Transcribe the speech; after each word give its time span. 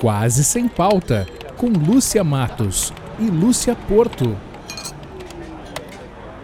Quase 0.00 0.44
Sem 0.44 0.68
Pauta, 0.68 1.26
com 1.56 1.66
Lúcia 1.66 2.22
Matos 2.22 2.92
e 3.18 3.24
Lúcia 3.24 3.74
Porto. 3.74 4.38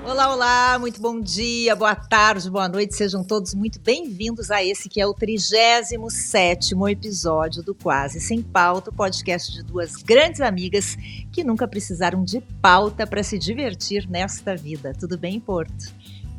Olá, 0.05 0.35
olá, 0.35 0.79
muito 0.81 1.01
bom 1.01 1.21
dia, 1.21 1.77
boa 1.77 1.95
tarde, 1.95 2.51
boa 2.51 2.69
noite, 2.69 2.97
sejam 2.97 3.23
todos 3.23 3.55
muito 3.55 3.79
bem-vindos 3.79 4.51
a 4.51 4.61
esse 4.65 4.89
que 4.89 5.01
é 5.01 5.07
o 5.07 5.15
37 5.15 6.75
episódio 6.91 7.63
do 7.63 7.77
Quase 7.77 8.19
Sem 8.19 8.43
Pauta, 8.43 8.91
podcast 8.91 9.53
de 9.53 9.63
duas 9.63 9.95
grandes 10.03 10.41
amigas 10.41 10.97
que 11.31 11.45
nunca 11.45 11.69
precisaram 11.69 12.25
de 12.25 12.41
pauta 12.61 13.07
para 13.07 13.23
se 13.23 13.39
divertir 13.39 14.11
nesta 14.11 14.57
vida. 14.57 14.93
Tudo 14.99 15.17
bem, 15.17 15.39
Porto? 15.39 15.95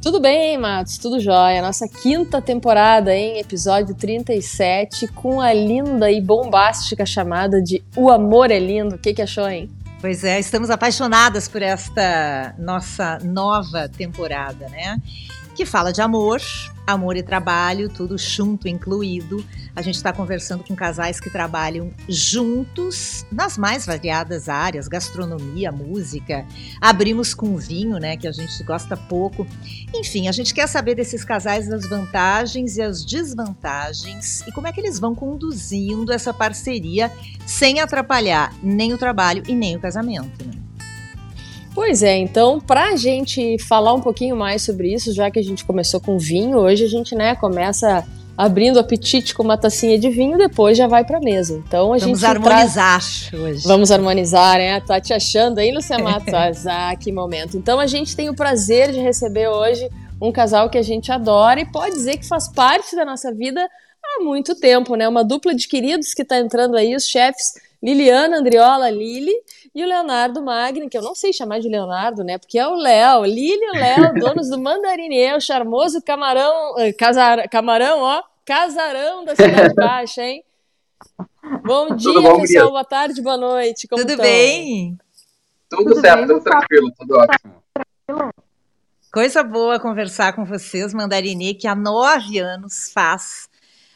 Tudo 0.06 0.20
bem, 0.20 0.56
Matos? 0.56 1.00
Tudo 1.00 1.20
jóia. 1.20 1.64
Nossa 1.64 1.88
quinta 1.88 2.40
temporada, 2.40 3.12
hein? 3.12 3.40
Episódio 3.40 3.96
37, 3.96 5.08
com 5.08 5.41
a 5.41 5.52
linda 5.52 6.12
e 6.12 6.22
bombástica 6.22 7.08
chamada 7.08 7.59
de 7.59 7.84
O 7.96 8.12
Amor 8.12 8.52
é 8.52 8.60
Lindo. 8.60 8.98
O 8.98 8.98
que, 8.99 9.16
que 9.16 9.22
achou, 9.23 9.49
hein? 9.49 9.68
Pois 9.99 10.23
é, 10.23 10.40
estamos 10.40 10.70
apaixonadas 10.70 11.48
por 11.48 11.63
esta 11.63 12.54
nossa 12.60 13.18
nova 13.23 13.90
temporada, 13.90 14.70
né? 14.70 15.02
Que 15.55 15.66
fala 15.66 15.94
de 15.94 16.02
amor, 16.02 16.41
amor 16.86 17.16
e 17.16 17.23
trabalho, 17.23 17.88
tudo 17.88 18.18
junto, 18.18 18.68
incluído. 18.68 19.41
A 19.73 19.82
gente 19.82 19.96
está 19.96 20.12
conversando 20.12 20.66
com 20.66 20.76
casais 20.76 21.18
que 21.18 21.30
trabalham 21.30 21.94
juntos 22.09 23.26
nas 23.32 23.58
mais 23.58 23.86
variadas 23.86 24.49
áreas, 24.49 24.90
gastronomia, 24.90 25.72
música. 25.72 26.46
Abrimos 26.82 27.34
com 27.34 27.55
vinho, 27.55 27.98
né, 27.99 28.18
que 28.18 28.27
a 28.27 28.34
gente 28.34 28.62
gosta 28.66 28.98
pouco. 28.98 29.48
Enfim, 29.94 30.27
a 30.27 30.34
gente 30.34 30.54
quer 30.54 30.68
saber 30.68 30.94
desses 30.94 31.23
casais 31.23 31.72
as 31.72 31.88
vantagens 31.88 32.76
e 32.76 32.82
as 32.82 33.05
desvantagens 33.05 34.41
e 34.46 34.52
como 34.52 34.68
é 34.68 34.74
que 34.74 34.82
eles 34.82 34.99
vão 34.99 35.16
conduzindo 35.16 36.12
essa 36.12 36.34
parceria 36.34 37.10
sem 37.46 37.79
atrapalhar 37.79 38.54
nem 38.62 38.94
o 38.94 38.98
trabalho 38.98 39.41
e 39.48 39.55
nem 39.55 39.77
o 39.77 39.79
casamento. 39.79 40.46
Né? 40.46 40.65
Pois 41.76 42.01
é, 42.01 42.15
então, 42.15 42.57
para 42.57 42.91
a 42.91 42.95
gente 42.95 43.59
falar 43.59 43.93
um 43.93 43.99
pouquinho 43.99 44.34
mais 44.34 44.62
sobre 44.62 44.93
isso, 44.93 45.13
já 45.13 45.29
que 45.29 45.37
a 45.37 45.43
gente 45.43 45.65
começou 45.65 45.99
com 45.99 46.17
vinho, 46.17 46.57
hoje 46.57 46.85
a 46.85 46.87
gente 46.87 47.13
né, 47.13 47.35
começa 47.35 48.07
abrindo 48.37 48.77
o 48.77 48.79
apetite 48.79 49.35
com 49.35 49.43
uma 49.43 49.57
tacinha 49.57 49.99
de 49.99 50.09
vinho, 50.09 50.37
depois 50.37 50.77
já 50.77 50.87
vai 50.87 51.04
para 51.04 51.20
mesa. 51.20 51.62
Então 51.67 51.93
a 51.93 51.98
Vamos 51.98 52.20
gente 52.21 52.26
harmonizar 52.26 53.01
hoje. 53.34 53.67
Vamos 53.67 53.91
harmonizar, 53.91 54.57
né? 54.57 54.79
Tá 54.79 55.01
te 55.01 55.13
achando 55.13 55.59
aí, 55.59 55.71
Lucia 55.71 55.99
Matos? 55.99 56.65
ah, 56.65 56.95
que 56.95 57.12
momento. 57.12 57.57
Então 57.57 57.77
a 57.77 57.87
gente 57.87 58.15
tem 58.15 58.29
o 58.29 58.34
prazer 58.34 58.93
de 58.93 58.99
receber 58.99 59.49
hoje 59.49 59.89
um 60.21 60.32
casal 60.32 60.70
que 60.70 60.77
a 60.77 60.82
gente 60.82 61.12
adora 61.12 61.60
e 61.60 61.65
pode 61.65 61.93
dizer 61.93 62.17
que 62.17 62.27
faz 62.27 62.48
parte 62.48 62.95
da 62.95 63.04
nossa 63.04 63.34
vida 63.34 63.62
há 64.03 64.23
muito 64.23 64.56
tempo, 64.56 64.95
né? 64.95 65.07
Uma 65.07 65.25
dupla 65.25 65.53
de 65.53 65.67
queridos 65.67 66.13
que 66.13 66.22
está 66.22 66.39
entrando 66.39 66.78
aí, 66.78 66.95
os 66.95 67.06
chefes 67.06 67.53
Liliana 67.84 68.38
Andriola 68.38 68.89
Lili 68.89 69.34
e 69.75 69.84
o 69.84 69.88
Leonardo 69.88 70.41
Magni, 70.41 70.90
que 70.90 70.97
eu 70.97 71.01
não 71.01 71.13
sei 71.13 71.34
chamar 71.34 71.59
de 71.59 71.68
Leonardo, 71.68 72.23
né? 72.23 72.38
Porque 72.38 72.57
é 72.57 72.66
o 72.66 72.75
Léo, 72.75 73.25
Lili 73.25 73.59
e 73.62 73.69
o 73.72 73.73
Léo, 73.73 74.13
donos 74.17 74.50
do 74.50 74.57
Mandarinê, 74.57 75.35
o 75.35 75.41
charmoso 75.41 76.01
camarão, 76.01 76.79
eh, 76.79 76.94
casar, 76.94 77.50
camarão, 77.50 78.00
ó, 78.00 78.23
casarão 78.45 79.25
da 79.25 79.35
Cidade 79.35 79.73
Baixa, 79.75 80.23
hein? 80.23 80.45
Bom 81.66 81.94
dia, 81.94 82.22
bom, 82.22 82.40
pessoal, 82.40 82.69
boa 82.69 82.85
tarde, 82.85 83.22
boa 83.22 83.35
noite. 83.35 83.85
Como 83.85 84.01
tudo 84.01 84.16
tão? 84.16 84.25
bem? 84.25 84.97
Tudo, 85.69 85.84
tudo 85.84 86.00
certo, 86.00 86.19
bem, 86.19 86.28
tudo 86.28 86.41
tranquilo, 86.41 86.91
tudo 86.97 87.17
ótimo. 87.17 88.34
Coisa 89.12 89.44
boa 89.44 89.78
conversar 89.78 90.34
com 90.34 90.45
vocês, 90.45 90.94
Mandarinê, 90.94 91.53
que 91.53 91.67
há 91.67 91.75
nove 91.75 92.39
anos 92.39 92.91
faz 92.94 93.50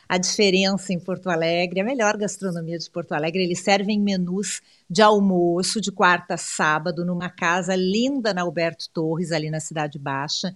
a 0.09 0.17
diferença 0.17 0.91
em 0.91 0.99
Porto 0.99 1.29
Alegre, 1.29 1.81
a 1.81 1.83
melhor 1.83 2.17
gastronomia 2.17 2.79
de 2.79 2.89
Porto 2.89 3.11
Alegre. 3.11 3.43
Eles 3.43 3.59
servem 3.59 4.01
menus 4.01 4.59
de 4.89 5.03
almoço 5.03 5.79
de 5.79 5.91
quarta 5.91 6.33
a 6.33 6.37
sábado 6.37 7.05
numa 7.05 7.29
casa 7.29 7.75
linda 7.75 8.33
na 8.33 8.41
Alberto 8.41 8.89
Torres, 8.89 9.31
ali 9.31 9.51
na 9.51 9.59
Cidade 9.59 9.99
Baixa, 9.99 10.51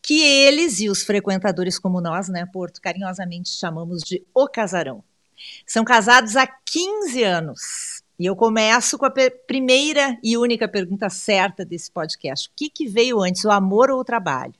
que 0.00 0.22
eles 0.22 0.78
e 0.78 0.88
os 0.88 1.02
frequentadores 1.02 1.76
como 1.76 2.00
nós, 2.00 2.28
né, 2.28 2.46
Porto, 2.46 2.80
carinhosamente 2.80 3.50
chamamos 3.50 4.00
de 4.04 4.24
O 4.32 4.46
Casarão. 4.46 5.02
São 5.66 5.84
casados 5.84 6.36
há 6.36 6.46
15 6.46 7.24
anos. 7.24 8.04
E 8.16 8.26
eu 8.26 8.36
começo 8.36 8.96
com 8.96 9.06
a 9.06 9.12
primeira 9.44 10.16
e 10.22 10.36
única 10.36 10.68
pergunta 10.68 11.10
certa 11.10 11.64
desse 11.64 11.90
podcast. 11.90 12.48
O 12.48 12.52
que, 12.54 12.70
que 12.70 12.86
veio 12.86 13.20
antes, 13.20 13.44
o 13.44 13.50
amor 13.50 13.90
ou 13.90 13.98
o 13.98 14.04
trabalho? 14.04 14.54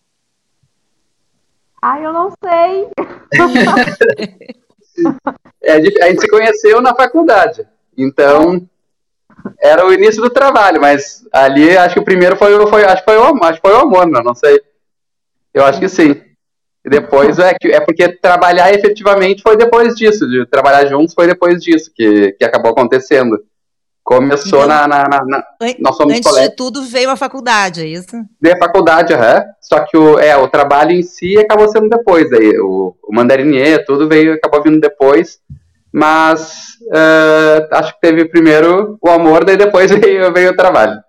Ai, 1.86 2.02
eu 2.02 2.14
não 2.14 2.32
sei. 2.42 2.88
é, 5.62 5.72
a 5.72 5.80
gente 5.82 6.18
se 6.18 6.28
conheceu 6.28 6.80
na 6.80 6.94
faculdade. 6.94 7.68
Então, 7.94 8.66
era 9.60 9.86
o 9.86 9.92
início 9.92 10.22
do 10.22 10.30
trabalho, 10.30 10.80
mas 10.80 11.28
ali 11.30 11.76
acho 11.76 11.96
que 11.96 12.00
o 12.00 12.04
primeiro 12.04 12.36
foi, 12.36 12.52
foi 12.68 12.86
acho 12.86 13.04
que 13.04 13.12
foi 13.12 13.18
o 13.18 13.44
acho 13.44 13.60
que 13.60 13.68
foi 13.68 13.76
o 13.76 13.82
amor, 13.82 14.06
não, 14.06 14.22
não 14.22 14.34
sei. 14.34 14.62
Eu 15.52 15.62
acho 15.62 15.78
que 15.78 15.90
sim. 15.90 16.22
E 16.86 16.88
depois 16.88 17.38
é, 17.38 17.54
é 17.62 17.80
porque 17.80 18.08
trabalhar 18.08 18.72
efetivamente 18.72 19.42
foi 19.42 19.54
depois 19.54 19.94
disso, 19.94 20.26
de 20.26 20.46
trabalhar 20.46 20.86
juntos 20.86 21.12
foi 21.12 21.26
depois 21.26 21.62
disso 21.62 21.92
que, 21.94 22.32
que 22.32 22.44
acabou 22.46 22.72
acontecendo. 22.72 23.44
Começou 24.04 24.64
então, 24.64 24.68
na, 24.68 24.86
na, 24.86 25.08
na, 25.08 25.24
na, 25.24 25.44
Nós 25.80 25.96
somos 25.96 26.14
Antes 26.14 26.34
de 26.34 26.50
tudo 26.50 26.82
veio 26.82 27.08
a 27.08 27.16
faculdade, 27.16 27.80
é 27.80 27.86
isso? 27.86 28.14
Veio 28.38 28.54
a 28.54 28.58
faculdade, 28.58 29.14
uhum. 29.14 29.42
Só 29.62 29.80
que 29.80 29.96
o, 29.96 30.18
é, 30.18 30.36
o 30.36 30.46
trabalho 30.46 30.92
em 30.92 31.02
si 31.02 31.38
acabou 31.38 31.66
sendo 31.68 31.88
depois. 31.88 32.30
Aí, 32.30 32.58
o, 32.58 32.94
o 33.02 33.14
mandarinier, 33.14 33.82
tudo 33.86 34.06
veio, 34.06 34.34
acabou 34.34 34.62
vindo 34.62 34.78
depois. 34.78 35.38
Mas 35.90 36.74
uh, 36.88 37.66
acho 37.70 37.94
que 37.94 38.00
teve 38.02 38.26
primeiro 38.26 38.98
o 39.00 39.08
amor, 39.08 39.42
daí 39.42 39.56
depois 39.56 39.88
veio, 39.98 40.30
veio 40.34 40.50
o 40.50 40.56
trabalho. 40.56 41.00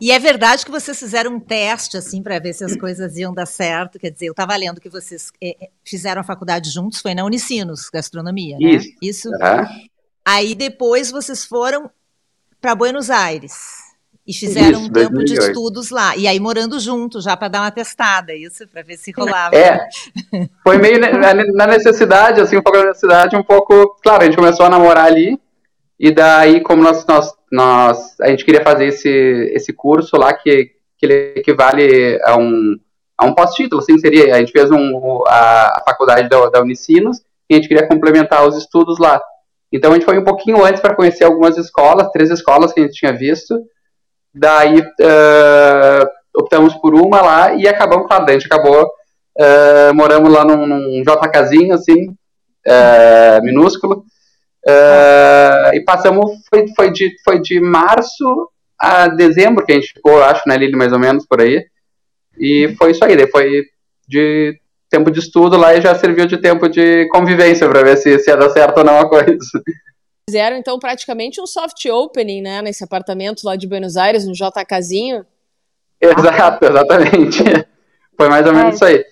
E 0.00 0.10
é 0.10 0.18
verdade 0.18 0.66
que 0.66 0.70
vocês 0.70 0.98
fizeram 0.98 1.36
um 1.36 1.40
teste, 1.40 1.96
assim, 1.96 2.22
para 2.22 2.38
ver 2.40 2.52
se 2.52 2.64
as 2.64 2.76
coisas 2.76 3.16
iam 3.16 3.32
dar 3.32 3.46
certo. 3.46 3.98
Quer 3.98 4.10
dizer, 4.10 4.26
eu 4.26 4.32
estava 4.32 4.54
lendo 4.56 4.80
que 4.80 4.90
vocês 4.90 5.30
é, 5.42 5.56
fizeram 5.84 6.20
a 6.20 6.24
faculdade 6.24 6.68
juntos, 6.68 7.00
foi 7.00 7.14
na 7.14 7.24
Unicinos, 7.24 7.88
gastronomia, 7.88 8.58
né? 8.58 8.72
Isso. 8.72 8.88
Isso. 9.00 9.28
Uhum. 9.28 9.88
Aí 10.24 10.54
depois 10.54 11.10
vocês 11.10 11.44
foram 11.44 11.90
para 12.60 12.74
Buenos 12.74 13.10
Aires 13.10 13.92
e 14.26 14.32
fizeram 14.32 14.78
isso, 14.78 14.88
um 14.88 14.92
tempo 14.92 15.14
2008. 15.14 15.26
de 15.26 15.34
estudos 15.34 15.90
lá. 15.90 16.16
E 16.16 16.28
aí 16.28 16.38
morando 16.38 16.78
junto, 16.78 17.20
já 17.20 17.36
para 17.36 17.48
dar 17.48 17.60
uma 17.62 17.70
testada, 17.70 18.34
isso, 18.34 18.66
para 18.68 18.82
ver 18.82 18.96
se 18.96 19.10
rolava. 19.10 19.54
É, 19.56 19.80
foi 20.62 20.78
meio 20.78 21.00
na 21.00 21.66
necessidade, 21.66 22.40
assim, 22.40 22.56
um 22.56 22.62
pouco 22.62 22.78
da 22.78 22.86
necessidade, 22.86 23.36
um 23.36 23.42
pouco. 23.42 23.96
Claro, 24.02 24.22
a 24.22 24.26
gente 24.26 24.36
começou 24.36 24.64
a 24.64 24.70
namorar 24.70 25.06
ali, 25.06 25.40
e 25.98 26.12
daí, 26.12 26.60
como 26.60 26.82
nós, 26.82 27.04
nós, 27.06 27.32
nós 27.50 28.20
a 28.20 28.28
gente 28.28 28.44
queria 28.44 28.62
fazer 28.62 28.86
esse, 28.86 29.08
esse 29.54 29.72
curso 29.72 30.16
lá, 30.16 30.32
que, 30.32 30.70
que 30.96 31.06
ele 31.06 31.34
equivale 31.36 32.20
a 32.24 32.36
um, 32.36 32.76
a 33.18 33.26
um 33.26 33.34
pós-título, 33.34 33.82
assim, 33.82 33.98
seria. 33.98 34.36
A 34.36 34.38
gente 34.38 34.52
fez 34.52 34.70
um, 34.70 35.22
a, 35.26 35.78
a 35.78 35.82
faculdade 35.84 36.28
da, 36.28 36.48
da 36.48 36.62
Unicinos, 36.62 37.18
e 37.50 37.54
a 37.54 37.56
gente 37.56 37.68
queria 37.68 37.88
complementar 37.88 38.46
os 38.46 38.56
estudos 38.56 38.98
lá. 39.00 39.20
Então 39.72 39.90
a 39.90 39.94
gente 39.94 40.04
foi 40.04 40.18
um 40.18 40.24
pouquinho 40.24 40.64
antes 40.64 40.80
para 40.80 40.94
conhecer 40.94 41.24
algumas 41.24 41.56
escolas, 41.56 42.10
três 42.12 42.30
escolas 42.30 42.72
que 42.72 42.80
a 42.80 42.82
gente 42.82 42.94
tinha 42.94 43.16
visto. 43.16 43.58
Daí 44.34 44.80
uh, 44.80 46.06
optamos 46.36 46.74
por 46.74 46.94
uma 46.94 47.20
lá 47.20 47.54
e 47.54 47.66
acabamos, 47.66 48.06
claro, 48.06 48.24
a 48.28 48.32
gente 48.32 48.46
acabou, 48.46 48.84
uh, 48.84 49.94
moramos 49.94 50.30
lá 50.30 50.44
num, 50.44 50.66
num 50.66 51.02
JKzinho, 51.02 51.74
assim, 51.74 52.08
uh, 52.08 53.42
minúsculo. 53.42 54.04
e 55.72 55.80
passamos, 55.80 56.32
foi, 56.48 56.66
foi, 56.76 56.90
de, 56.90 57.10
foi 57.24 57.40
de 57.40 57.60
março 57.60 58.48
a 58.78 59.08
dezembro 59.08 59.64
que 59.64 59.72
a 59.72 59.74
gente 59.76 59.92
ficou, 59.92 60.22
acho, 60.22 60.42
né, 60.46 60.56
Lili, 60.56 60.76
mais 60.76 60.92
ou 60.92 60.98
menos, 60.98 61.26
por 61.26 61.40
aí. 61.40 61.64
E 62.38 62.74
foi 62.76 62.90
isso 62.90 63.04
aí, 63.04 63.16
daí 63.16 63.30
foi 63.30 63.62
de 64.08 64.58
tempo 64.92 65.10
de 65.10 65.20
estudo 65.20 65.56
lá 65.56 65.74
e 65.74 65.80
já 65.80 65.94
serviu 65.94 66.26
de 66.26 66.36
tempo 66.36 66.68
de 66.68 67.08
convivência 67.08 67.66
para 67.68 67.82
ver 67.82 67.96
se, 67.96 68.18
se 68.18 68.30
ia 68.30 68.36
dar 68.36 68.50
certo 68.50 68.78
ou 68.78 68.84
não 68.84 68.98
a 68.98 69.08
coisa. 69.08 69.38
Fizeram 70.28 70.56
então 70.56 70.78
praticamente 70.78 71.40
um 71.40 71.46
soft 71.46 71.84
opening, 71.86 72.42
né, 72.42 72.62
nesse 72.62 72.84
apartamento 72.84 73.42
lá 73.44 73.56
de 73.56 73.66
Buenos 73.66 73.96
Aires, 73.96 74.26
no 74.26 74.34
JKzinho. 74.34 75.24
Exato, 76.00 76.64
exatamente. 76.64 77.42
Foi 78.16 78.28
mais 78.28 78.46
ou 78.46 78.52
menos 78.52 78.72
é, 78.72 78.74
isso 78.74 78.84
aí. 78.84 79.04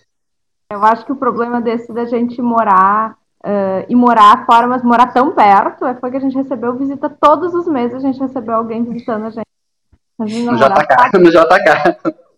Eu 0.70 0.84
acho 0.84 1.04
que 1.04 1.12
o 1.12 1.16
problema 1.16 1.60
desse 1.60 1.92
da 1.92 2.04
gente 2.04 2.40
morar 2.40 3.16
uh, 3.44 3.84
e 3.88 3.94
morar 3.96 4.44
fora, 4.44 4.66
mas 4.66 4.82
morar 4.82 5.12
tão 5.12 5.32
perto, 5.32 5.86
é 5.86 5.94
foi 5.94 6.10
que 6.10 6.16
a 6.18 6.20
gente 6.20 6.36
recebeu 6.36 6.76
visita 6.76 7.08
todos 7.08 7.54
os 7.54 7.66
meses, 7.66 7.96
a 7.96 8.00
gente 8.00 8.20
recebeu 8.20 8.54
alguém 8.54 8.84
visitando 8.84 9.26
a 9.26 9.30
gente. 9.30 9.46
A 10.20 10.26
gente 10.26 10.44
no 10.44 10.56
JK, 10.56 11.18
no 11.18 11.30
JK. 11.30 12.29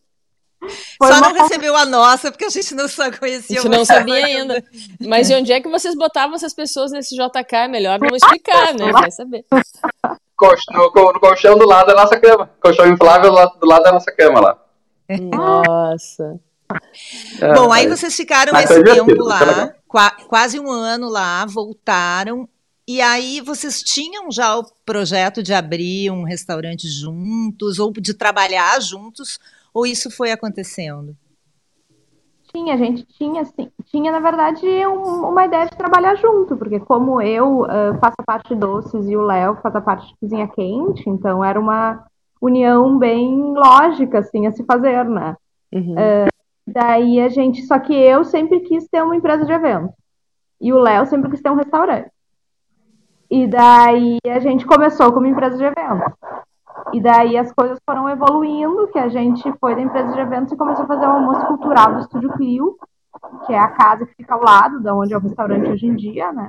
Foi 0.99 1.09
Só 1.09 1.21
não 1.21 1.33
recebeu 1.35 1.77
a 1.77 1.85
nossa, 1.85 2.31
porque 2.31 2.45
a 2.45 2.51
gente 2.51 2.75
não 2.75 2.89
só 2.89 3.11
conhecia. 3.11 3.59
A 3.59 3.63
gente 3.63 3.71
não 3.71 3.85
sabia 3.85 4.25
ainda. 4.25 4.65
Mas 5.01 5.29
de 5.29 5.35
onde 5.35 5.53
é 5.53 5.61
que 5.61 5.69
vocês 5.69 5.95
botavam 5.95 6.37
essas 6.37 6.55
pessoas 6.55 6.93
nesse 6.93 7.17
JK? 7.17 7.55
É 7.55 7.69
melhor 7.69 7.99
não 7.99 8.15
explicar, 8.15 8.73
né? 8.75 8.93
Vai 8.93 9.11
saber. 9.11 9.45
No, 9.51 11.13
no 11.13 11.21
colchão 11.21 11.59
do 11.59 11.67
lado 11.67 11.87
da 11.89 11.95
nossa 11.95 12.19
cama. 12.19 12.51
Colchão 12.61 12.87
inflável 12.89 13.31
do 13.31 13.37
lado, 13.37 13.59
do 13.59 13.67
lado 13.67 13.83
da 13.83 13.93
nossa 13.93 14.13
cama 14.13 14.41
lá. 14.41 14.59
Nossa. 15.21 16.41
É, 17.41 17.55
Bom, 17.55 17.73
aí 17.73 17.87
vocês 17.87 18.15
ficaram 18.15 18.57
esse 18.59 18.83
tempo 18.83 19.23
lá, 19.23 19.75
qua, 19.87 20.11
quase 20.29 20.59
um 20.59 20.71
ano 20.71 21.09
lá, 21.09 21.45
voltaram. 21.45 22.49
E 22.87 23.01
aí 23.01 23.41
vocês 23.41 23.83
tinham 23.83 24.31
já 24.31 24.57
o 24.57 24.65
projeto 24.85 25.43
de 25.43 25.55
abrir 25.55 26.11
um 26.11 26.25
restaurante 26.25 26.89
juntos 26.89 27.79
ou 27.79 27.93
de 27.93 28.15
trabalhar 28.15 28.81
juntos, 28.81 29.39
ou 29.73 29.87
isso 29.87 30.11
foi 30.11 30.31
acontecendo? 30.31 31.17
Tinha, 32.53 32.75
a 32.75 32.77
gente 32.77 33.05
tinha, 33.07 33.41
assim, 33.41 33.71
tinha 33.87 34.13
na 34.13 34.21
verdade 34.21 34.67
um, 34.87 35.27
uma 35.27 35.47
ideia 35.47 35.65
de 35.65 35.77
trabalhar 35.77 36.15
junto, 36.17 36.57
porque 36.57 36.79
como 36.81 37.21
eu 37.23 37.63
uh, 37.63 37.99
faço 37.99 38.17
a 38.19 38.23
parte 38.23 38.51
de 38.51 38.57
doces 38.57 39.09
e 39.09 39.17
o 39.17 39.23
Léo 39.23 39.57
faz 39.63 39.75
a 39.75 39.81
parte 39.81 40.09
de 40.09 40.15
cozinha 40.21 40.47
quente, 40.49 41.09
então 41.09 41.43
era 41.43 41.59
uma 41.59 42.05
união 42.41 42.99
bem 42.99 43.55
lógica, 43.55 44.19
assim, 44.19 44.47
a 44.47 44.53
se 44.53 44.65
fazer, 44.65 45.05
né? 45.07 45.35
Uhum. 45.73 45.95
Uh, 45.95 46.29
daí 46.67 47.21
a 47.21 47.29
gente, 47.29 47.63
só 47.63 47.79
que 47.79 47.95
eu 47.95 48.23
sempre 48.23 48.61
quis 48.61 48.87
ter 48.87 49.03
uma 49.03 49.17
empresa 49.17 49.47
de 49.47 49.53
evento 49.53 49.95
e 50.61 50.73
o 50.73 50.79
Léo 50.79 51.07
sempre 51.07 51.31
quis 51.31 51.41
ter 51.41 51.51
um 51.51 51.57
restaurante. 51.57 52.11
E 53.31 53.47
daí 53.47 54.19
a 54.27 54.39
gente 54.39 54.67
começou 54.67 55.13
como 55.13 55.27
empresa 55.27 55.57
de 55.57 55.65
eventos. 55.65 56.13
E 56.93 57.01
daí 57.01 57.37
as 57.39 57.53
coisas 57.53 57.79
foram 57.87 58.09
evoluindo, 58.09 58.89
que 58.89 58.99
a 58.99 59.09
gente 59.09 59.51
foi 59.59 59.75
da 59.75 59.81
empresa 59.81 60.13
de 60.13 60.21
eventos 60.21 60.53
e 60.53 60.57
começou 60.57 60.85
a 60.85 60.89
fazer 60.89 61.07
o 61.07 61.11
almoço 61.11 61.47
cultural 61.47 61.95
do 61.95 62.01
Estúdio 62.01 62.33
Clio, 62.35 62.77
que 63.47 63.53
é 63.53 63.59
a 63.59 63.69
casa 63.69 64.07
que 64.07 64.15
fica 64.15 64.35
ao 64.35 64.43
lado 64.43 64.81
da 64.81 64.95
onde 64.95 65.15
é 65.15 65.17
o 65.17 65.21
restaurante 65.21 65.71
hoje 65.71 65.87
em 65.87 65.97
dia, 65.97 66.33
né? 66.33 66.49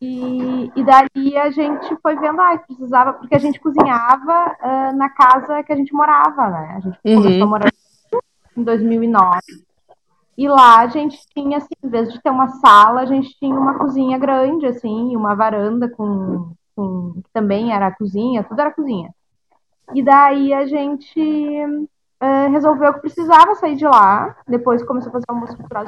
E, 0.00 0.72
e 0.74 0.82
daí 0.82 1.36
a 1.36 1.50
gente 1.50 1.94
foi 2.02 2.16
vendo, 2.16 2.40
ah, 2.40 2.58
precisava, 2.58 3.12
porque 3.12 3.34
a 3.34 3.38
gente 3.38 3.60
cozinhava 3.60 4.56
uh, 4.62 4.96
na 4.96 5.10
casa 5.10 5.62
que 5.62 5.72
a 5.72 5.76
gente 5.76 5.92
morava, 5.92 6.48
né? 6.48 6.74
A 6.76 6.80
gente 6.80 6.98
uhum. 7.04 7.22
começou 7.22 7.42
a 7.42 7.46
morar 7.46 7.72
em 8.56 8.62
2009. 8.62 9.40
E 10.38 10.48
lá 10.48 10.80
a 10.80 10.86
gente 10.86 11.18
tinha, 11.34 11.58
assim, 11.58 11.74
em 11.84 11.88
vez 11.88 12.10
de 12.10 12.18
ter 12.22 12.30
uma 12.30 12.48
sala, 12.48 13.02
a 13.02 13.06
gente 13.06 13.38
tinha 13.38 13.54
uma 13.54 13.78
cozinha 13.78 14.16
grande, 14.18 14.64
assim, 14.64 15.14
uma 15.14 15.34
varanda 15.34 15.86
com, 15.90 16.52
com 16.74 17.12
que 17.22 17.30
também 17.30 17.74
era 17.74 17.90
cozinha, 17.90 18.42
tudo 18.42 18.58
era 18.58 18.72
cozinha. 18.72 19.10
E 19.94 20.02
daí 20.02 20.52
a 20.52 20.66
gente 20.66 21.20
uh, 21.20 22.50
resolveu 22.50 22.94
que 22.94 23.00
precisava 23.00 23.54
sair 23.54 23.76
de 23.76 23.84
lá. 23.84 24.36
Depois 24.46 24.82
começou 24.84 25.10
a 25.10 25.12
fazer 25.12 25.24
almoço 25.28 25.56
cultural, 25.56 25.86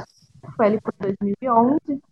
foi 0.57 0.67
ali 0.67 0.81
por 0.81 0.93
2011. 0.99 2.03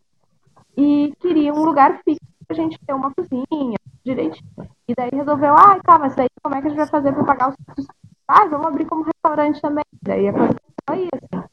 E 0.76 1.12
queria 1.20 1.52
um 1.52 1.64
lugar 1.64 2.00
fixo 2.04 2.20
pra 2.46 2.56
gente 2.56 2.78
ter 2.86 2.92
uma 2.92 3.12
cozinha 3.12 3.78
direitinho. 4.04 4.50
E 4.88 4.94
daí 4.96 5.10
resolveu, 5.12 5.54
ah, 5.54 5.78
tá, 5.82 5.98
mas 5.98 6.16
aí 6.18 6.28
como 6.42 6.54
é 6.54 6.60
que 6.60 6.66
a 6.66 6.70
gente 6.70 6.78
vai 6.78 6.88
fazer 6.88 7.12
para 7.12 7.24
pagar 7.24 7.48
os 7.50 7.86
Ah, 8.26 8.46
vamos 8.46 8.66
abrir 8.66 8.86
como 8.86 9.04
restaurante 9.04 9.60
também. 9.60 9.84
Daí 10.02 10.28
a 10.28 10.32
coisa 10.32 10.56
foi 10.88 11.08
assim. 11.12 11.44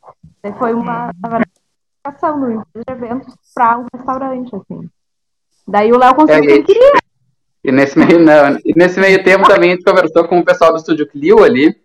Daí 0.42 0.54
foi 0.54 0.74
uma, 0.74 1.12
na 1.22 1.30
verdade, 1.30 1.52
uma 2.06 2.66
de 2.74 2.84
eventos 2.88 3.36
para 3.54 3.78
um 3.78 3.86
restaurante, 3.94 4.56
assim. 4.56 4.90
Daí 5.68 5.92
o 5.92 5.98
Léo 5.98 6.16
conseguiu 6.16 6.52
é, 6.52 6.58
que 6.60 6.74
queria. 6.74 7.07
E 7.68 7.72
nesse 7.72 8.00
meio, 8.00 8.18
não, 8.18 8.58
e 8.64 8.74
nesse 8.78 8.98
meio 8.98 9.22
tempo 9.26 9.46
também 9.46 9.72
a 9.72 9.74
gente 9.74 9.84
conversou 9.84 10.26
com 10.26 10.40
o 10.40 10.46
pessoal 10.46 10.72
do 10.72 10.78
Estúdio 10.78 11.06
Clio 11.06 11.44
ali. 11.44 11.76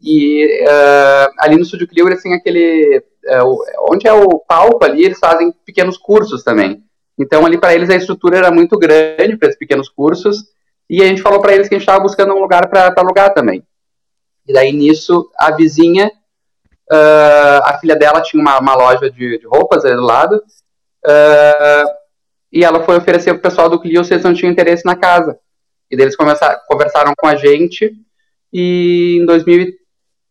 E 0.00 0.64
uh, 0.64 1.34
ali 1.38 1.56
no 1.56 1.62
Estúdio 1.62 1.86
Clio 1.86 2.08
eles 2.08 2.22
têm 2.22 2.32
aquele. 2.32 3.04
Uh, 3.26 3.92
onde 3.92 4.08
é 4.08 4.12
o 4.12 4.38
palco 4.38 4.82
ali, 4.82 5.04
eles 5.04 5.18
fazem 5.18 5.52
pequenos 5.66 5.98
cursos 5.98 6.42
também. 6.42 6.82
Então 7.18 7.44
ali 7.44 7.58
para 7.58 7.74
eles 7.74 7.90
a 7.90 7.96
estrutura 7.96 8.38
era 8.38 8.50
muito 8.50 8.78
grande 8.78 9.36
para 9.36 9.48
esses 9.48 9.58
pequenos 9.58 9.90
cursos. 9.90 10.44
E 10.88 11.02
a 11.02 11.06
gente 11.06 11.20
falou 11.20 11.42
para 11.42 11.52
eles 11.52 11.68
que 11.68 11.74
a 11.74 11.78
gente 11.78 11.86
estava 11.86 12.02
buscando 12.02 12.32
um 12.32 12.40
lugar 12.40 12.66
para 12.70 12.94
alugar 12.96 13.34
também. 13.34 13.62
E 14.46 14.52
daí 14.54 14.72
nisso 14.72 15.30
a 15.38 15.50
vizinha, 15.50 16.10
uh, 16.90 17.60
a 17.64 17.76
filha 17.78 17.96
dela 17.96 18.22
tinha 18.22 18.40
uma, 18.40 18.58
uma 18.58 18.74
loja 18.74 19.10
de, 19.10 19.38
de, 19.38 19.46
roupas 19.46 19.84
ali 19.84 19.94
do 19.94 20.02
lado. 20.02 20.36
Uh, 21.04 21.98
e 22.52 22.64
ela 22.64 22.82
foi 22.84 22.96
oferecer 22.96 23.32
para 23.34 23.38
o 23.38 23.42
pessoal 23.42 23.68
do 23.68 23.80
Clio 23.80 24.04
se 24.04 24.14
eles 24.14 24.24
não 24.24 24.34
tinham 24.34 24.52
interesse 24.52 24.84
na 24.84 24.96
casa. 24.96 25.38
E 25.90 25.96
daí 25.96 26.06
eles 26.06 26.16
começaram, 26.16 26.58
conversaram 26.66 27.12
com 27.16 27.26
a 27.26 27.36
gente, 27.36 27.92
e 28.52 29.18
em 29.20 29.26
2000, 29.26 29.72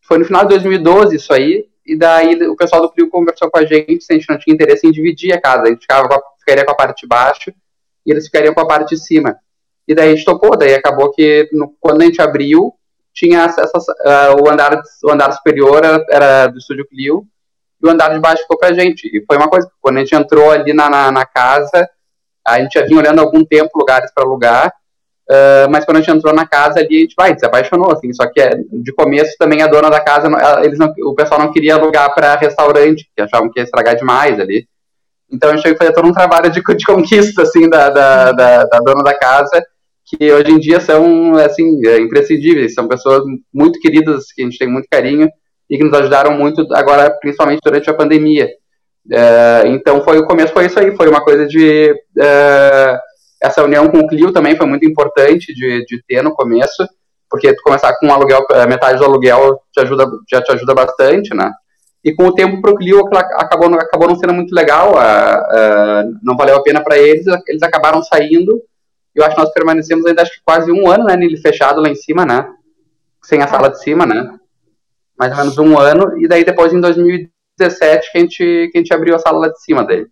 foi 0.02 0.18
no 0.18 0.24
final 0.24 0.42
de 0.42 0.48
2012 0.50 1.16
isso 1.16 1.32
aí, 1.32 1.66
e 1.86 1.96
daí 1.96 2.34
o 2.48 2.56
pessoal 2.56 2.82
do 2.82 2.90
Clio 2.90 3.08
conversou 3.08 3.50
com 3.50 3.58
a 3.58 3.64
gente 3.64 4.04
se 4.04 4.12
a 4.12 4.16
gente 4.16 4.28
não 4.28 4.38
tinha 4.38 4.54
interesse 4.54 4.86
em 4.86 4.92
dividir 4.92 5.32
a 5.32 5.40
casa, 5.40 5.62
a 5.62 5.66
gente 5.66 5.80
ficava, 5.80 6.20
ficaria 6.38 6.64
com 6.64 6.72
a 6.72 6.76
parte 6.76 7.02
de 7.02 7.06
baixo, 7.06 7.52
e 8.04 8.10
eles 8.10 8.26
ficariam 8.26 8.54
com 8.54 8.60
a 8.60 8.66
parte 8.66 8.94
de 8.94 9.02
cima. 9.02 9.36
E 9.86 9.94
daí 9.94 10.12
a 10.12 10.14
gente 10.14 10.24
topou, 10.24 10.56
daí 10.56 10.74
acabou 10.74 11.10
que 11.10 11.48
no, 11.52 11.74
quando 11.80 12.02
a 12.02 12.04
gente 12.04 12.20
abriu, 12.20 12.74
tinha 13.12 13.42
essas, 13.42 13.88
uh, 13.88 14.42
o, 14.42 14.48
andar, 14.48 14.80
o 15.02 15.10
andar 15.10 15.32
superior 15.32 15.84
era, 15.84 16.04
era 16.10 16.46
do 16.46 16.58
Estúdio 16.58 16.86
Clio, 16.86 17.26
e 17.82 17.86
o 17.86 17.90
andar 17.90 18.10
de 18.10 18.20
baixo 18.20 18.42
ficou 18.42 18.58
pra 18.58 18.72
gente. 18.72 19.08
E 19.08 19.24
foi 19.24 19.36
uma 19.36 19.48
coisa, 19.48 19.70
quando 19.80 19.96
a 19.96 20.00
gente 20.00 20.14
entrou 20.14 20.50
ali 20.50 20.72
na, 20.72 20.90
na, 20.90 21.10
na 21.10 21.24
casa, 21.24 21.88
a 22.54 22.60
gente 22.60 22.78
já 22.78 22.84
vinha 22.84 22.98
olhando 22.98 23.18
há 23.18 23.22
algum 23.22 23.44
tempo 23.44 23.78
lugares 23.78 24.10
para 24.14 24.24
alugar, 24.24 24.72
uh, 25.30 25.70
mas 25.70 25.84
quando 25.84 25.98
a 25.98 26.00
gente 26.00 26.16
entrou 26.16 26.34
na 26.34 26.46
casa 26.46 26.80
ali, 26.80 26.98
a 26.98 27.00
gente 27.00 27.14
vai, 27.16 27.38
se 27.38 27.44
apaixonou, 27.44 27.92
assim, 27.92 28.12
só 28.12 28.26
que 28.26 28.40
é, 28.40 28.50
de 28.72 28.92
começo 28.92 29.34
também 29.38 29.62
a 29.62 29.66
dona 29.66 29.90
da 29.90 30.00
casa, 30.00 30.28
eles 30.62 30.78
não, 30.78 30.92
o 31.04 31.14
pessoal 31.14 31.40
não 31.40 31.52
queria 31.52 31.74
alugar 31.74 32.14
para 32.14 32.36
restaurante, 32.36 33.08
que 33.14 33.22
achavam 33.22 33.50
que 33.50 33.60
ia 33.60 33.64
estragar 33.64 33.96
demais 33.96 34.38
ali. 34.38 34.66
Então 35.30 35.50
a 35.50 35.56
gente 35.56 35.68
que 35.68 35.76
fazer 35.76 35.92
todo 35.92 36.08
um 36.08 36.12
trabalho 36.12 36.50
de, 36.50 36.62
de 36.62 36.86
conquista, 36.86 37.42
assim, 37.42 37.68
da, 37.68 37.90
da, 37.90 38.32
da, 38.32 38.64
da 38.64 38.78
dona 38.78 39.04
da 39.04 39.14
casa, 39.14 39.62
que 40.06 40.32
hoje 40.32 40.50
em 40.50 40.58
dia 40.58 40.80
são, 40.80 41.34
assim, 41.34 41.86
é, 41.86 41.98
imprescindíveis, 41.98 42.72
são 42.72 42.88
pessoas 42.88 43.22
muito 43.52 43.78
queridas, 43.78 44.32
que 44.34 44.40
a 44.40 44.44
gente 44.44 44.58
tem 44.58 44.68
muito 44.68 44.88
carinho, 44.90 45.28
e 45.68 45.76
que 45.76 45.84
nos 45.84 45.92
ajudaram 45.92 46.32
muito 46.32 46.66
agora, 46.74 47.10
principalmente 47.10 47.60
durante 47.62 47.90
a 47.90 47.94
pandemia. 47.94 48.48
É, 49.10 49.62
então 49.68 50.02
foi 50.02 50.18
o 50.18 50.26
começo 50.26 50.52
foi 50.52 50.66
isso 50.66 50.78
aí, 50.78 50.94
foi 50.94 51.08
uma 51.08 51.22
coisa 51.22 51.46
de 51.46 51.94
é, 52.20 52.98
essa 53.42 53.64
união 53.64 53.88
com 53.88 54.00
o 54.00 54.06
Clio 54.06 54.32
também 54.32 54.56
foi 54.56 54.66
muito 54.66 54.86
importante 54.86 55.54
de, 55.54 55.84
de 55.86 56.02
ter 56.06 56.22
no 56.22 56.34
começo, 56.34 56.86
porque 57.30 57.54
tu 57.54 57.62
começar 57.62 57.96
com 57.98 58.12
aluguel, 58.12 58.44
metade 58.68 58.98
do 58.98 59.04
aluguel 59.04 59.60
te 59.72 59.80
ajuda, 59.80 60.06
já 60.30 60.42
te 60.42 60.52
ajuda 60.52 60.74
bastante, 60.74 61.34
né? 61.34 61.50
E 62.04 62.14
com 62.14 62.26
o 62.26 62.34
tempo 62.34 62.60
para 62.60 62.70
o 62.70 62.76
Clio 62.76 63.00
acabou, 63.36 63.72
acabou 63.74 64.08
não 64.08 64.16
sendo 64.16 64.32
muito 64.32 64.54
legal, 64.54 64.94
não 66.22 66.36
valeu 66.36 66.56
a 66.56 66.62
pena 66.62 66.82
para 66.82 66.96
eles, 66.96 67.26
eles 67.46 67.62
acabaram 67.62 68.02
saindo. 68.02 68.60
Eu 69.14 69.24
acho 69.24 69.34
que 69.34 69.42
nós 69.42 69.52
permanecemos 69.52 70.06
ainda 70.06 70.22
acho 70.22 70.32
que 70.32 70.40
quase 70.44 70.70
um 70.70 70.88
ano, 70.88 71.04
né, 71.04 71.16
nele 71.16 71.36
fechado 71.36 71.80
lá 71.80 71.88
em 71.88 71.94
cima, 71.94 72.24
né? 72.24 72.48
Sem 73.22 73.42
a 73.42 73.48
sala 73.48 73.68
de 73.68 73.82
cima, 73.82 74.06
né? 74.06 74.38
Mais 75.18 75.32
ou 75.32 75.38
menos 75.38 75.58
um 75.58 75.78
ano, 75.78 76.16
e 76.18 76.28
daí 76.28 76.44
depois 76.44 76.72
em 76.72 76.80
2000 76.80 77.28
2017 77.58 78.12
que 78.12 78.18
a 78.18 78.20
gente, 78.20 78.70
que 78.70 78.72
a 78.74 78.78
gente 78.78 78.94
abriu 78.94 79.14
a 79.14 79.18
sala 79.18 79.38
lá 79.38 79.48
de 79.48 79.60
cima 79.62 79.84
dele. 79.84 80.06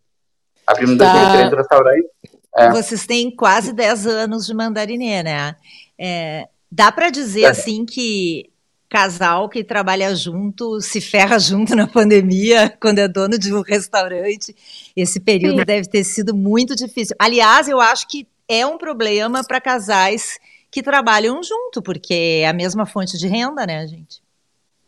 Abrimos 0.66 0.94
em 0.94 0.98
tá. 0.98 1.12
2013 1.12 1.54
o 1.54 1.56
restaurante. 1.56 2.08
É. 2.56 2.70
Vocês 2.70 3.06
têm 3.06 3.30
quase 3.30 3.72
10 3.72 4.06
anos 4.06 4.46
de 4.46 4.54
mandarinê, 4.54 5.22
né? 5.22 5.56
É, 5.98 6.48
dá 6.70 6.90
para 6.90 7.10
dizer 7.10 7.42
é. 7.42 7.48
assim 7.48 7.84
que 7.84 8.50
casal 8.88 9.48
que 9.48 9.64
trabalha 9.64 10.14
junto 10.14 10.80
se 10.80 11.00
ferra 11.00 11.38
junto 11.38 11.74
na 11.74 11.86
pandemia, 11.86 12.74
quando 12.80 12.98
é 12.98 13.08
dono 13.08 13.38
de 13.38 13.52
um 13.52 13.60
restaurante. 13.60 14.54
Esse 14.94 15.20
período 15.20 15.60
Sim. 15.60 15.64
deve 15.64 15.88
ter 15.88 16.04
sido 16.04 16.34
muito 16.34 16.74
difícil. 16.74 17.14
Aliás, 17.18 17.68
eu 17.68 17.80
acho 17.80 18.08
que 18.08 18.26
é 18.48 18.64
um 18.64 18.78
problema 18.78 19.42
para 19.44 19.60
casais 19.60 20.38
que 20.70 20.82
trabalham 20.82 21.42
junto, 21.42 21.82
porque 21.82 22.40
é 22.42 22.48
a 22.48 22.52
mesma 22.52 22.86
fonte 22.86 23.18
de 23.18 23.26
renda, 23.26 23.66
né, 23.66 23.86
gente? 23.86 24.22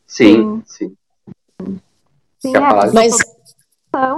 Sim, 0.07 0.63
sim. 0.67 0.97
Sim, 1.61 1.81
é, 2.45 2.61
mas 2.93 3.17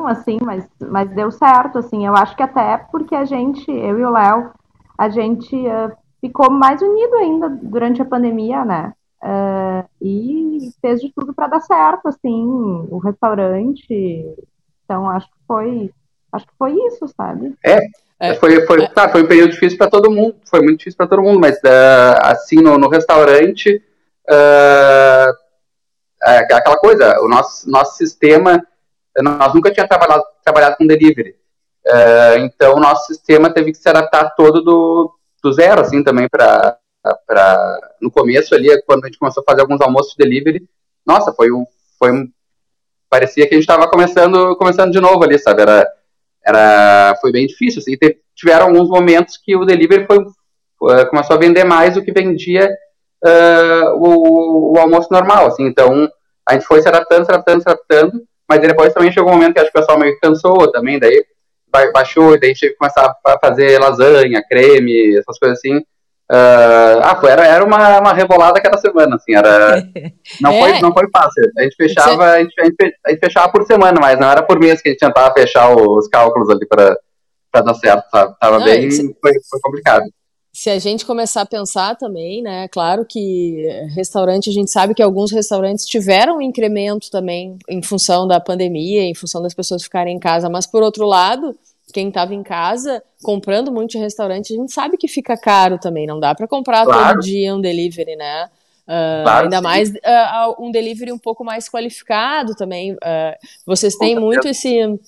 assim, 0.08 0.38
mas, 0.42 0.66
mas 0.80 1.10
deu 1.10 1.30
certo, 1.30 1.78
assim, 1.78 2.06
eu 2.06 2.14
acho 2.14 2.36
que 2.36 2.42
até 2.42 2.76
porque 2.90 3.14
a 3.14 3.24
gente, 3.24 3.70
eu 3.70 3.98
e 3.98 4.04
o 4.04 4.10
Léo, 4.10 4.50
a 4.98 5.08
gente 5.08 5.56
uh, 5.56 5.92
ficou 6.20 6.50
mais 6.50 6.82
unido 6.82 7.14
ainda 7.16 7.48
durante 7.48 8.02
a 8.02 8.04
pandemia, 8.04 8.64
né? 8.64 8.92
Uh, 9.22 9.88
e 10.00 10.70
fez 10.80 11.00
de 11.00 11.12
tudo 11.14 11.34
para 11.34 11.46
dar 11.46 11.60
certo, 11.60 12.08
assim, 12.08 12.44
o 12.90 12.98
restaurante. 12.98 14.36
Então, 14.84 15.08
acho 15.08 15.26
que 15.26 15.38
foi, 15.46 15.90
acho 16.32 16.46
que 16.46 16.52
foi 16.58 16.72
isso, 16.72 17.06
sabe? 17.16 17.54
É, 17.64 17.78
é, 18.18 18.34
foi, 18.34 18.66
foi, 18.66 18.86
tá, 18.88 19.08
foi 19.08 19.22
um 19.22 19.28
período 19.28 19.52
difícil 19.52 19.78
para 19.78 19.90
todo 19.90 20.10
mundo, 20.10 20.36
foi 20.44 20.60
muito 20.60 20.78
difícil 20.78 20.96
para 20.96 21.06
todo 21.06 21.22
mundo, 21.22 21.40
mas 21.40 21.56
uh, 21.58 22.20
assim, 22.24 22.56
no, 22.56 22.76
no 22.76 22.88
restaurante, 22.88 23.76
uh, 24.28 24.32
é, 24.32 25.32
aquela 26.22 26.76
coisa, 26.76 27.20
o 27.20 27.28
nosso, 27.28 27.70
nosso 27.70 27.96
sistema, 27.96 28.64
nós 29.18 29.54
nunca 29.54 29.70
tínhamos 29.70 29.88
trabalhado, 29.88 30.24
trabalhado 30.44 30.76
com 30.76 30.86
delivery. 30.86 31.34
É, 31.86 32.38
então, 32.38 32.74
o 32.76 32.80
nosso 32.80 33.06
sistema 33.06 33.52
teve 33.52 33.72
que 33.72 33.78
se 33.78 33.88
adaptar 33.88 34.34
todo 34.34 34.62
do, 34.62 35.14
do 35.42 35.52
zero, 35.52 35.80
assim, 35.80 36.04
também, 36.04 36.28
para 36.28 36.78
no 38.00 38.10
começo 38.10 38.54
ali, 38.54 38.68
quando 38.82 39.04
a 39.04 39.06
gente 39.06 39.18
começou 39.18 39.42
a 39.42 39.50
fazer 39.50 39.62
alguns 39.62 39.80
almoços 39.80 40.12
de 40.12 40.22
delivery, 40.22 40.68
nossa, 41.06 41.32
foi 41.32 41.50
um, 41.50 41.64
foi 41.98 42.12
um, 42.12 42.30
parecia 43.08 43.46
que 43.46 43.54
a 43.54 43.56
gente 43.56 43.68
estava 43.68 43.88
começando, 43.88 44.54
começando 44.56 44.92
de 44.92 45.00
novo 45.00 45.24
ali, 45.24 45.38
sabe, 45.38 45.62
era, 45.62 45.90
era, 46.44 47.16
foi 47.20 47.32
bem 47.32 47.46
difícil, 47.46 47.80
assim, 47.80 47.96
tiveram 48.34 48.66
alguns 48.66 48.88
momentos 48.88 49.38
que 49.38 49.56
o 49.56 49.64
delivery 49.64 50.06
foi 50.06 50.18
começou 51.10 51.36
a 51.36 51.38
vender 51.38 51.64
mais 51.64 51.94
do 51.94 52.02
que 52.02 52.10
vendia 52.10 52.70
uh, 53.24 53.94
o, 53.96 54.74
o, 54.74 54.78
almoço 54.78 55.08
normal, 55.10 55.46
assim, 55.46 55.64
então 55.64 56.10
a 56.48 56.54
gente 56.54 56.66
foi 56.66 56.82
se 56.82 56.88
adaptando, 56.88 57.24
se 57.24 57.32
adaptando, 57.32 57.62
se 57.62 57.68
adaptando, 57.68 58.22
mas 58.48 58.60
depois 58.60 58.92
também 58.92 59.12
chegou 59.12 59.30
um 59.30 59.34
momento 59.34 59.54
que 59.54 59.60
acho 59.60 59.70
que 59.70 59.78
o 59.78 59.80
pessoal 59.80 59.98
meio 59.98 60.14
que 60.14 60.20
cansou 60.20 60.70
também, 60.72 60.98
daí 60.98 61.24
baixou, 61.92 62.34
e 62.34 62.40
daí 62.40 62.50
a 62.50 62.54
que 62.54 62.70
começar 62.70 63.14
a 63.24 63.38
fazer 63.38 63.78
lasanha, 63.78 64.42
creme, 64.48 65.16
essas 65.16 65.38
coisas 65.38 65.58
assim. 65.58 65.78
Uh, 66.32 67.02
ah, 67.02 67.16
foi, 67.20 67.30
era, 67.30 67.44
era 67.44 67.64
uma, 67.64 67.98
uma 67.98 68.12
rebolada 68.12 68.60
cada 68.60 68.78
semana, 68.78 69.16
assim, 69.16 69.34
era, 69.34 69.82
não, 70.40 70.52
é. 70.52 70.60
foi, 70.60 70.80
não 70.80 70.92
foi 70.92 71.08
fácil, 71.12 71.42
a 71.58 71.62
gente 71.62 71.74
fechava, 71.74 72.24
a 72.24 72.38
gente, 72.40 72.54
a, 72.60 72.64
gente, 72.64 72.96
a 73.04 73.10
gente 73.10 73.20
fechava 73.20 73.50
por 73.50 73.64
semana, 73.64 73.98
mas 74.00 74.18
não 74.18 74.30
era 74.30 74.42
por 74.42 74.58
mês 74.58 74.80
que 74.80 74.88
a 74.88 74.92
gente 74.92 75.00
tentava 75.00 75.32
fechar 75.32 75.74
os 75.74 76.06
cálculos 76.08 76.48
ali 76.48 76.66
para 76.66 76.96
dar 77.52 77.74
certo, 77.74 78.08
sabe? 78.10 78.34
tava 78.40 78.58
não, 78.58 78.64
bem, 78.64 78.90
foi, 78.90 79.32
foi 79.48 79.60
complicado 79.60 80.04
se 80.60 80.68
a 80.68 80.78
gente 80.78 81.06
começar 81.06 81.40
a 81.40 81.46
pensar 81.46 81.96
também, 81.96 82.42
né, 82.42 82.68
claro 82.68 83.06
que 83.06 83.66
restaurante, 83.94 84.50
a 84.50 84.52
gente 84.52 84.70
sabe 84.70 84.92
que 84.92 85.02
alguns 85.02 85.32
restaurantes 85.32 85.86
tiveram 85.86 86.36
um 86.36 86.42
incremento 86.42 87.10
também 87.10 87.56
em 87.66 87.80
função 87.80 88.28
da 88.28 88.38
pandemia, 88.38 89.00
em 89.04 89.14
função 89.14 89.40
das 89.40 89.54
pessoas 89.54 89.82
ficarem 89.82 90.14
em 90.14 90.18
casa, 90.20 90.50
mas 90.50 90.66
por 90.66 90.82
outro 90.82 91.06
lado, 91.06 91.56
quem 91.94 92.08
estava 92.08 92.34
em 92.34 92.42
casa 92.42 93.02
comprando 93.22 93.72
muito 93.72 93.92
de 93.92 93.98
restaurante, 93.98 94.52
a 94.52 94.56
gente 94.58 94.70
sabe 94.70 94.98
que 94.98 95.08
fica 95.08 95.34
caro 95.34 95.78
também, 95.78 96.06
não 96.06 96.20
dá 96.20 96.34
para 96.34 96.46
comprar 96.46 96.84
claro. 96.84 97.14
todo 97.14 97.24
dia 97.24 97.54
um 97.56 97.60
delivery, 97.62 98.14
né? 98.16 98.50
Uh, 98.82 99.22
claro, 99.22 99.44
ainda 99.44 99.56
sim. 99.56 99.62
mais 99.62 99.88
uh, 99.88 100.62
um 100.62 100.70
delivery 100.70 101.10
um 101.10 101.18
pouco 101.18 101.42
mais 101.42 101.70
qualificado 101.70 102.54
também. 102.54 102.92
Uh, 102.92 102.98
vocês 103.64 103.96
têm 103.96 104.14
muito 104.14 104.46
esse, 104.46 105.00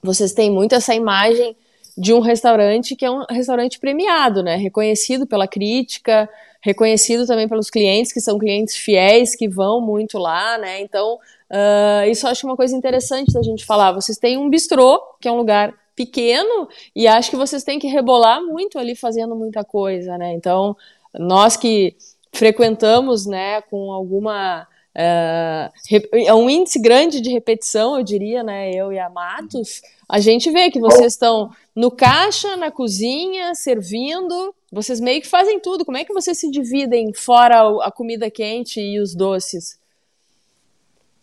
vocês 0.00 0.32
têm 0.32 0.48
muito 0.48 0.76
essa 0.76 0.94
imagem 0.94 1.56
de 1.96 2.12
um 2.12 2.20
restaurante 2.20 2.94
que 2.94 3.04
é 3.04 3.10
um 3.10 3.24
restaurante 3.30 3.78
premiado, 3.78 4.42
né? 4.42 4.56
Reconhecido 4.56 5.26
pela 5.26 5.48
crítica, 5.48 6.28
reconhecido 6.60 7.26
também 7.26 7.48
pelos 7.48 7.70
clientes, 7.70 8.12
que 8.12 8.20
são 8.20 8.38
clientes 8.38 8.76
fiéis, 8.76 9.34
que 9.34 9.48
vão 9.48 9.80
muito 9.80 10.18
lá, 10.18 10.58
né? 10.58 10.80
Então, 10.80 11.14
uh, 11.14 12.10
isso 12.10 12.26
eu 12.26 12.30
acho 12.30 12.46
uma 12.46 12.56
coisa 12.56 12.76
interessante 12.76 13.32
da 13.32 13.42
gente 13.42 13.64
falar. 13.64 13.92
Vocês 13.92 14.18
têm 14.18 14.36
um 14.36 14.50
bistrô, 14.50 15.00
que 15.20 15.28
é 15.28 15.32
um 15.32 15.36
lugar 15.36 15.72
pequeno, 15.94 16.68
e 16.94 17.06
acho 17.06 17.30
que 17.30 17.36
vocês 17.36 17.64
têm 17.64 17.78
que 17.78 17.86
rebolar 17.86 18.42
muito 18.42 18.78
ali 18.78 18.94
fazendo 18.94 19.34
muita 19.34 19.64
coisa, 19.64 20.18
né? 20.18 20.34
Então, 20.34 20.76
nós 21.14 21.56
que 21.56 21.96
frequentamos, 22.32 23.24
né, 23.24 23.62
com 23.62 23.90
alguma 23.90 24.68
é 24.98 26.34
um 26.34 26.48
índice 26.48 26.80
grande 26.80 27.20
de 27.20 27.30
repetição, 27.30 27.98
eu 27.98 28.02
diria, 28.02 28.42
né? 28.42 28.70
Eu 28.70 28.90
e 28.90 28.98
a 28.98 29.10
Matos. 29.10 29.82
A 30.08 30.18
gente 30.18 30.50
vê 30.50 30.70
que 30.70 30.80
vocês 30.80 31.12
estão 31.12 31.50
no 31.74 31.90
caixa, 31.90 32.56
na 32.56 32.70
cozinha, 32.70 33.54
servindo. 33.54 34.54
Vocês 34.72 34.98
meio 34.98 35.20
que 35.20 35.28
fazem 35.28 35.60
tudo. 35.60 35.84
Como 35.84 35.98
é 35.98 36.04
que 36.04 36.14
vocês 36.14 36.38
se 36.38 36.50
dividem 36.50 37.12
fora 37.12 37.60
a 37.82 37.92
comida 37.92 38.30
quente 38.30 38.80
e 38.80 38.98
os 38.98 39.14
doces? 39.14 39.78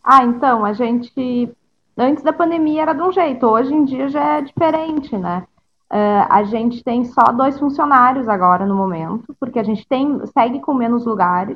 Ah, 0.03 0.23
então, 0.23 0.63
a 0.63 0.73
gente. 0.73 1.49
Antes 1.97 2.23
da 2.23 2.33
pandemia 2.33 2.81
era 2.81 2.93
de 2.93 3.01
um 3.01 3.11
jeito, 3.11 3.45
hoje 3.45 3.73
em 3.73 3.85
dia 3.85 4.09
já 4.09 4.37
é 4.37 4.41
diferente, 4.41 5.15
né? 5.15 5.45
Uh, 5.91 6.25
a 6.27 6.43
gente 6.43 6.83
tem 6.83 7.05
só 7.05 7.31
dois 7.31 7.57
funcionários 7.59 8.27
agora 8.27 8.65
no 8.65 8.75
momento, 8.75 9.35
porque 9.39 9.59
a 9.59 9.63
gente 9.63 9.87
tem 9.87 10.19
segue 10.25 10.59
com 10.59 10.73
menos 10.73 11.05
lugares 11.05 11.55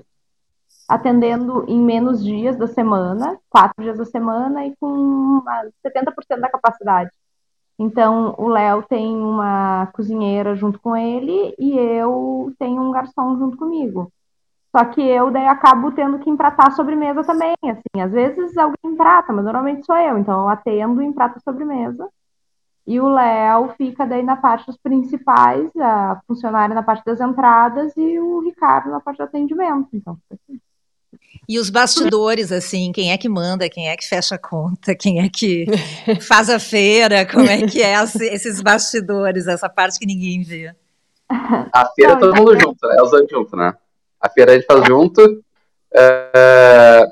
atendendo 0.87 1.65
em 1.67 1.79
menos 1.79 2.23
dias 2.23 2.55
da 2.57 2.67
semana, 2.67 3.37
quatro 3.49 3.83
dias 3.83 3.97
da 3.97 4.05
semana 4.05 4.65
e 4.65 4.75
com 4.79 5.43
70% 5.85 6.39
da 6.39 6.49
capacidade. 6.49 7.11
Então, 7.79 8.33
o 8.37 8.47
Léo 8.47 8.83
tem 8.83 9.15
uma 9.15 9.87
cozinheira 9.93 10.55
junto 10.55 10.79
com 10.79 10.95
ele 10.95 11.53
e 11.59 11.77
eu 11.77 12.53
tenho 12.57 12.81
um 12.81 12.91
garçom 12.91 13.37
junto 13.37 13.57
comigo. 13.57 14.11
Só 14.75 14.83
que 14.85 15.01
eu 15.01 15.31
daí 15.31 15.47
acabo 15.47 15.91
tendo 15.91 16.19
que 16.19 16.29
empratar 16.29 16.71
sobremesa 16.75 17.23
também, 17.23 17.55
assim, 17.63 18.01
às 18.01 18.11
vezes 18.11 18.57
alguém 18.57 18.93
emprata, 18.93 19.31
mas 19.31 19.45
normalmente 19.45 19.85
sou 19.85 19.95
eu, 19.95 20.17
então 20.17 20.41
eu 20.41 20.49
atendo 20.49 21.01
e 21.01 21.05
emprato 21.05 21.39
sobremesa. 21.41 22.09
E 22.85 22.99
o 22.99 23.09
Léo 23.09 23.73
fica 23.77 24.05
daí 24.05 24.23
na 24.23 24.37
parte 24.37 24.65
dos 24.65 24.77
principais, 24.77 25.69
a 25.75 26.21
funcionária 26.27 26.73
na 26.73 26.83
parte 26.83 27.03
das 27.05 27.19
entradas 27.19 27.95
e 27.97 28.19
o 28.19 28.39
Ricardo 28.39 28.89
na 28.89 29.01
parte 29.01 29.17
do 29.17 29.23
atendimento. 29.23 29.89
Então, 29.93 30.17
assim. 30.31 30.59
E 31.47 31.59
os 31.59 31.69
bastidores, 31.69 32.51
assim, 32.51 32.91
quem 32.91 33.11
é 33.11 33.17
que 33.17 33.29
manda, 33.29 33.69
quem 33.69 33.89
é 33.89 33.95
que 33.95 34.07
fecha 34.07 34.35
a 34.35 34.37
conta, 34.37 34.95
quem 34.95 35.23
é 35.23 35.29
que 35.29 35.65
faz 36.27 36.49
a 36.49 36.59
feira, 36.59 37.25
como 37.25 37.47
é 37.47 37.65
que 37.65 37.81
é 37.81 37.93
esses 38.03 38.61
bastidores, 38.61 39.47
essa 39.47 39.69
parte 39.69 39.99
que 39.99 40.05
ninguém 40.05 40.43
vê. 40.43 40.73
A 41.29 41.85
feira 41.93 42.13
é 42.13 42.15
todo 42.15 42.35
mundo 42.35 42.59
junto, 42.59 42.87
né? 42.87 42.95
É 42.97 43.03
os 43.03 43.11
dois 43.11 43.29
juntos, 43.29 43.53
né? 43.53 43.73
A 44.19 44.29
feira 44.29 44.51
a 44.51 44.55
gente 44.55 44.65
faz 44.65 44.85
junto. 44.85 45.43
É... 45.93 47.05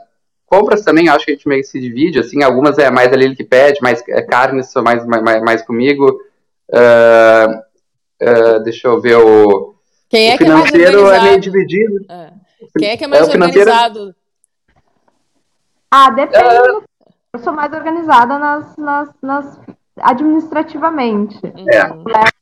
Compras 0.45 0.83
também, 0.83 1.09
acho 1.09 1.25
que 1.25 1.31
a 1.31 1.33
gente 1.33 1.47
meio 1.47 1.61
que 1.61 1.67
se 1.67 1.79
divide, 1.79 2.19
assim, 2.19 2.43
algumas 2.43 2.77
é 2.77 2.89
mais 2.89 3.11
ali 3.11 3.25
ele 3.25 3.35
que 3.35 3.43
pede, 3.43 3.81
mais 3.81 4.01
é, 4.07 4.21
carnes 4.21 4.67
são 4.67 4.83
mais, 4.83 5.05
mais, 5.05 5.41
mais 5.41 5.61
comigo. 5.63 6.19
É... 6.71 7.61
É... 8.19 8.59
Deixa 8.61 8.87
eu 8.87 9.01
ver 9.01 9.17
o. 9.17 9.75
Quem 10.09 10.31
é 10.31 10.35
o 10.35 10.37
financeiro 10.37 11.09
é, 11.09 11.17
é 11.17 11.21
meio 11.21 11.39
dividido. 11.39 12.05
É. 12.09 12.31
Quem 12.77 12.89
é 12.89 12.97
que 12.97 13.03
é 13.03 13.07
mais 13.07 13.27
organizado? 13.27 14.15
Ah, 15.91 16.09
depende. 16.09 16.43
É... 16.43 16.95
Eu 17.33 17.39
sou 17.39 17.53
mais 17.53 17.71
organizada 17.73 18.39
nas, 18.39 18.77
nas, 18.77 19.09
nas 19.21 19.59
administrativamente. 19.97 21.39
É. 21.45 21.77
é 21.77 21.89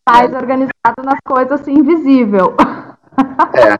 mais 0.07 0.33
organizada 0.33 1.03
nas 1.03 1.19
coisas 1.25 1.61
assim, 1.61 1.73
invisível. 1.73 2.55
É. 3.55 3.77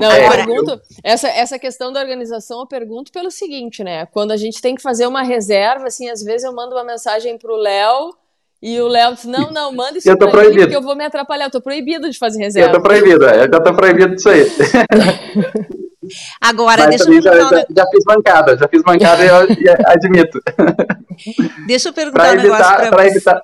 Não, 0.00 0.10
eu 0.10 0.30
pergunto, 0.30 0.80
essa, 1.04 1.28
essa 1.28 1.58
questão 1.58 1.92
da 1.92 2.00
organização 2.00 2.60
eu 2.60 2.66
pergunto 2.66 3.12
pelo 3.12 3.30
seguinte, 3.30 3.84
né? 3.84 4.06
Quando 4.06 4.32
a 4.32 4.36
gente 4.36 4.62
tem 4.62 4.74
que 4.74 4.80
fazer 4.80 5.06
uma 5.06 5.22
reserva, 5.22 5.88
assim, 5.88 6.08
às 6.08 6.22
vezes 6.22 6.44
eu 6.44 6.54
mando 6.54 6.74
uma 6.74 6.84
mensagem 6.84 7.36
pro 7.36 7.54
Léo 7.54 8.14
e 8.62 8.80
o 8.80 8.88
Léo 8.88 9.14
disse, 9.14 9.26
não, 9.26 9.50
não, 9.50 9.72
manda 9.72 9.98
isso 9.98 10.10
tô 10.10 10.18
pra 10.18 10.30
proibido. 10.30 10.62
porque 10.62 10.76
eu 10.76 10.82
vou 10.82 10.94
me 10.94 11.04
atrapalhar, 11.04 11.46
eu 11.46 11.50
tô 11.50 11.60
proibido 11.60 12.10
de 12.10 12.18
fazer 12.18 12.40
reserva. 12.40 12.68
Eu 12.68 12.72
tô 12.74 12.82
proibido, 12.82 13.24
é, 13.26 13.44
eu 13.44 13.52
já 13.52 13.60
tô 13.60 13.74
proibido 13.74 14.14
disso 14.14 14.28
aí. 14.28 14.46
Agora, 16.40 16.86
Mas 16.86 16.96
deixa 16.96 17.04
eu 17.04 17.22
perguntar... 17.22 17.56
Já, 17.56 17.60
já, 17.60 17.66
já, 17.76 17.86
fiz 17.86 18.04
bancada, 18.04 18.56
já 18.56 18.68
fiz 18.68 18.82
bancada 18.82 19.24
e 19.24 19.28
eu, 19.28 19.76
admito. 19.86 20.40
Deixa 21.68 21.90
eu 21.90 21.92
perguntar 21.92 22.22
pra 22.22 22.30
um 22.30 22.34
evitar, 22.34 22.58
negócio 22.58 22.76
pra, 22.76 22.90
pra 22.90 23.06
evitar, 23.06 23.42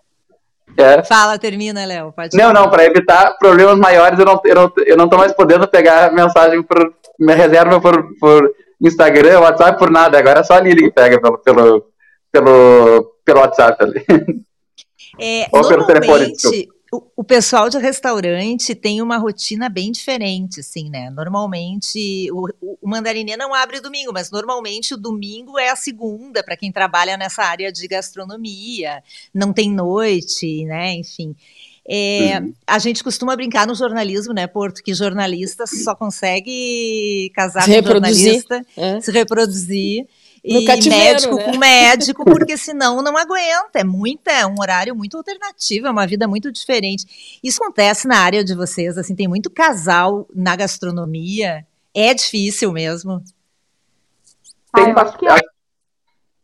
é. 0.77 1.03
Fala, 1.03 1.39
termina, 1.39 1.87
Léo. 1.87 2.13
Pode 2.13 2.37
não, 2.37 2.53
não, 2.53 2.69
para 2.69 2.85
evitar 2.85 3.37
problemas 3.39 3.79
maiores, 3.79 4.19
eu 4.19 4.27
não, 4.27 4.41
eu, 4.45 4.55
não, 4.55 4.73
eu 4.85 4.97
não 4.97 5.09
tô 5.09 5.17
mais 5.17 5.33
podendo 5.33 5.67
pegar 5.67 6.13
mensagem 6.13 6.63
por 6.63 6.93
minha 7.19 7.37
reserva 7.37 7.81
por, 7.81 8.07
por 8.21 8.51
Instagram, 8.83 9.41
WhatsApp, 9.41 9.79
por 9.79 9.91
nada. 9.91 10.19
Agora 10.19 10.41
é 10.41 10.43
só 10.43 10.55
a 10.55 10.61
Lili 10.61 10.85
que 10.85 10.91
pega 10.91 11.21
pelo, 11.21 11.39
pelo, 11.39 11.87
pelo, 12.31 13.13
pelo 13.25 13.41
WhatsApp 13.41 13.83
ali. 13.83 14.05
É, 15.19 15.49
telefone, 15.49 16.35
o, 16.93 17.03
o, 17.17 17.25
pessoal 17.25 17.69
de 17.69 17.79
restaurante 17.79 18.75
tem 18.75 19.03
uma 19.03 19.17
rotina 19.17 19.69
bem 19.69 19.91
diferente, 19.91 20.61
assim, 20.61 20.89
né? 20.89 21.11
Normalmente, 21.11 22.31
o, 22.31 22.49
o 22.81 22.89
mandarinê 22.89 23.37
não 23.37 23.53
abre 23.53 23.81
domingo, 23.81 24.13
mas 24.13 24.31
normalmente 24.31 24.95
o 24.95 24.97
domingo 24.97 25.59
é 25.59 25.71
a 25.71 25.77
segunda 25.77 26.45
para 26.45 26.57
quem 26.57 26.71
trabalha 26.71 27.17
nessa 27.17 27.43
área 27.43 27.73
de 27.73 27.87
gastronomia, 27.89 29.03
não 29.35 29.53
tem 29.53 29.71
noite, 29.71 30.65
né? 30.65 30.95
Enfim. 30.95 31.35
É, 31.89 32.41
uhum. 32.41 32.53
A 32.67 32.79
gente 32.79 33.03
costuma 33.03 33.37
brincar 33.37 33.67
no 33.67 33.75
jornalismo, 33.75 34.33
né, 34.33 34.47
Porto, 34.47 34.83
que 34.83 34.93
jornalista 34.93 35.67
só 35.67 35.95
consegue 35.95 37.31
casar 37.35 37.63
se 37.63 37.83
com 37.83 37.89
jornalista, 37.89 38.65
é. 38.77 39.01
se 39.01 39.13
reproduzir 39.13 40.07
no 40.47 40.61
e 40.61 40.89
médico 40.89 41.35
né? 41.35 41.45
com 41.45 41.59
médico, 41.59 42.25
porque 42.25 42.57
senão 42.57 43.03
não 43.03 43.17
aguenta. 43.17 43.81
É 43.81 43.85
muita, 43.85 44.31
é 44.31 44.47
um 44.47 44.55
horário 44.61 44.95
muito 44.95 45.17
alternativo, 45.17 45.87
é 45.87 45.91
uma 45.91 46.07
vida 46.07 46.29
muito 46.29 46.53
diferente. 46.53 47.39
Isso 47.43 47.63
acontece 47.63 48.07
na 48.07 48.19
área 48.19 48.45
de 48.45 48.55
vocês, 48.55 48.97
assim, 48.97 49.15
tem 49.15 49.27
muito 49.27 49.51
casal 49.51 50.27
na 50.35 50.55
gastronomia. 50.55 51.67
É 51.95 52.15
difícil 52.15 52.73
mesmo. 52.73 53.23
Tem, 54.75 54.93
bastante, 54.93 55.47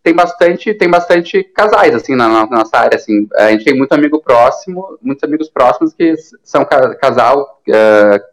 tem 0.02 0.14
bastante, 0.14 0.74
tem 0.74 0.90
bastante 0.90 1.44
casais 1.44 1.94
assim 1.94 2.16
na, 2.16 2.28
na, 2.28 2.46
nossa 2.46 2.78
área, 2.78 2.96
assim. 2.96 3.28
A 3.36 3.50
gente 3.50 3.64
tem 3.64 3.76
muito 3.76 3.92
amigo 3.92 4.20
próximo, 4.20 4.98
muitos 5.00 5.22
amigos 5.22 5.48
próximos 5.48 5.92
que 5.94 6.14
são 6.42 6.66
casal, 7.00 7.62
uh, 7.68 8.32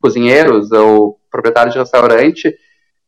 cozinheiros 0.00 0.70
ou 0.70 1.18
proprietários 1.30 1.72
de 1.72 1.80
restaurante 1.80 2.56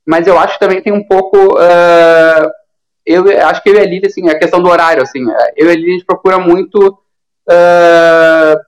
mas 0.06 0.26
eu 0.26 0.38
acho 0.38 0.54
que 0.54 0.60
também 0.60 0.82
tem 0.82 0.92
um 0.92 1.04
pouco. 1.04 1.36
Uh, 1.54 2.50
eu 3.06 3.24
acho 3.46 3.62
que 3.62 3.68
eu 3.68 3.74
e 3.74 3.78
a 3.78 3.84
Lili, 3.84 4.06
assim, 4.06 4.28
a 4.28 4.38
questão 4.38 4.62
do 4.62 4.68
horário, 4.68 5.02
assim, 5.02 5.30
é, 5.30 5.52
eu 5.56 5.68
e 5.68 5.70
a 5.70 5.74
Lili, 5.74 5.90
a 5.90 5.92
gente 5.92 6.06
procura 6.06 6.38
muito 6.38 6.98
uh, 7.48 8.58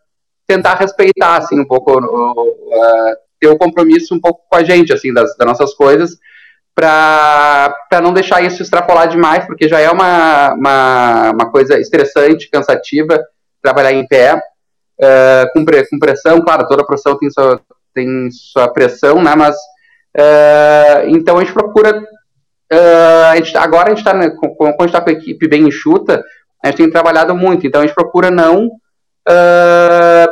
tentar 0.47 0.75
respeitar, 0.75 1.39
assim, 1.39 1.59
um 1.59 1.65
pouco, 1.65 1.99
uh, 1.99 3.17
ter 3.41 3.49
o 3.49 3.55
um 3.55 3.59
compromisso 3.59 4.15
um 4.15 4.21
pouco 4.21 4.43
com 4.49 4.57
a 4.57 4.63
gente, 4.63 4.93
assim, 4.93 5.13
das, 5.13 5.35
das 5.37 5.47
nossas 5.47 5.75
coisas, 5.75 6.19
para 6.75 7.75
não 8.03 8.13
deixar 8.13 8.43
isso 8.43 8.63
extrapolar 8.63 9.09
demais, 9.09 9.47
porque 9.47 9.69
já 9.69 9.81
é 9.81 9.91
uma, 9.91 10.53
uma, 10.53 11.31
uma 11.31 11.51
coisa 11.51 11.81
estressante, 11.81 12.51
cansativa, 12.51 13.19
trabalhar 13.63 13.93
em 13.93 14.07
pé, 14.07 14.35
uh, 14.35 15.53
com, 15.55 15.65
com 15.65 15.99
pressão, 15.99 16.43
claro, 16.43 16.69
toda 16.69 16.87
profissão 16.87 17.19
tem 17.19 17.31
sua, 17.31 17.61
tem 17.95 18.31
sua 18.31 18.69
pressão, 18.69 19.23
né, 19.23 19.35
mas 19.35 19.57
Uh, 20.17 21.09
então 21.09 21.37
a 21.37 21.41
gente 21.41 21.53
procura. 21.53 21.99
Uh, 22.73 23.25
a 23.31 23.37
gente, 23.37 23.57
agora 23.57 23.87
a 23.87 23.89
gente 23.91 23.99
está, 23.99 24.15
né, 24.15 24.31
quando 24.57 24.71
a 24.71 24.83
gente 24.83 24.87
está 24.87 25.01
com 25.01 25.11
a 25.11 25.13
equipe 25.13 25.47
bem 25.47 25.69
enxuta, 25.69 26.23
a 26.65 26.69
gente 26.69 26.79
tem 26.79 26.91
trabalhado 26.91 27.35
muito, 27.35 27.67
então 27.67 27.81
a 27.83 27.87
gente 27.87 27.95
procura 27.95 28.31
não, 28.31 28.67
uh, 28.67 30.29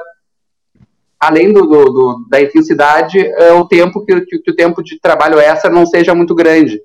além 1.21 1.53
do, 1.53 1.63
do, 1.63 1.85
do, 1.85 2.27
da 2.29 2.41
intensidade, 2.41 3.25
o 3.61 3.69
tempo 3.69 4.05
que, 4.05 4.21
que, 4.23 4.39
que, 4.39 4.51
o 4.51 4.57
tempo 4.57 4.83
de 4.83 4.99
trabalho 4.99 5.39
extra 5.39 5.71
não 5.71 5.87
seja 5.87 6.15
muito 6.15 6.35
grande. 6.35 6.81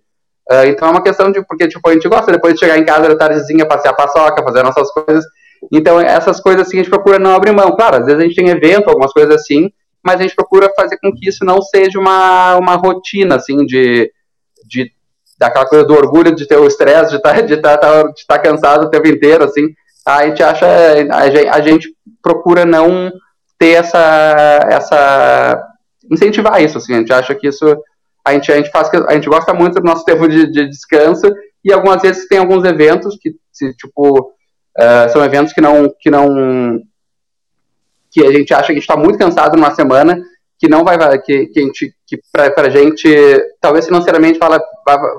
Então 0.68 0.88
é 0.88 0.92
uma 0.92 1.04
questão 1.04 1.32
de, 1.32 1.44
porque 1.46 1.68
tipo, 1.68 1.88
a 1.88 1.94
gente 1.94 2.08
gosta 2.08 2.32
depois 2.32 2.54
de 2.54 2.60
chegar 2.60 2.78
em 2.78 2.86
casa 2.86 3.08
da 3.08 3.16
tardezinha, 3.16 3.68
passear 3.68 3.92
a 3.92 3.96
paçoca, 3.96 4.44
fazer 4.44 4.64
nossas 4.64 4.92
coisas, 4.92 5.26
então 5.72 6.00
essas 6.00 6.40
coisas 6.40 6.62
assim 6.62 6.78
a 6.78 6.84
gente 6.84 6.90
procura 6.90 7.20
não 7.20 7.36
abrir 7.36 7.52
mão. 7.52 7.76
Claro, 7.76 7.98
às 7.98 8.06
vezes 8.06 8.20
a 8.20 8.24
gente 8.24 8.36
tem 8.36 8.50
evento, 8.50 8.88
algumas 8.88 9.12
coisas 9.12 9.36
assim, 9.36 9.72
mas 10.04 10.20
a 10.20 10.24
gente 10.24 10.36
procura 10.36 10.72
fazer 10.76 10.98
com 11.02 11.12
que 11.12 11.28
isso 11.28 11.44
não 11.44 11.62
seja 11.62 12.00
uma, 12.00 12.58
uma 12.58 12.76
rotina, 12.76 13.36
assim, 13.36 13.66
de, 13.66 14.12
de 14.68 14.92
daquela 15.38 15.66
coisa 15.66 15.86
do 15.86 15.94
orgulho 15.94 16.36
de 16.36 16.46
ter 16.48 16.58
o 16.58 16.68
estresse, 16.68 17.12
de 17.12 17.18
estar 17.18 17.34
tá, 17.34 17.42
de 17.42 17.58
tá, 17.58 17.78
tá, 17.78 18.04
de 18.04 18.26
tá 18.28 18.40
cansado 18.40 18.86
o 18.86 18.90
tempo 18.90 19.08
inteiro, 19.08 19.46
assim, 19.46 19.70
a 20.06 20.26
gente 20.28 20.44
acha, 20.44 20.66
a 21.12 21.30
gente, 21.30 21.48
a 21.48 21.62
gente 21.62 21.96
procura 22.22 22.66
não 22.66 23.12
ter 23.58 23.72
essa, 23.72 24.60
essa, 24.70 25.64
incentivar 26.12 26.62
isso, 26.62 26.78
assim, 26.78 26.94
a 26.94 26.98
gente 27.00 27.14
acha 27.14 27.36
que 27.36 27.48
isso, 27.48 27.66
a 28.26 28.34
gente, 28.34 28.52
a 28.52 28.56
gente 28.56 28.70
faz, 28.70 28.90
a 29.08 29.14
gente 29.14 29.30
gosta 29.30 29.54
muito 29.54 29.76
do 29.76 29.86
nosso 29.86 30.04
tempo 30.04 30.28
de, 30.28 30.52
de 30.52 30.68
descanso, 30.68 31.30
e 31.64 31.72
algumas 31.72 32.02
vezes 32.02 32.28
tem 32.28 32.40
alguns 32.40 32.64
eventos 32.66 33.18
que, 33.22 33.32
tipo, 33.74 34.32
uh, 34.78 35.10
são 35.12 35.24
eventos 35.24 35.54
que 35.54 35.62
não, 35.62 35.90
que 36.00 36.10
não, 36.10 36.82
que 38.12 38.26
a 38.26 38.32
gente 38.32 38.54
acha 38.54 38.68
que 38.68 38.72
a 38.72 38.76
gente 38.76 38.84
está 38.84 38.98
muito 38.98 39.18
cansado 39.18 39.56
numa 39.56 39.74
semana, 39.74 40.20
que 40.60 40.68
não 40.68 40.84
vai 40.84 40.98
que, 41.20 41.48
que 41.48 41.60
a 41.60 41.64
gente 41.64 41.94
que 42.06 42.20
para 42.32 42.70
gente 42.70 43.08
talvez 43.62 43.86
financeiramente 43.86 44.38
fala 44.38 44.62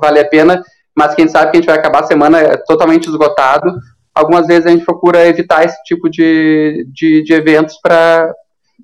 vale 0.00 0.20
a 0.20 0.28
pena, 0.28 0.62
mas 0.96 1.14
quem 1.14 1.28
sabe 1.28 1.50
que 1.50 1.56
a 1.56 1.60
gente 1.60 1.68
vai 1.68 1.78
acabar 1.78 2.00
a 2.00 2.06
semana 2.06 2.58
totalmente 2.66 3.08
esgotado. 3.08 3.72
Algumas 4.14 4.46
vezes 4.46 4.66
a 4.66 4.70
gente 4.70 4.84
procura 4.84 5.26
evitar 5.26 5.64
esse 5.64 5.80
tipo 5.84 6.10
de, 6.10 6.84
de, 6.92 7.22
de 7.22 7.32
eventos 7.32 7.76
para 7.80 8.32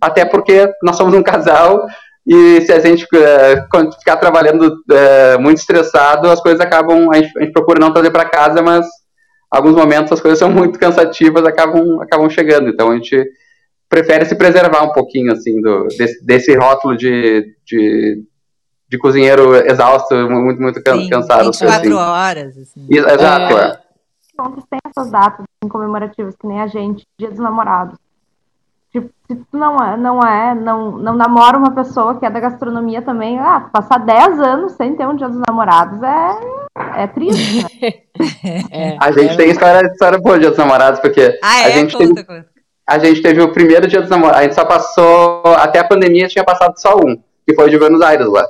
até 0.01 0.25
porque 0.25 0.71
nós 0.83 0.97
somos 0.97 1.15
um 1.15 1.23
casal 1.23 1.87
e 2.27 2.61
se 2.63 2.73
a 2.73 2.81
gente 2.81 3.05
uh, 3.05 3.93
ficar 3.99 4.17
trabalhando 4.17 4.67
uh, 4.67 5.41
muito 5.41 5.59
estressado, 5.59 6.29
as 6.29 6.41
coisas 6.41 6.61
acabam 6.61 7.09
a 7.13 7.17
gente, 7.17 7.39
a 7.39 7.43
gente 7.43 7.53
procura 7.53 7.79
não 7.79 7.93
trazer 7.93 8.11
para 8.11 8.29
casa, 8.29 8.63
mas 8.63 8.87
alguns 9.51 9.75
momentos 9.75 10.13
as 10.13 10.21
coisas 10.21 10.39
são 10.39 10.51
muito 10.51 10.79
cansativas, 10.79 11.45
acabam 11.45 12.01
acabam 12.01 12.29
chegando. 12.29 12.69
Então 12.69 12.91
a 12.91 12.95
gente 12.95 13.17
prefere 13.89 14.25
se 14.25 14.35
preservar 14.35 14.83
um 14.83 14.93
pouquinho, 14.93 15.33
assim, 15.33 15.61
do, 15.61 15.87
desse, 15.97 16.25
desse 16.25 16.57
rótulo 16.57 16.97
de, 16.97 17.55
de, 17.65 18.25
de, 18.89 18.99
cozinheiro 18.99 19.55
exausto, 19.55 20.15
muito, 20.29 20.61
muito 20.61 20.77
Sim, 20.79 21.09
cansado. 21.09 21.45
24 21.45 21.69
assim. 21.69 21.93
horas. 21.93 22.59
Assim. 22.59 22.87
Exato, 22.91 23.59
é. 23.59 23.81
Então, 24.33 24.53
tem 24.69 24.79
essas 24.85 25.11
datas 25.11 25.41
assim, 25.41 25.71
comemorativas, 25.71 26.37
que 26.37 26.47
nem 26.47 26.61
a 26.61 26.67
gente, 26.67 27.07
Dia 27.19 27.31
dos 27.31 27.39
Namorados. 27.39 27.97
Tipo, 28.93 29.11
se 29.27 29.35
tu 29.35 29.59
não 29.59 29.77
é, 29.77 29.97
não 29.97 30.21
é, 30.21 30.55
não, 30.55 30.93
não 30.93 31.15
namora 31.15 31.59
uma 31.59 31.73
pessoa 31.73 32.19
que 32.19 32.25
é 32.25 32.31
da 32.31 32.41
gastronomia 32.41 33.03
também, 33.03 33.39
ah, 33.39 33.69
passar 33.73 33.99
10 33.99 34.41
anos 34.41 34.73
sem 34.73 34.95
ter 34.97 35.07
um 35.07 35.17
dia 35.17 35.29
dos 35.29 35.41
namorados 35.47 36.03
é, 36.03 37.03
é 37.03 37.07
triste, 37.07 37.63
né? 37.63 37.93
é, 38.71 38.97
a 39.01 39.11
gente 39.13 39.35
é 39.35 39.37
tem 39.37 39.51
história, 39.51 39.87
história 39.87 40.19
boa 40.19 40.37
de 40.37 40.43
dia 40.43 40.51
dos 40.51 40.59
namorados, 40.59 41.01
porque 41.01 41.39
ah, 41.43 41.65
a 41.65 41.69
é? 41.69 41.73
gente 41.73 41.97
conta, 41.97 42.15
tem, 42.15 42.25
conta 42.25 42.56
a 42.87 42.99
gente 42.99 43.21
teve 43.21 43.41
o 43.41 43.53
primeiro 43.53 43.89
dia 43.89 44.01
dos 44.01 44.11
namorados. 44.11 44.41
A 44.41 44.43
gente 44.45 44.55
só 44.55 44.65
passou. 44.65 45.43
Até 45.57 45.81
a 45.81 45.85
pandemia 45.85 46.29
tinha 46.29 46.45
passado 46.45 46.79
só 46.79 46.97
um, 46.97 47.17
que 47.47 47.55
foi 47.55 47.69
de 47.69 47.79
Buenos 47.79 48.01
Aires 48.01 48.29
lá. 48.29 48.47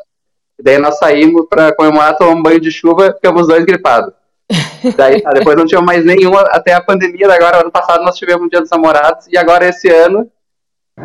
E 0.59 0.63
daí 0.63 0.79
nós 0.79 0.99
saímos 0.99 1.47
para 1.49 1.75
comemorar, 1.75 2.17
tomar 2.17 2.33
um 2.33 2.43
banho 2.43 2.61
de 2.61 2.71
chuva, 2.71 3.13
ficamos 3.13 3.47
dois 3.47 3.65
gripados. 3.65 4.13
Daí, 4.97 5.21
tá, 5.21 5.31
depois 5.31 5.57
não 5.57 5.67
tinha 5.67 5.83
mais 5.83 6.05
nenhum 6.05 6.37
até 6.37 6.73
a 6.73 6.81
pandemia. 6.81 7.31
Agora, 7.33 7.61
ano 7.61 7.71
passado, 7.71 8.05
nós 8.05 8.17
tivemos 8.17 8.47
o 8.47 8.51
Dia 8.51 8.61
dos 8.61 8.71
Namorados. 8.71 9.27
E 9.27 9.37
agora, 9.37 9.69
esse 9.69 9.89
ano, 9.89 10.31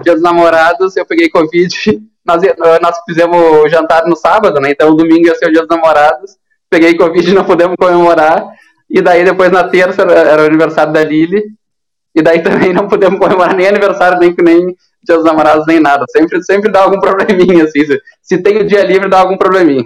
Dia 0.03 0.13
dos 0.13 0.21
Namorados, 0.21 0.95
eu 0.95 1.05
peguei 1.05 1.29
Covid. 1.29 1.73
Nós, 2.23 2.39
nós 2.83 2.99
fizemos 3.03 3.35
o 3.35 3.67
jantar 3.67 4.05
no 4.05 4.15
sábado, 4.15 4.61
né? 4.61 4.69
Então, 4.69 4.95
domingo 4.95 5.25
ia 5.25 5.33
ser 5.33 5.47
o 5.47 5.51
Dia 5.51 5.65
dos 5.65 5.75
Namorados. 5.75 6.37
Peguei 6.69 6.95
Covid, 6.95 7.33
não 7.33 7.43
pudemos 7.43 7.75
comemorar. 7.75 8.45
E 8.87 9.01
daí, 9.01 9.25
depois, 9.25 9.51
na 9.51 9.63
terça, 9.63 10.03
era 10.03 10.43
o 10.43 10.45
aniversário 10.45 10.93
da 10.93 11.03
Lili. 11.03 11.43
E 12.13 12.21
daí 12.21 12.41
também 12.41 12.73
não 12.73 12.87
podemos 12.87 13.19
comemorar 13.19 13.55
nem 13.55 13.67
aniversário, 13.67 14.19
nem, 14.19 14.35
nem 14.43 14.75
dia 15.03 15.15
dos 15.15 15.23
namorados, 15.23 15.65
nem 15.65 15.79
nada. 15.79 16.05
Sempre, 16.09 16.43
sempre 16.43 16.71
dá 16.71 16.83
algum 16.83 16.99
probleminha, 16.99 17.63
assim. 17.63 17.85
Se, 17.85 18.01
se 18.21 18.37
tem 18.37 18.57
o 18.57 18.67
dia 18.67 18.83
livre, 18.83 19.09
dá 19.09 19.19
algum 19.19 19.37
probleminha. 19.37 19.85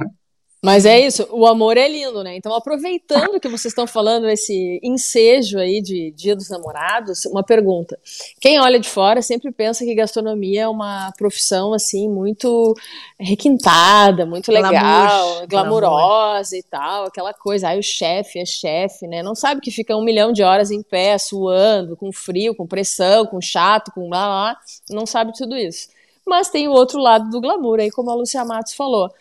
Mas 0.65 0.83
é 0.83 0.99
isso, 0.99 1.27
o 1.31 1.45
amor 1.45 1.77
é 1.77 1.87
lindo, 1.87 2.23
né? 2.23 2.35
Então, 2.35 2.51
aproveitando 2.51 3.39
que 3.39 3.47
vocês 3.47 3.71
estão 3.71 3.85
falando 3.85 4.27
esse 4.27 4.79
ensejo 4.81 5.59
aí 5.59 5.79
de 5.79 6.09
Dia 6.09 6.35
dos 6.35 6.49
Namorados, 6.49 7.23
uma 7.27 7.43
pergunta. 7.43 7.99
Quem 8.41 8.59
olha 8.59 8.79
de 8.79 8.89
fora 8.89 9.21
sempre 9.21 9.51
pensa 9.51 9.85
que 9.85 9.93
gastronomia 9.93 10.63
é 10.63 10.67
uma 10.67 11.11
profissão 11.19 11.71
assim 11.71 12.09
muito 12.09 12.73
requintada, 13.19 14.25
muito 14.25 14.51
legal, 14.51 15.45
glamurosa 15.47 16.57
e 16.57 16.63
tal, 16.63 17.05
aquela 17.05 17.31
coisa. 17.31 17.69
Aí 17.69 17.77
o 17.77 17.83
chefe 17.83 18.39
é 18.39 18.45
chefe, 18.45 19.05
né? 19.05 19.21
Não 19.21 19.35
sabe 19.35 19.61
que 19.61 19.69
fica 19.69 19.95
um 19.95 20.03
milhão 20.03 20.33
de 20.33 20.41
horas 20.41 20.71
em 20.71 20.81
pé, 20.81 21.15
suando, 21.19 21.95
com 21.95 22.11
frio, 22.11 22.55
com 22.55 22.65
pressão, 22.65 23.27
com 23.27 23.39
chato, 23.39 23.91
com 23.91 24.09
lá, 24.09 24.27
lá. 24.27 24.57
Não 24.89 25.05
sabe 25.05 25.31
tudo 25.31 25.55
isso. 25.55 25.89
Mas 26.25 26.49
tem 26.49 26.67
o 26.67 26.71
outro 26.71 26.99
lado 26.99 27.29
do 27.29 27.39
glamour 27.39 27.79
aí, 27.79 27.91
como 27.91 28.09
a 28.09 28.15
Lucia 28.15 28.43
Matos 28.43 28.73
falou. 28.73 29.11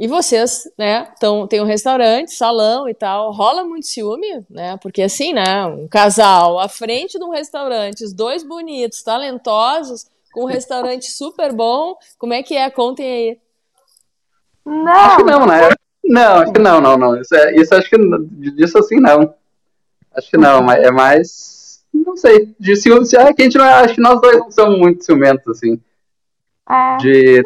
E 0.00 0.06
vocês, 0.06 0.70
né, 0.78 1.12
tão, 1.18 1.48
tem 1.48 1.60
um 1.60 1.64
restaurante, 1.64 2.32
salão 2.32 2.88
e 2.88 2.94
tal, 2.94 3.32
rola 3.32 3.64
muito 3.64 3.88
ciúme, 3.88 4.46
né? 4.48 4.76
Porque 4.76 5.02
assim, 5.02 5.32
né, 5.32 5.66
um 5.66 5.88
casal 5.88 6.60
à 6.60 6.68
frente 6.68 7.18
de 7.18 7.24
um 7.24 7.30
restaurante, 7.30 8.04
os 8.04 8.12
dois 8.12 8.44
bonitos, 8.44 9.02
talentosos, 9.02 10.06
com 10.32 10.44
um 10.44 10.46
restaurante 10.46 11.10
super 11.10 11.52
bom, 11.52 11.96
como 12.16 12.32
é 12.32 12.44
que 12.44 12.54
é? 12.54 12.70
Contem 12.70 13.06
aí. 13.10 13.38
Não. 14.64 14.92
Acho 14.92 15.16
que 15.16 15.24
não, 15.24 15.46
né? 15.46 15.68
Não, 16.04 16.34
acho 16.36 16.52
que 16.52 16.60
não, 16.60 16.80
não, 16.80 16.96
não. 16.96 17.20
Isso, 17.20 17.34
é, 17.34 17.56
isso 17.56 17.74
acho 17.74 17.90
que 17.90 17.96
disso 18.52 18.78
assim 18.78 19.00
não. 19.00 19.34
Acho 20.14 20.30
que 20.30 20.36
não, 20.36 20.62
mas 20.62 20.80
é 20.84 20.92
mais. 20.92 21.84
Não 21.92 22.16
sei. 22.16 22.54
De 22.60 22.76
ciúme, 22.76 23.04
é 23.16 23.34
que 23.34 23.42
a 23.42 23.44
gente 23.44 23.58
não, 23.58 23.64
acho 23.64 23.94
que 23.96 24.00
nós 24.00 24.20
dois 24.20 24.38
não 24.38 24.50
somos 24.52 24.78
muito 24.78 25.04
ciumentos, 25.04 25.48
assim. 25.48 25.80
É. 26.70 26.96
De 26.98 27.42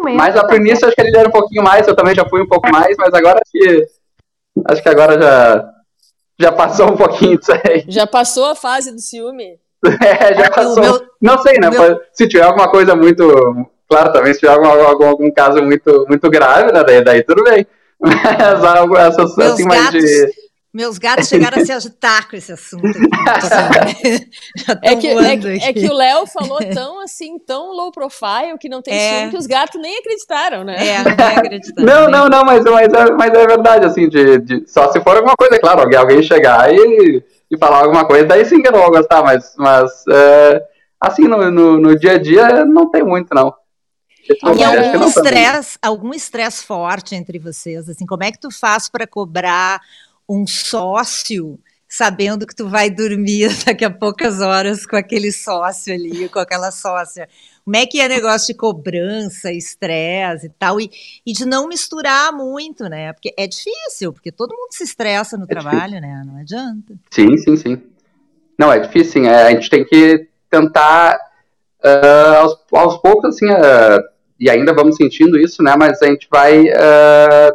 mas 0.00 0.36
a 0.36 0.56
início 0.56 0.86
acho 0.86 0.94
que 0.94 1.02
ele 1.02 1.16
era 1.16 1.28
um 1.28 1.32
pouquinho 1.32 1.62
mais, 1.62 1.86
eu 1.86 1.94
também 1.94 2.14
já 2.14 2.24
fui 2.28 2.42
um 2.42 2.46
pouco 2.46 2.70
mais, 2.70 2.96
mas 2.98 3.12
agora 3.12 3.40
acho 3.42 3.52
que. 3.52 3.86
Acho 4.66 4.82
que 4.82 4.88
agora 4.88 5.20
já. 5.20 5.68
Já 6.38 6.52
passou 6.52 6.90
um 6.90 6.96
pouquinho 6.96 7.38
disso 7.38 7.52
aí. 7.52 7.84
Já 7.88 8.06
passou 8.06 8.46
a 8.46 8.54
fase 8.54 8.92
do 8.92 9.00
ciúme? 9.00 9.60
É, 10.00 10.34
já 10.34 10.48
passou. 10.48 10.80
Meu, 10.80 11.02
Não 11.20 11.38
sei, 11.38 11.58
né? 11.58 11.68
Meu... 11.68 12.00
Se 12.12 12.28
tiver 12.28 12.44
alguma 12.44 12.70
coisa 12.70 12.94
muito. 12.94 13.24
Claro, 13.88 14.12
também 14.12 14.32
se 14.32 14.40
tiver 14.40 14.52
algum, 14.52 14.68
algum, 14.68 15.08
algum 15.08 15.30
caso 15.32 15.60
muito, 15.60 16.06
muito 16.08 16.30
grave, 16.30 16.72
né? 16.72 16.84
Daí, 16.84 17.04
daí 17.04 17.22
tudo 17.24 17.42
bem. 17.42 17.66
Mas 18.00 18.64
algo 18.64 18.96
essas, 18.96 19.36
assim, 19.38 19.64
mais 19.64 19.90
de 19.90 20.32
meus 20.72 20.96
gatos 20.96 21.28
chegaram 21.28 21.60
a 21.60 21.64
se 21.64 21.70
agitar 21.70 22.28
com 22.28 22.34
esse 22.34 22.50
assunto. 22.50 22.86
é, 24.82 24.96
que, 24.96 25.06
é, 25.06 25.68
é, 25.68 25.72
que 25.72 25.86
o 25.86 25.92
Léo 25.92 26.26
falou 26.26 26.58
tão 26.72 27.00
assim, 27.00 27.38
tão 27.38 27.72
low 27.72 27.92
profile, 27.92 28.56
que 28.58 28.70
não 28.70 28.80
tem 28.80 28.94
é. 28.94 29.28
que 29.28 29.36
os 29.36 29.46
gatos 29.46 29.78
nem 29.80 29.98
acreditaram, 29.98 30.64
né? 30.64 30.76
É, 30.78 31.02
não 31.04 31.10
acreditaram. 31.36 31.86
não, 31.86 32.10
não, 32.10 32.28
não, 32.28 32.44
mas, 32.44 32.64
mas, 32.64 32.92
é, 32.92 33.10
mas 33.12 33.34
é 33.34 33.46
verdade, 33.46 33.84
assim, 33.84 34.08
de, 34.08 34.38
de, 34.38 34.64
só 34.66 34.90
se 34.90 35.00
for 35.02 35.16
alguma 35.16 35.34
coisa, 35.36 35.58
claro, 35.58 35.82
alguém, 35.82 35.98
alguém 35.98 36.22
chegar 36.22 36.72
e, 36.72 37.22
e 37.50 37.58
falar 37.58 37.80
alguma 37.80 38.06
coisa, 38.06 38.24
daí 38.24 38.44
sim 38.46 38.62
que 38.62 38.68
eu 38.68 38.72
não 38.72 38.80
vou 38.80 38.90
gostar, 38.90 39.22
mas, 39.22 39.54
mas 39.58 40.04
é, 40.10 40.62
assim, 40.98 41.28
no, 41.28 41.50
no, 41.50 41.78
no, 41.78 41.98
dia 41.98 42.12
a 42.12 42.18
dia, 42.18 42.64
não 42.64 42.90
tem 42.90 43.02
muito, 43.02 43.34
não. 43.34 43.52
E 44.26 44.64
algum 44.64 45.06
estresse, 45.06 45.78
algum 45.82 46.14
estresse 46.14 46.64
forte 46.64 47.14
entre 47.14 47.38
vocês, 47.38 47.88
assim, 47.90 48.06
como 48.06 48.24
é 48.24 48.30
que 48.30 48.40
tu 48.40 48.50
faz 48.50 48.88
para 48.88 49.06
cobrar 49.06 49.80
um 50.28 50.46
sócio 50.46 51.58
sabendo 51.92 52.46
que 52.46 52.56
tu 52.56 52.70
vai 52.70 52.88
dormir 52.88 53.50
daqui 53.66 53.84
a 53.84 53.90
poucas 53.90 54.40
horas 54.40 54.86
com 54.86 54.96
aquele 54.96 55.30
sócio 55.30 55.92
ali, 55.92 56.26
com 56.30 56.38
aquela 56.38 56.70
sócia. 56.70 57.28
Como 57.64 57.76
é 57.76 57.84
que 57.84 58.00
é 58.00 58.08
negócio 58.08 58.46
de 58.46 58.58
cobrança, 58.58 59.52
estresse 59.52 60.46
e 60.46 60.50
tal, 60.58 60.80
e, 60.80 60.90
e 61.24 61.32
de 61.34 61.44
não 61.44 61.68
misturar 61.68 62.32
muito, 62.32 62.84
né? 62.84 63.12
Porque 63.12 63.34
é 63.36 63.46
difícil, 63.46 64.10
porque 64.12 64.32
todo 64.32 64.56
mundo 64.56 64.72
se 64.72 64.84
estressa 64.84 65.36
no 65.36 65.44
é 65.44 65.46
trabalho, 65.46 65.94
difícil. 65.94 66.00
né? 66.00 66.22
Não 66.26 66.40
adianta. 66.40 66.94
Sim, 67.10 67.36
sim, 67.36 67.56
sim. 67.56 67.82
Não, 68.58 68.72
é 68.72 68.80
difícil, 68.80 69.12
sim. 69.12 69.26
É, 69.28 69.42
a 69.42 69.50
gente 69.50 69.68
tem 69.68 69.84
que 69.84 70.28
tentar, 70.50 71.18
uh, 71.84 72.36
aos, 72.38 72.58
aos 72.72 72.96
poucos, 73.02 73.36
assim, 73.36 73.50
uh, 73.50 74.02
e 74.40 74.48
ainda 74.48 74.72
vamos 74.74 74.96
sentindo 74.96 75.38
isso, 75.38 75.62
né? 75.62 75.76
Mas 75.78 76.02
a 76.02 76.06
gente 76.06 76.26
vai 76.30 76.62
uh, 76.62 77.52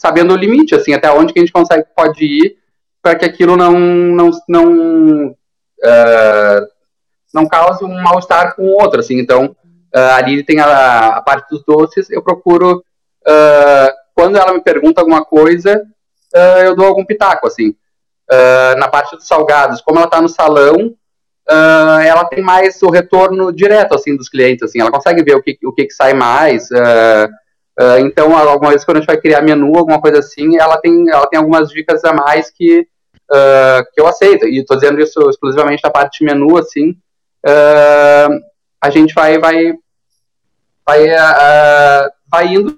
sabendo 0.00 0.32
o 0.32 0.36
limite, 0.36 0.74
assim, 0.74 0.94
até 0.94 1.12
onde 1.12 1.32
que 1.32 1.38
a 1.38 1.42
gente 1.42 1.52
consegue, 1.52 1.84
pode 1.94 2.24
ir 2.24 2.56
para 3.02 3.14
que 3.14 3.26
aquilo 3.26 3.54
não, 3.54 3.72
não, 3.78 4.30
não, 4.48 5.26
uh, 5.28 6.66
não 7.34 7.46
cause 7.46 7.84
um 7.84 8.02
mal-estar 8.02 8.56
com 8.56 8.62
o 8.62 8.82
outro, 8.82 9.00
assim, 9.00 9.18
então, 9.18 9.54
uh, 9.94 10.14
ali 10.16 10.42
tem 10.42 10.58
a, 10.58 11.16
a, 11.16 11.22
parte 11.22 11.50
dos 11.50 11.62
doces, 11.64 12.08
eu 12.10 12.22
procuro, 12.22 12.78
uh, 12.78 13.92
quando 14.14 14.36
ela 14.38 14.54
me 14.54 14.62
pergunta 14.62 15.02
alguma 15.02 15.22
coisa, 15.22 15.82
eu 16.64 16.76
dou 16.76 16.86
algum 16.86 17.04
pitaco, 17.04 17.46
assim, 17.46 17.74
Uh, 18.32 18.78
na 18.78 18.86
parte 18.86 19.16
dos 19.16 19.26
salgados, 19.26 19.80
como 19.80 19.98
ela 19.98 20.06
está 20.06 20.20
no 20.20 20.28
salão, 20.28 20.94
uh, 21.50 22.00
ela 22.00 22.24
tem 22.26 22.40
mais 22.40 22.80
o 22.80 22.88
retorno 22.88 23.52
direto 23.52 23.92
assim 23.92 24.16
dos 24.16 24.28
clientes, 24.28 24.62
assim, 24.62 24.80
ela 24.80 24.92
consegue 24.92 25.24
ver 25.24 25.34
o 25.34 25.42
que 25.42 25.58
o 25.64 25.72
que, 25.72 25.86
que 25.86 25.92
sai 25.92 26.14
mais. 26.14 26.70
Uh, 26.70 27.28
então, 28.00 28.36
alguma 28.36 28.70
vez 28.70 28.84
quando 28.84 28.98
a 28.98 29.00
gente 29.00 29.08
vai 29.08 29.20
criar 29.20 29.42
menu, 29.42 29.76
alguma 29.76 30.00
coisa 30.00 30.18
assim, 30.18 30.58
ela 30.58 30.78
tem 30.78 31.08
ela 31.08 31.26
tem 31.26 31.38
algumas 31.38 31.70
dicas 31.70 32.04
a 32.04 32.12
mais 32.12 32.50
que 32.50 32.86
que 33.94 34.00
eu 34.00 34.06
aceito. 34.06 34.46
E 34.46 34.58
estou 34.58 34.76
dizendo 34.76 35.00
isso 35.00 35.20
exclusivamente 35.30 35.82
da 35.82 35.90
parte 35.90 36.18
de 36.18 36.24
menu, 36.24 36.58
assim. 36.58 36.96
a 38.82 38.90
gente 38.90 39.14
vai 39.14 39.38
vai 39.38 39.72
vai, 40.84 41.06
vai 42.30 42.46
indo 42.54 42.76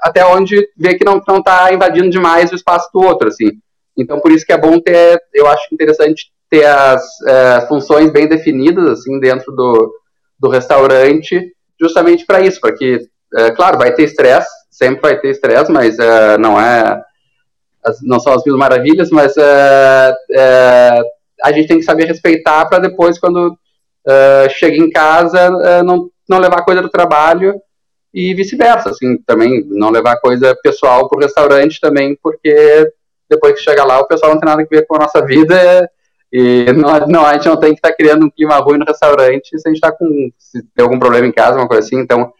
até 0.00 0.24
onde 0.24 0.68
vê 0.76 0.94
que 0.94 1.04
não 1.04 1.18
está 1.18 1.72
invadindo 1.72 2.10
demais 2.10 2.52
o 2.52 2.54
espaço 2.54 2.90
do 2.92 3.00
outro, 3.00 3.28
assim. 3.28 3.50
Então, 3.96 4.20
por 4.20 4.30
isso 4.30 4.44
que 4.44 4.52
é 4.52 4.58
bom 4.58 4.78
ter, 4.80 5.20
eu 5.32 5.46
acho 5.46 5.62
interessante 5.72 6.30
ter 6.48 6.64
as 6.64 7.02
é, 7.26 7.60
funções 7.66 8.10
bem 8.10 8.28
definidas, 8.28 9.00
assim, 9.00 9.18
dentro 9.20 9.52
do, 9.52 9.92
do 10.38 10.48
restaurante, 10.48 11.52
justamente 11.80 12.26
para 12.26 12.40
isso, 12.40 12.60
porque, 12.60 13.00
é, 13.34 13.50
claro, 13.50 13.78
vai 13.78 13.92
ter 13.92 14.04
estresse, 14.04 14.48
sempre 14.70 15.00
vai 15.02 15.18
ter 15.18 15.30
estresse, 15.30 15.70
mas 15.70 15.98
é, 15.98 16.38
não 16.38 16.60
é, 16.60 17.02
não 18.02 18.18
são 18.18 18.32
as 18.32 18.44
mil 18.44 18.56
maravilhas, 18.56 19.10
mas 19.10 19.36
é, 19.36 20.14
é, 20.32 21.00
a 21.42 21.52
gente 21.52 21.68
tem 21.68 21.78
que 21.78 21.84
saber 21.84 22.06
respeitar 22.06 22.66
para 22.66 22.78
depois, 22.78 23.18
quando 23.18 23.56
é, 24.06 24.48
chega 24.48 24.76
em 24.76 24.90
casa, 24.90 25.50
não, 25.82 26.10
não 26.28 26.38
levar 26.38 26.64
coisa 26.64 26.82
do 26.82 26.88
trabalho 26.88 27.60
e 28.12 28.34
vice-versa, 28.34 28.90
assim, 28.90 29.18
também 29.18 29.64
não 29.68 29.90
levar 29.90 30.20
coisa 30.20 30.56
pessoal 30.62 31.08
para 31.08 31.18
o 31.18 31.22
restaurante 31.22 31.80
também, 31.80 32.18
porque 32.20 32.90
depois 33.28 33.54
que 33.54 33.62
chega 33.62 33.84
lá, 33.84 34.00
o 34.00 34.08
pessoal 34.08 34.32
não 34.32 34.40
tem 34.40 34.48
nada 34.48 34.62
a 34.62 34.66
ver 34.66 34.86
com 34.86 34.96
a 34.96 35.00
nossa 35.00 35.24
vida 35.24 35.88
e 36.32 36.64
não, 36.72 37.06
não 37.06 37.26
a 37.26 37.34
gente 37.34 37.48
não 37.48 37.56
tem 37.56 37.72
que 37.72 37.78
estar 37.78 37.90
tá 37.90 37.96
criando 37.96 38.26
um 38.26 38.30
clima 38.30 38.56
ruim 38.56 38.78
no 38.78 38.84
restaurante 38.84 39.58
se 39.58 39.68
a 39.68 39.70
gente 39.70 39.76
está 39.76 39.92
com 39.92 40.30
se 40.38 40.62
tem 40.74 40.82
algum 40.82 40.98
problema 40.98 41.26
em 41.26 41.32
casa, 41.32 41.56
uma 41.56 41.68
coisa 41.68 41.86
assim. 41.86 41.98
Então, 41.98 42.32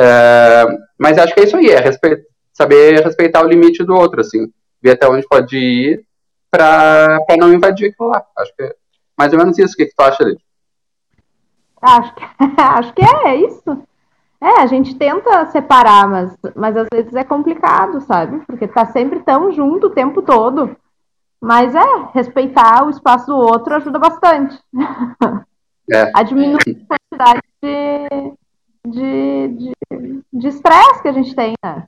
é, 0.00 0.64
mas 0.98 1.18
acho 1.18 1.34
que 1.34 1.40
é 1.40 1.44
isso 1.44 1.56
aí, 1.56 1.70
é 1.70 1.80
respe 1.80 2.24
saber 2.52 3.04
respeitar 3.04 3.44
o 3.44 3.48
limite 3.48 3.84
do 3.84 3.94
outro, 3.94 4.20
assim, 4.20 4.52
ver 4.82 4.92
até 4.92 5.08
onde 5.08 5.26
pode 5.28 5.56
ir 5.56 6.04
para 6.50 7.18
não 7.38 7.52
invadir 7.52 7.90
aquilo 7.90 8.08
lá. 8.08 8.24
Acho 8.36 8.54
que 8.56 8.62
é 8.62 8.74
mais 9.16 9.32
ou 9.32 9.38
menos 9.38 9.58
isso. 9.58 9.74
O 9.74 9.76
que, 9.76 9.86
que 9.86 9.94
tu 9.94 10.02
acha? 10.02 10.24
Acho 11.82 12.14
que, 12.14 12.24
acho 12.60 12.92
que 12.94 13.02
é, 13.02 13.28
é 13.28 13.36
isso. 13.36 13.82
É, 14.40 14.60
a 14.60 14.66
gente 14.66 14.94
tenta 14.94 15.46
separar, 15.46 16.08
mas, 16.08 16.36
mas 16.54 16.76
às 16.76 16.86
vezes 16.92 17.12
é 17.14 17.24
complicado, 17.24 18.00
sabe? 18.02 18.40
Porque 18.46 18.68
tá 18.68 18.86
sempre 18.86 19.18
tão 19.20 19.52
junto 19.52 19.88
o 19.88 19.94
tempo 19.94 20.22
todo. 20.22 20.76
Mas 21.40 21.74
é, 21.74 21.84
respeitar 22.14 22.84
o 22.84 22.90
espaço 22.90 23.26
do 23.26 23.36
outro 23.36 23.74
ajuda 23.74 23.98
bastante. 23.98 24.58
É. 25.90 26.10
a 26.14 26.22
diminuir 26.22 26.86
a 26.88 26.96
quantidade 26.96 27.42
de 27.62 28.32
de 28.90 30.48
estresse 30.48 31.02
que 31.02 31.08
a 31.08 31.12
gente 31.12 31.34
tem, 31.34 31.52
né? 31.64 31.84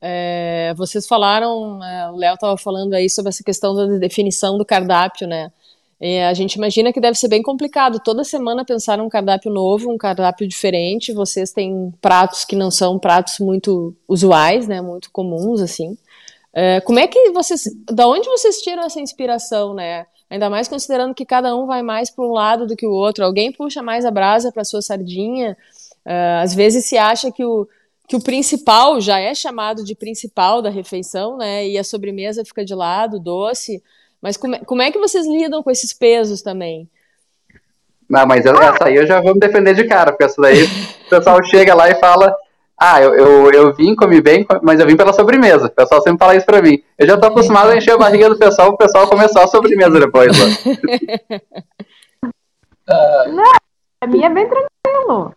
É, 0.00 0.74
vocês 0.76 1.06
falaram, 1.06 1.82
é, 1.82 2.10
o 2.10 2.16
Léo 2.16 2.34
estava 2.34 2.58
falando 2.58 2.92
aí 2.92 3.08
sobre 3.08 3.30
essa 3.30 3.42
questão 3.42 3.74
da 3.74 3.86
definição 3.98 4.58
do 4.58 4.64
cardápio, 4.64 5.26
né? 5.26 5.50
É, 6.00 6.26
a 6.26 6.34
gente 6.34 6.56
imagina 6.56 6.92
que 6.92 7.00
deve 7.00 7.16
ser 7.16 7.28
bem 7.28 7.42
complicado. 7.42 7.98
Toda 7.98 8.24
semana 8.24 8.64
pensar 8.64 9.00
um 9.00 9.08
cardápio 9.08 9.50
novo, 9.50 9.90
um 9.90 9.96
cardápio 9.96 10.46
diferente. 10.46 11.14
Vocês 11.14 11.52
têm 11.52 11.94
pratos 12.02 12.44
que 12.44 12.54
não 12.54 12.70
são 12.70 12.98
pratos 12.98 13.38
muito 13.38 13.96
usuais, 14.06 14.68
né? 14.68 14.82
Muito 14.82 15.10
comuns, 15.10 15.62
assim. 15.62 15.96
É, 16.52 16.80
como 16.82 16.98
é 16.98 17.06
que 17.06 17.30
vocês. 17.30 17.64
Da 17.90 18.06
onde 18.06 18.28
vocês 18.28 18.60
tiram 18.60 18.84
essa 18.84 19.00
inspiração, 19.00 19.72
né? 19.72 20.04
Ainda 20.28 20.50
mais 20.50 20.68
considerando 20.68 21.14
que 21.14 21.24
cada 21.24 21.56
um 21.56 21.64
vai 21.64 21.82
mais 21.82 22.10
para 22.10 22.24
um 22.24 22.32
lado 22.32 22.66
do 22.66 22.76
que 22.76 22.86
o 22.86 22.92
outro. 22.92 23.24
Alguém 23.24 23.52
puxa 23.52 23.82
mais 23.82 24.04
a 24.04 24.10
brasa 24.10 24.52
para 24.52 24.64
sua 24.64 24.82
sardinha. 24.82 25.56
É, 26.04 26.40
às 26.42 26.54
vezes 26.54 26.84
se 26.84 26.98
acha 26.98 27.32
que 27.32 27.44
o, 27.44 27.66
que 28.06 28.16
o 28.16 28.22
principal 28.22 29.00
já 29.00 29.18
é 29.18 29.34
chamado 29.34 29.82
de 29.82 29.94
principal 29.94 30.60
da 30.60 30.68
refeição, 30.68 31.36
né? 31.36 31.66
E 31.66 31.78
a 31.78 31.84
sobremesa 31.84 32.44
fica 32.44 32.64
de 32.64 32.74
lado, 32.74 33.18
doce. 33.18 33.82
Mas 34.20 34.36
como 34.36 34.54
é, 34.54 34.58
como 34.58 34.82
é 34.82 34.90
que 34.90 34.98
vocês 34.98 35.26
lidam 35.26 35.62
com 35.62 35.70
esses 35.70 35.92
pesos 35.92 36.42
também? 36.42 36.88
Não, 38.08 38.26
mas 38.26 38.44
eu, 38.44 38.54
essa 38.60 38.84
aí 38.84 38.96
eu 38.96 39.06
já 39.06 39.20
vou 39.20 39.34
me 39.34 39.40
defender 39.40 39.74
de 39.74 39.84
cara, 39.84 40.12
porque 40.12 40.24
essa 40.24 40.40
daí 40.40 40.64
o 40.64 41.08
pessoal 41.08 41.42
chega 41.44 41.74
lá 41.74 41.88
e 41.88 41.94
fala: 41.94 42.34
Ah, 42.78 43.00
eu, 43.00 43.14
eu, 43.14 43.50
eu 43.50 43.74
vim, 43.74 43.94
comi 43.94 44.20
bem, 44.20 44.46
mas 44.62 44.78
eu 44.78 44.86
vim 44.86 44.96
pela 44.96 45.12
sobremesa. 45.14 45.66
O 45.66 45.70
pessoal 45.70 46.02
sempre 46.02 46.18
fala 46.18 46.36
isso 46.36 46.44
pra 46.44 46.60
mim. 46.60 46.82
Eu 46.98 47.06
já 47.06 47.16
tô 47.16 47.26
acostumado 47.26 47.70
a 47.70 47.76
encher 47.76 47.92
a 47.92 47.98
barriga 47.98 48.28
do 48.28 48.38
pessoal, 48.38 48.70
o 48.70 48.76
pessoal 48.76 49.08
começou 49.08 49.40
a 49.42 49.46
sobremesa 49.46 49.98
depois. 49.98 50.36
não, 52.86 53.52
a 54.02 54.06
minha 54.06 54.26
é 54.26 54.30
bem 54.30 54.46
tranquilo. 54.46 55.34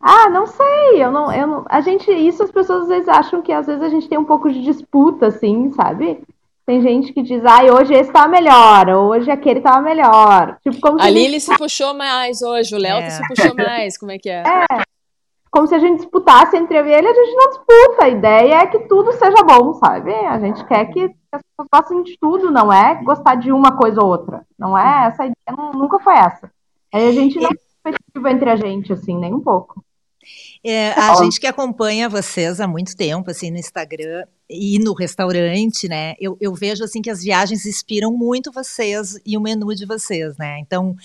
Ah, 0.00 0.28
não 0.30 0.46
sei, 0.46 1.02
eu 1.02 1.10
não, 1.10 1.32
eu 1.32 1.46
não, 1.46 1.64
a 1.68 1.80
gente, 1.80 2.10
isso 2.10 2.42
as 2.42 2.52
pessoas 2.52 2.82
às 2.82 2.88
vezes 2.88 3.08
acham 3.08 3.42
que 3.42 3.52
às 3.52 3.66
vezes 3.66 3.82
a 3.82 3.88
gente 3.88 4.08
tem 4.08 4.16
um 4.16 4.24
pouco 4.24 4.50
de 4.50 4.62
disputa, 4.62 5.26
assim, 5.26 5.72
sabe? 5.72 6.22
Tem 6.64 6.80
gente 6.82 7.12
que 7.12 7.22
diz, 7.22 7.44
ai, 7.44 7.70
hoje 7.70 7.94
esse 7.94 8.12
tava 8.12 8.28
melhor, 8.28 8.88
hoje 8.90 9.30
aquele 9.30 9.60
tava 9.60 9.80
melhor. 9.80 10.58
Tipo, 10.62 10.78
como 10.80 11.00
a 11.00 11.08
Lili 11.08 11.40
gente... 11.40 11.40
se 11.40 11.56
puxou 11.56 11.94
mais 11.94 12.42
hoje, 12.42 12.76
o 12.76 12.78
Léo 12.78 12.98
é. 12.98 13.10
se 13.10 13.26
puxou 13.26 13.54
mais, 13.56 13.98
como 13.98 14.12
é 14.12 14.18
que 14.18 14.28
é? 14.28 14.42
É, 14.70 14.82
como 15.50 15.66
se 15.66 15.74
a 15.74 15.78
gente 15.78 15.96
disputasse 15.96 16.56
entre 16.56 16.78
eu 16.78 16.86
e 16.86 16.92
ele, 16.92 17.08
a 17.08 17.14
gente 17.14 17.34
não 17.34 17.48
disputa. 17.48 18.04
A 18.04 18.08
ideia 18.08 18.54
é 18.56 18.66
que 18.66 18.80
tudo 18.80 19.12
seja 19.12 19.42
bom, 19.42 19.72
sabe? 19.74 20.12
A 20.12 20.38
gente 20.38 20.64
quer 20.66 20.84
que 20.86 21.04
as 21.32 21.42
pessoas 21.42 21.68
gostem 21.72 22.02
de 22.02 22.18
tudo, 22.20 22.50
não 22.50 22.72
é 22.72 23.02
gostar 23.02 23.34
de 23.34 23.50
uma 23.50 23.76
coisa 23.76 24.02
ou 24.02 24.08
outra. 24.08 24.44
Não 24.58 24.76
é 24.76 25.06
essa 25.06 25.24
ideia, 25.24 25.56
não, 25.56 25.72
nunca 25.72 25.98
foi 25.98 26.14
essa. 26.14 26.50
Aí 26.92 27.08
a 27.08 27.12
gente 27.12 27.40
não 27.40 27.48
é 27.48 27.54
competitivo 27.82 28.28
entre 28.28 28.50
a 28.50 28.56
gente, 28.56 28.92
assim, 28.92 29.18
nem 29.18 29.32
um 29.34 29.40
pouco. 29.40 29.82
É, 30.64 30.90
a 30.92 31.14
gente 31.16 31.38
que 31.38 31.46
acompanha 31.46 32.08
vocês 32.08 32.60
há 32.60 32.66
muito 32.66 32.96
tempo, 32.96 33.30
assim, 33.30 33.50
no 33.50 33.58
Instagram, 33.58 34.24
e 34.50 34.78
no 34.78 34.94
restaurante, 34.94 35.86
né? 35.88 36.14
Eu, 36.18 36.36
eu 36.40 36.54
vejo 36.54 36.82
assim 36.82 37.02
que 37.02 37.10
as 37.10 37.22
viagens 37.22 37.66
inspiram 37.66 38.10
muito 38.10 38.50
vocês 38.50 39.20
e 39.24 39.36
o 39.36 39.40
menu 39.40 39.74
de 39.74 39.84
vocês, 39.84 40.36
né? 40.38 40.58
Então, 40.60 40.96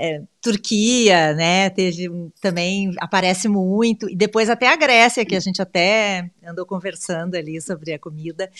é, 0.00 0.22
Turquia, 0.40 1.34
né? 1.34 1.68
Teve 1.68 2.08
também 2.40 2.90
aparece 2.98 3.46
muito 3.48 4.08
e 4.08 4.16
depois 4.16 4.48
até 4.48 4.72
a 4.72 4.76
Grécia 4.76 5.26
que 5.26 5.36
a 5.36 5.40
gente 5.40 5.60
até 5.60 6.30
andou 6.42 6.64
conversando 6.64 7.34
ali 7.34 7.60
sobre 7.60 7.92
a 7.92 7.98
comida 7.98 8.50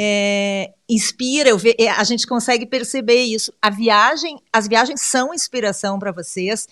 é, 0.00 0.72
inspira. 0.88 1.56
Ve, 1.56 1.76
é, 1.78 1.88
a 1.90 2.02
gente 2.02 2.26
consegue 2.26 2.66
perceber 2.66 3.22
isso. 3.22 3.52
A 3.62 3.70
viagem, 3.70 4.40
as 4.52 4.66
viagens 4.66 5.02
são 5.02 5.32
inspiração 5.32 6.00
para 6.00 6.10
vocês. 6.10 6.66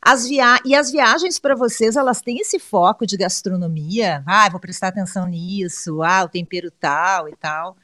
As 0.00 0.28
via 0.28 0.60
e 0.64 0.76
as 0.76 0.92
viagens 0.92 1.40
para 1.40 1.56
vocês 1.56 1.96
elas 1.96 2.22
têm 2.22 2.38
esse 2.38 2.60
foco 2.60 3.04
de 3.04 3.16
gastronomia. 3.16 4.22
Ah, 4.24 4.48
vou 4.48 4.60
prestar 4.60 4.88
atenção 4.88 5.26
nisso. 5.26 6.00
Ah, 6.02 6.22
o 6.22 6.28
tempero 6.28 6.70
tal 6.70 7.28
e 7.28 7.34
tal. 7.34 7.76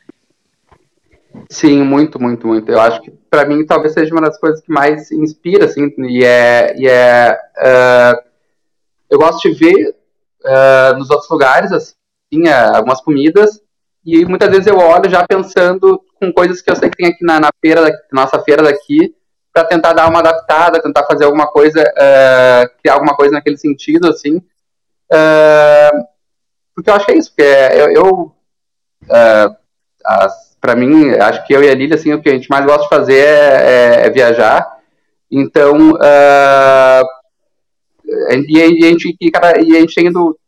Sim, 1.51 1.83
muito, 1.83 2.21
muito, 2.21 2.47
muito. 2.47 2.71
Eu 2.71 2.81
acho 2.81 3.01
que 3.03 3.11
para 3.11 3.47
mim 3.47 3.65
talvez 3.65 3.93
seja 3.93 4.15
uma 4.15 4.23
das 4.23 4.39
coisas 4.39 4.61
que 4.61 4.71
mais 4.71 5.11
inspira, 5.11 5.65
assim, 5.65 5.93
e 5.99 6.25
é, 6.25 6.75
e 6.77 6.87
é 6.89 7.39
uh, 7.59 8.23
eu 9.11 9.19
gosto 9.19 9.49
de 9.49 9.55
ver 9.55 9.95
uh, 10.45 10.99
nos 10.99 11.11
outros 11.11 11.31
lugares, 11.31 11.73
assim, 11.73 12.49
algumas 12.75 13.01
comidas, 13.01 13.61
e 14.05 14.25
muitas 14.25 14.49
vezes 14.51 14.67
eu 14.67 14.79
olho 14.79 15.09
já 15.11 15.27
pensando 15.27 16.03
com 16.21 16.33
coisas 16.33 16.61
que 16.61 16.71
eu 16.71 16.77
sei 16.77 16.91
que 16.91 16.97
tem 16.97 17.09
aqui 17.09 17.25
na, 17.25 17.41
na 17.41 17.51
feira, 17.61 17.91
nossa 18.13 18.43
feira 18.43 18.63
daqui, 18.63 19.15
para 19.53 19.65
tentar 19.65 19.93
dar 19.93 20.09
uma 20.09 20.21
adaptada, 20.21 20.83
tentar 20.83 21.05
fazer 21.05 21.25
alguma 21.25 21.47
coisa, 21.47 21.83
uh, 21.83 22.79
criar 22.81 22.95
alguma 22.95 23.17
coisa 23.17 23.33
naquele 23.33 23.57
sentido, 23.57 24.09
assim, 24.09 24.43
porque 26.75 26.91
eu 26.91 26.95
acho 26.95 27.07
que 27.07 27.13
é 27.13 27.17
isso, 27.17 27.31
porque 27.31 27.43
eu, 27.43 27.91
eu 27.91 28.37
as 30.05 30.48
para 30.61 30.75
mim, 30.75 31.11
acho 31.11 31.47
que 31.47 31.55
eu 31.55 31.63
e 31.63 31.69
a 31.69 31.75
Lília, 31.75 31.95
assim, 31.97 32.13
o 32.13 32.21
que 32.21 32.29
a 32.29 32.33
gente 32.33 32.49
mais 32.51 32.65
gosta 32.65 32.83
de 32.83 32.89
fazer 32.89 33.19
é, 33.19 34.03
é, 34.03 34.07
é 34.07 34.11
viajar. 34.11 34.67
Então, 35.31 35.93
uh, 35.93 37.05
e, 38.49 38.63
a 38.63 38.89
gente, 38.89 39.17
e, 39.21 39.31
cara, 39.31 39.61
e 39.61 39.77
a 39.77 39.81
gente 39.81 39.95
tem 39.95 40.07
ido 40.07 40.39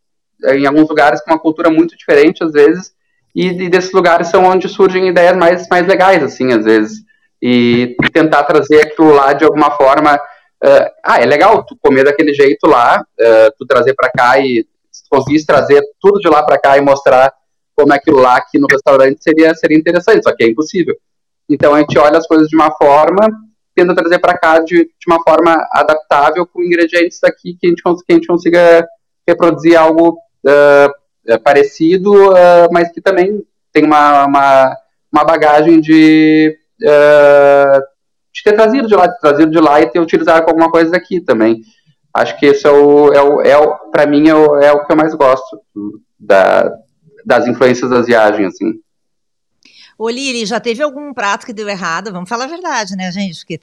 em 0.49 0.67
alguns 0.67 0.89
lugares 0.89 1.21
com 1.21 1.31
uma 1.31 1.39
cultura 1.39 1.71
muito 1.71 1.97
diferente, 1.97 2.43
às 2.43 2.53
vezes, 2.53 2.93
e, 3.35 3.49
e 3.49 3.69
desses 3.69 3.93
lugares 3.93 4.29
são 4.29 4.45
onde 4.45 4.69
surgem 4.69 5.09
ideias 5.09 5.37
mais, 5.37 5.69
mais 5.69 5.87
legais, 5.87 6.23
assim, 6.23 6.53
às 6.53 6.65
vezes. 6.65 6.99
E, 7.43 7.97
e 8.03 8.11
tentar 8.11 8.45
trazer 8.45 8.83
aquilo 8.83 9.15
lá 9.15 9.33
de 9.33 9.45
alguma 9.45 9.71
forma. 9.71 10.17
Uh, 10.63 10.91
ah, 11.03 11.19
é 11.19 11.25
legal 11.25 11.65
tu 11.65 11.75
comer 11.81 12.05
daquele 12.05 12.35
jeito 12.35 12.67
lá, 12.67 13.01
uh, 13.01 13.53
tu 13.57 13.65
trazer 13.67 13.95
para 13.95 14.11
cá 14.11 14.39
e 14.39 14.67
conseguir 15.09 15.45
trazer 15.47 15.83
tudo 15.99 16.21
de 16.21 16.29
lá 16.29 16.43
para 16.43 16.59
cá 16.59 16.77
e 16.77 16.83
mostrar 16.83 17.33
como 17.81 17.95
aquilo 17.95 18.21
lá 18.21 18.37
aqui 18.37 18.59
no 18.59 18.67
restaurante 18.71 19.23
seria, 19.23 19.55
seria 19.55 19.79
interessante, 19.79 20.23
só 20.23 20.35
que 20.35 20.45
é 20.45 20.49
impossível. 20.49 20.95
Então 21.49 21.75
a 21.75 21.81
gente 21.81 21.99
olha 21.99 22.19
as 22.19 22.27
coisas 22.27 22.49
de 22.49 22.55
uma 22.55 22.71
forma, 22.77 23.29
tenta 23.75 23.95
trazer 23.95 24.19
para 24.19 24.37
cá 24.37 24.59
de, 24.59 24.85
de 24.85 25.07
uma 25.07 25.23
forma 25.23 25.53
adaptável 25.73 26.47
com 26.47 26.63
ingredientes 26.63 27.19
daqui 27.21 27.57
que 27.59 27.67
a 27.67 27.71
gente, 27.71 27.83
que 27.83 28.13
a 28.13 28.15
gente 28.15 28.27
consiga 28.27 28.87
reproduzir 29.27 29.77
algo 29.77 30.19
uh, 30.45 31.41
parecido, 31.43 32.13
uh, 32.31 32.69
mas 32.71 32.93
que 32.93 33.01
também 33.01 33.43
tem 33.73 33.85
uma, 33.85 34.27
uma, 34.27 34.77
uma 35.11 35.25
bagagem 35.25 35.81
de, 35.81 36.57
uh, 36.83 37.81
de 38.33 38.43
ter 38.45 38.53
trazido 38.53 38.87
de 38.87 38.95
lá, 38.95 39.07
de 39.07 39.19
trazido 39.21 39.51
de 39.51 39.61
lá 39.61 39.81
e 39.81 39.91
ter 39.91 40.01
utilizado 40.01 40.47
alguma 40.47 40.71
coisa 40.71 40.91
daqui 40.91 41.21
também. 41.21 41.63
Acho 42.13 42.37
que 42.39 42.47
esse 42.47 42.67
é 42.67 42.71
o, 42.71 43.13
é 43.13 43.23
o, 43.23 43.41
é 43.41 43.57
o 43.57 43.91
para 43.91 44.05
mim 44.05 44.29
é 44.29 44.35
o, 44.35 44.57
é 44.57 44.73
o 44.73 44.85
que 44.85 44.93
eu 44.93 44.97
mais 44.97 45.15
gosto 45.15 45.63
da, 46.19 46.77
das 47.25 47.47
influências 47.47 47.91
das 47.91 48.07
viagens, 48.07 48.55
assim. 48.55 48.81
Ô 49.99 50.09
Lili, 50.09 50.47
já 50.47 50.59
teve 50.59 50.83
algum 50.83 51.13
prato 51.13 51.45
que 51.45 51.53
deu 51.53 51.69
errado? 51.69 52.13
Vamos 52.13 52.29
falar 52.29 52.45
a 52.45 52.49
verdade, 52.49 52.97
né, 52.97 53.13
gente? 53.13 53.41
Porque 53.41 53.59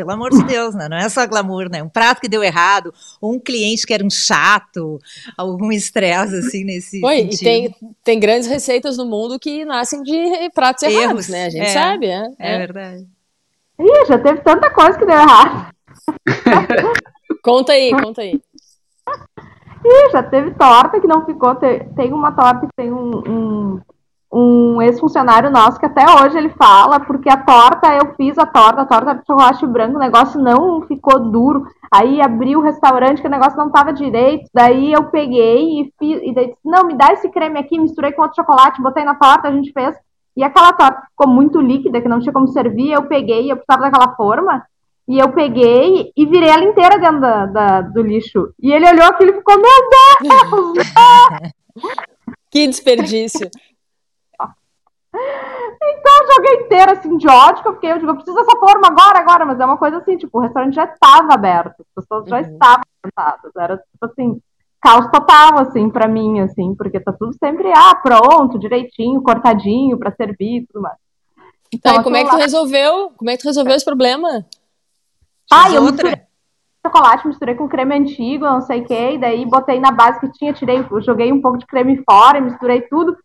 pelo 0.00 0.12
amor 0.12 0.30
de 0.30 0.42
Deus, 0.44 0.74
né? 0.74 0.88
Não 0.88 0.96
é 0.96 1.08
só 1.10 1.26
glamour, 1.26 1.68
né? 1.70 1.82
Um 1.82 1.88
prato 1.88 2.22
que 2.22 2.28
deu 2.28 2.42
errado, 2.42 2.92
ou 3.20 3.34
um 3.34 3.38
cliente 3.38 3.86
que 3.86 3.92
era 3.92 4.02
um 4.02 4.08
chato, 4.08 4.98
algum 5.36 5.70
estresse, 5.70 6.36
assim, 6.36 6.64
nesse 6.64 7.04
Oi, 7.04 7.18
sentido. 7.18 7.34
e 7.34 7.44
tem, 7.44 7.76
tem 8.02 8.18
grandes 8.18 8.48
receitas 8.48 8.96
no 8.96 9.04
mundo 9.04 9.38
que 9.38 9.62
nascem 9.62 10.02
de 10.02 10.50
pratos 10.54 10.84
Erros, 10.84 11.02
errados, 11.02 11.28
né? 11.28 11.44
A 11.44 11.50
gente 11.50 11.66
é, 11.66 11.68
sabe, 11.68 12.06
é. 12.06 12.30
É 12.38 12.58
verdade. 12.58 13.06
Ih, 13.78 14.06
já 14.08 14.18
teve 14.18 14.40
tanta 14.40 14.70
coisa 14.70 14.98
que 14.98 15.04
deu 15.04 15.16
errado. 15.16 15.74
Conta 17.42 17.72
aí, 17.72 17.90
conta 17.90 18.22
aí. 18.22 18.40
Ih, 19.84 20.10
já 20.12 20.22
teve 20.22 20.50
torta 20.52 21.00
que 21.00 21.06
não 21.06 21.24
ficou. 21.24 21.54
Te- 21.54 21.86
Tem 21.96 22.12
uma 22.12 22.32
torta 22.32 22.66
que 22.66 22.72
tem 22.76 22.92
um, 22.92 23.22
um, 23.26 23.80
um 24.32 24.82
ex-funcionário 24.82 25.50
nosso 25.50 25.78
que 25.78 25.86
até 25.86 26.04
hoje 26.04 26.36
ele 26.36 26.50
fala, 26.50 27.00
porque 27.00 27.30
a 27.30 27.36
torta, 27.36 27.88
eu 27.94 28.14
fiz 28.14 28.38
a 28.38 28.46
torta, 28.46 28.82
a 28.82 28.86
torta 28.86 29.14
de 29.14 29.26
chocolate 29.26 29.66
branco, 29.66 29.96
o 29.96 30.00
negócio 30.00 30.40
não 30.40 30.82
ficou 30.82 31.18
duro. 31.30 31.66
Aí 31.92 32.20
abri 32.20 32.56
o 32.56 32.60
restaurante 32.60 33.20
que 33.20 33.26
o 33.26 33.30
negócio 33.30 33.56
não 33.58 33.70
tava 33.70 33.92
direito. 33.92 34.48
Daí 34.54 34.92
eu 34.92 35.04
peguei 35.04 35.80
e 35.80 35.92
fiz, 35.98 36.20
e 36.22 36.34
daí 36.34 36.46
disse, 36.48 36.58
não, 36.64 36.84
me 36.84 36.94
dá 36.94 37.12
esse 37.12 37.28
creme 37.30 37.58
aqui, 37.58 37.78
misturei 37.78 38.12
com 38.12 38.22
outro 38.22 38.36
chocolate, 38.36 38.82
botei 38.82 39.04
na 39.04 39.14
torta, 39.14 39.48
a 39.48 39.52
gente 39.52 39.72
fez. 39.72 39.96
E 40.36 40.44
aquela 40.44 40.72
torta 40.72 41.02
ficou 41.10 41.26
muito 41.28 41.60
líquida, 41.60 42.00
que 42.00 42.08
não 42.08 42.20
tinha 42.20 42.32
como 42.32 42.46
servir, 42.48 42.92
eu 42.92 43.02
peguei, 43.04 43.50
eu 43.50 43.56
precisava 43.56 43.90
daquela 43.90 44.14
forma. 44.14 44.62
E 45.10 45.18
eu 45.18 45.32
peguei 45.32 46.12
e 46.16 46.24
virei 46.26 46.48
ela 46.48 46.62
inteira 46.64 46.96
dentro 46.98 47.20
da, 47.20 47.46
da- 47.46 47.80
do 47.82 48.00
lixo. 48.02 48.54
E 48.62 48.72
ele 48.72 48.88
olhou 48.88 49.06
aquilo 49.06 49.32
e 49.32 49.34
ficou, 49.34 49.56
meu 49.56 49.64
Deus! 50.22 50.86
Que 52.50 52.66
desperdício. 52.66 53.48
Então 55.12 56.12
eu 56.22 56.34
joguei 56.34 56.54
inteira, 56.64 56.92
assim, 56.92 57.16
de 57.16 57.28
ódio, 57.28 57.62
que 57.62 57.68
eu 57.68 57.74
fiquei, 57.74 57.92
eu 57.92 57.98
digo, 57.98 58.10
eu 58.10 58.14
preciso 58.16 58.36
dessa 58.36 58.56
forma 58.58 58.86
agora, 58.88 59.18
agora. 59.18 59.44
Mas 59.46 59.58
é 59.60 59.64
uma 59.64 59.76
coisa 59.76 59.98
assim, 59.98 60.16
tipo, 60.16 60.38
o 60.38 60.40
restaurante 60.42 60.74
já 60.74 60.84
estava 60.84 61.32
aberto, 61.34 61.80
as 61.96 62.04
pessoas 62.04 62.28
já 62.28 62.36
Uhum. 62.40 62.42
estavam 62.52 62.82
sentadas. 63.04 63.52
Era, 63.56 63.76
tipo 63.76 64.04
assim, 64.06 64.40
caos 64.80 65.06
total, 65.10 65.58
assim, 65.60 65.90
pra 65.90 66.06
mim, 66.08 66.40
assim, 66.40 66.74
porque 66.74 67.00
tá 67.00 67.12
tudo 67.12 67.34
sempre, 67.42 67.70
ah, 67.72 67.94
pronto, 67.96 68.58
direitinho, 68.58 69.22
cortadinho 69.22 69.98
pra 69.98 70.12
servir 70.12 70.62
e 70.62 70.66
tudo 70.66 70.82
mais. 70.82 70.96
Tá, 70.96 71.00
Então, 71.72 71.94
e 72.00 72.02
como 72.04 72.16
é 72.16 72.24
que 72.24 72.30
tu 72.30 72.36
lá- 72.36 72.42
resolveu? 72.42 73.10
Como 73.16 73.30
é 73.30 73.36
que 73.36 73.42
tu 73.42 73.46
resolveu 73.48 73.74
esse 73.74 73.84
problema? 73.84 74.44
Ah, 75.50 75.64
Fiz 75.64 75.74
eu 75.74 75.82
outra? 75.82 76.08
misturei 76.10 76.30
chocolate, 76.86 77.26
misturei 77.28 77.54
com 77.54 77.68
creme 77.68 77.94
antigo, 77.94 78.44
não 78.46 78.62
sei 78.62 78.80
o 78.80 78.86
que, 78.86 78.94
e 79.12 79.18
daí 79.18 79.44
botei 79.44 79.78
na 79.78 79.90
base 79.92 80.18
que 80.20 80.32
tinha, 80.32 80.52
tirei, 80.52 80.82
joguei 81.02 81.30
um 81.30 81.40
pouco 81.40 81.58
de 81.58 81.66
creme 81.66 82.02
fora, 82.04 82.40
misturei 82.40 82.80
tudo, 82.82 83.16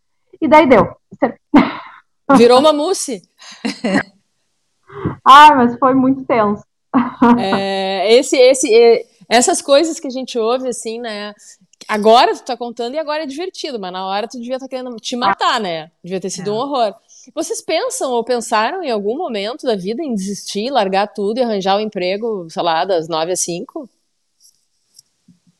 e 0.42 0.48
daí 0.48 0.68
deu. 0.68 0.94
Virou 2.36 2.60
uma 2.60 2.74
mousse. 2.74 3.22
Ah, 5.28 5.56
mas 5.56 5.78
foi 5.78 5.94
muito 5.94 6.24
tenso. 6.26 6.64
É, 7.40 8.14
esse, 8.14 8.38
esse, 8.38 9.06
essas 9.28 9.62
coisas 9.62 10.00
que 10.00 10.08
a 10.08 10.12
gente 10.12 10.38
ouve, 10.38 10.70
assim, 10.70 11.00
né? 11.00 11.34
Agora 11.88 12.34
tu 12.36 12.44
tá 12.46 12.56
contando 12.56 12.94
e 12.94 13.00
agora 13.00 13.24
é 13.24 13.28
divertido, 13.28 13.80
mas 13.80 13.92
na 13.92 14.06
hora 14.06 14.28
tu 14.28 14.40
devia 14.40 14.56
estar 14.56 14.68
querendo 14.68 14.96
te 14.98 15.16
matar, 15.16 15.60
né? 15.60 15.92
Devia 16.04 16.20
ter 16.22 16.30
sido 16.30 16.50
É. 16.52 16.54
um 16.54 16.56
horror. 16.56 16.96
Vocês 17.34 17.62
pensam 17.62 18.12
ou 18.12 18.24
pensaram 18.24 18.84
em 18.84 18.92
algum 18.92 19.18
momento 19.18 19.66
da 19.66 19.76
vida 19.76 20.04
em 20.04 20.14
desistir, 20.14 20.70
largar 20.70 21.08
tudo 21.08 21.40
e 21.40 21.44
arranjar 21.44 21.78
um 21.78 21.80
emprego, 21.82 22.48
sei 22.50 22.62
lá, 22.62 22.86
das 22.86 23.08
nove 23.08 23.32
às 23.32 23.40
cinco? 23.40 23.90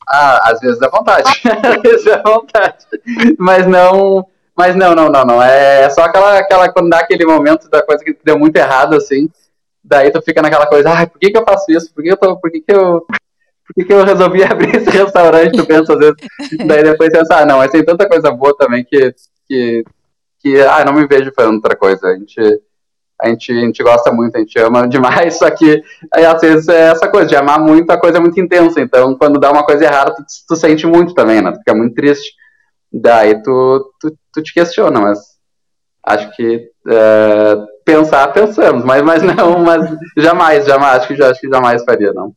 Ah, 0.08 0.50
às 0.50 0.60
vezes 0.60 0.78
dá 0.78 0.88
vontade. 0.88 1.24
às 1.44 1.82
vezes 1.82 2.04
dá 2.04 2.22
vontade. 2.22 2.86
Mas 3.38 3.66
não. 3.66 4.26
Mas 4.56 4.74
não, 4.74 4.94
não, 4.94 5.08
não, 5.08 5.24
não. 5.24 5.42
É 5.42 5.88
só 5.90 6.02
aquela, 6.02 6.38
aquela 6.38 6.72
quando 6.72 6.88
dá 6.88 7.00
aquele 7.00 7.26
momento 7.26 7.68
da 7.68 7.82
coisa 7.82 8.02
que 8.02 8.16
deu 8.24 8.38
muito 8.38 8.56
errado, 8.56 8.94
assim. 8.94 9.28
Daí 9.84 10.10
tu 10.10 10.20
fica 10.22 10.40
naquela 10.40 10.66
coisa, 10.66 10.90
ai, 10.90 11.06
por 11.06 11.18
que, 11.18 11.30
que 11.30 11.36
eu 11.36 11.44
faço 11.44 11.70
isso? 11.70 11.92
Por 11.92 12.02
que 12.02 12.10
eu 12.10 12.16
tô. 12.16 12.36
Por 12.38 12.50
que, 12.50 12.60
que 12.60 12.72
eu. 12.72 13.06
Por 13.66 13.74
que, 13.74 13.84
que 13.84 13.92
eu 13.92 14.04
resolvi 14.04 14.42
abrir 14.44 14.76
esse 14.76 14.90
restaurante? 14.90 15.56
Tu 15.56 15.66
pensa 15.66 15.92
às 15.92 15.98
vezes. 15.98 16.16
Daí 16.66 16.82
depois 16.82 17.10
pensa, 17.10 17.36
ah, 17.36 17.46
não, 17.46 17.58
mas 17.58 17.70
tem 17.70 17.84
tanta 17.84 18.08
coisa 18.08 18.30
boa 18.30 18.56
também 18.56 18.84
que. 18.84 19.14
que, 19.46 19.84
que 20.46 20.60
ah, 20.60 20.84
não 20.84 20.92
me 20.92 21.08
vejo 21.08 21.32
fazendo 21.34 21.56
outra 21.56 21.74
coisa. 21.74 22.06
A 22.06 22.16
gente. 22.16 22.40
A 23.18 23.30
gente, 23.30 23.50
a 23.50 23.60
gente 23.62 23.82
gosta 23.82 24.12
muito, 24.12 24.36
a 24.36 24.40
gente 24.40 24.58
ama 24.58 24.84
demais, 24.86 25.38
só 25.38 25.50
que 25.50 25.82
aí, 26.12 26.26
às 26.26 26.38
vezes 26.38 26.68
é 26.68 26.90
essa 26.90 27.08
coisa, 27.08 27.26
de 27.26 27.34
amar 27.34 27.58
muito, 27.58 27.90
a 27.90 27.98
coisa 27.98 28.18
é 28.18 28.20
muito 28.20 28.38
intensa. 28.38 28.78
Então, 28.78 29.16
quando 29.16 29.40
dá 29.40 29.50
uma 29.50 29.64
coisa 29.64 29.84
errada, 29.86 30.14
tu, 30.14 30.22
tu 30.46 30.54
sente 30.54 30.86
muito 30.86 31.14
também, 31.14 31.40
né? 31.40 31.50
Tu 31.50 31.58
fica 31.60 31.74
muito 31.74 31.94
triste. 31.94 32.34
Daí 32.92 33.42
tu, 33.42 33.90
tu, 33.98 34.14
tu 34.34 34.42
te 34.42 34.52
questiona, 34.52 35.00
mas 35.00 35.18
acho 36.04 36.30
que 36.36 36.70
é, 36.88 37.56
pensar, 37.86 38.28
pensamos, 38.34 38.84
mas, 38.84 39.02
mas 39.02 39.22
não, 39.22 39.60
mas 39.64 39.90
jamais, 40.18 40.66
jamais, 40.66 40.98
acho 40.98 41.08
que, 41.08 41.22
acho 41.22 41.40
que 41.40 41.48
jamais 41.48 41.82
faria, 41.84 42.12
não. 42.12 42.36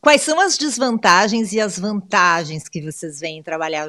Quais 0.00 0.22
são 0.22 0.40
as 0.40 0.58
desvantagens 0.58 1.52
e 1.52 1.60
as 1.60 1.78
vantagens 1.78 2.68
que 2.68 2.82
vocês 2.82 3.22
em 3.22 3.42
trabalhar 3.44 3.88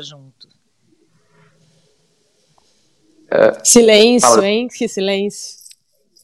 Silêncio, 3.64 4.30
Fala. 4.30 4.46
hein? 4.48 4.68
Que 4.68 4.88
silêncio. 4.88 5.58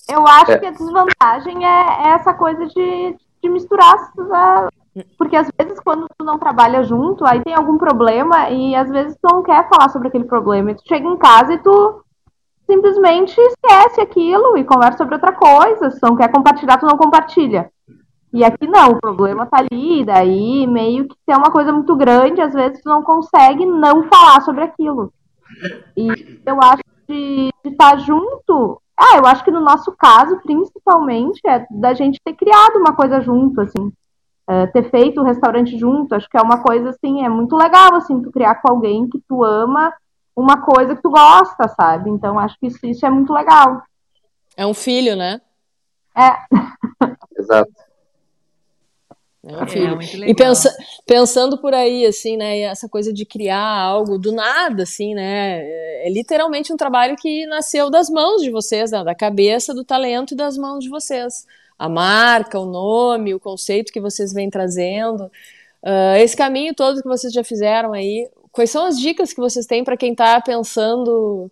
Eu 0.10 0.26
acho 0.28 0.52
É. 0.52 0.58
que 0.60 0.65
a 0.65 0.72
desvantagem 0.72 1.65
é, 1.65 2.08
é 2.08 2.08
essa 2.10 2.34
coisa 2.34 2.65
de, 2.68 3.15
de 3.44 3.50
misturar. 3.50 3.94
as- 3.96 4.70
Porque 5.18 5.36
às 5.36 5.48
vezes, 5.60 5.80
quando 5.80 6.06
tu 6.18 6.24
não 6.24 6.38
trabalha 6.39 6.84
junto, 6.84 7.26
aí 7.26 7.44
tem 7.44 7.54
algum 7.54 7.78
problema 7.78 8.50
e 8.50 8.76
às 8.76 8.89
vezes 8.89 9.18
tu 9.22 9.28
não 9.34 9.44
quer 9.44 9.68
falar 9.68 9.89
sobre 9.89 10.08
aquele 10.08 10.24
problema. 10.26 10.72
E 10.72 10.76
tu 10.76 10.84
chega 10.88 11.06
em 11.08 11.18
casa 11.18 11.54
e 11.54 11.58
tu 11.58 12.02
simplesmente 12.70 13.36
esquece 13.39 14.00
aquilo 14.02 14.58
e 14.58 14.63
conversa 14.63 14.98
sobre 15.00 15.15
outra 15.15 15.34
coisa. 15.34 15.91
Se 15.91 16.00
tu 16.00 16.08
não 16.08 16.15
quer 16.15 16.32
compartilhar, 16.32 16.78
tu 16.78 16.86
não 16.86 16.98
compartilha. 16.98 17.70
E 18.34 18.44
aqui 18.44 18.68
não, 18.68 18.89
o 18.91 19.00
problema 19.00 19.46
tá 19.46 19.60
ali, 19.60 20.02
e 20.02 20.06
daí 20.06 20.68
meio 20.68 21.08
que 21.08 21.15
se 21.15 21.32
é 21.32 21.38
uma 21.38 21.52
coisa 21.52 21.72
muito 21.72 21.96
grande, 21.96 22.41
às 22.41 22.54
vezes 22.54 22.82
tu 22.82 22.89
não 22.89 23.02
consegue 23.02 23.65
não 23.65 24.04
falar 24.10 24.41
sobre 24.41 24.63
aquilo. 24.63 25.12
E 25.96 26.08
eu 26.46 26.58
acho 26.62 26.82
de 27.08 27.50
estar 27.63 27.98
junto. 28.00 28.82
Ah, 28.98 29.18
eu 29.18 29.26
acho 29.26 29.44
que 29.44 29.52
no 29.52 29.60
nosso 29.60 29.91
caso, 29.94 30.39
principalmente, 30.41 31.41
é 31.46 31.65
da 31.70 31.94
gente 31.94 32.20
ter 32.24 32.34
criado 32.34 32.78
uma 32.78 32.96
coisa 32.96 33.22
junto, 33.22 33.62
assim. 33.62 33.91
É, 34.48 34.68
ter 34.68 34.89
feito 34.91 35.22
o 35.22 35.24
restaurante 35.24 35.78
junto, 35.78 36.13
acho 36.13 36.30
que 36.30 36.38
é 36.38 36.41
uma 36.41 36.62
coisa, 36.62 36.89
assim, 36.89 37.26
é 37.26 37.30
muito 37.30 37.56
legal, 37.56 37.96
assim, 37.96 38.22
tu 38.22 38.32
criar 38.32 38.56
com 38.56 38.72
alguém 38.72 39.10
que 39.10 39.20
tu 39.28 39.44
ama 39.44 39.91
uma 40.36 40.62
coisa 40.62 40.96
que 40.96 41.02
tu 41.02 41.10
gosta, 41.10 41.68
sabe? 41.70 42.10
Então, 42.10 42.38
acho 42.38 42.58
que 42.60 42.68
isso, 42.68 42.86
isso 42.86 43.06
é 43.06 43.10
muito 43.10 43.34
legal. 43.34 43.82
É 44.56 44.65
um 44.65 44.74
filho, 44.74 45.15
né? 45.15 45.41
Exato. 47.38 47.72
É 49.47 49.67
filho. 49.67 49.95
muito 49.95 50.25
E 50.25 50.34
pensa, 50.34 50.75
pensando 51.05 51.58
por 51.60 51.73
aí, 51.73 52.05
assim, 52.05 52.36
né, 52.38 52.62
essa 52.62 52.89
coisa 52.89 53.13
de 53.13 53.25
criar 53.25 53.60
algo 53.60 54.17
do 54.17 54.31
nada, 54.31 54.84
assim, 54.84 55.13
né, 55.13 55.62
é 56.05 56.10
literalmente 56.10 56.73
um 56.73 56.77
trabalho 56.77 57.15
que 57.15 57.45
nasceu 57.45 57.89
das 57.91 58.10
mãos 58.10 58.41
de 58.41 58.49
vocês, 58.49 58.91
né, 58.91 59.03
da 59.03 59.13
cabeça, 59.13 59.73
do 59.73 59.84
talento 59.86 60.34
e 60.34 60.38
das 60.38 60.58
mãos 60.58 60.84
de 60.84 60.89
vocês. 60.89 61.45
A 61.77 61.88
marca, 61.89 62.60
o 62.60 62.65
nome, 62.65 63.34
o 63.36 63.39
conceito 63.39 63.91
que 63.93 64.01
vocês 64.01 64.34
vêm 64.34 64.49
trazendo, 64.49 65.29
Ah, 65.84 66.19
esse 66.19 66.36
caminho 66.38 66.73
todo 66.75 67.01
que 67.01 67.08
vocês 67.08 67.34
já 67.34 67.43
fizeram 67.43 67.93
aí, 67.93 68.29
quais 68.51 68.71
são 68.71 68.86
as 68.86 68.99
dicas 68.99 69.34
que 69.34 69.39
vocês 69.41 69.65
têm 69.67 69.84
para 69.84 69.97
quem 69.97 70.13
está 70.13 70.41
pensando, 70.41 71.51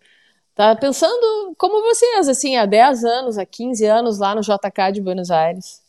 tá 0.56 0.75
pensando 0.75 1.56
como 1.58 1.84
vocês, 1.84 2.29
assim, 2.29 2.58
há 2.58 2.65
10 2.67 3.06
anos, 3.06 3.38
há 3.39 3.45
15 3.45 3.86
anos 3.86 4.19
lá 4.19 4.36
no 4.36 4.41
JK 4.41 4.91
de 4.93 5.01
Buenos 5.01 5.32
Aires? 5.32 5.83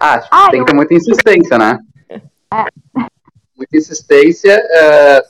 Ah, 0.00 0.18
que 0.20 0.28
Ah, 0.30 0.48
tem 0.50 0.60
eu- 0.60 0.64
que 0.64 0.70
ter 0.72 0.76
muita 0.76 0.94
insistência, 0.94 1.58
né? 1.58 1.78
Muita 3.56 3.76
insistência. 3.76 4.52
é, 4.52 5.16
é, 5.18 5.24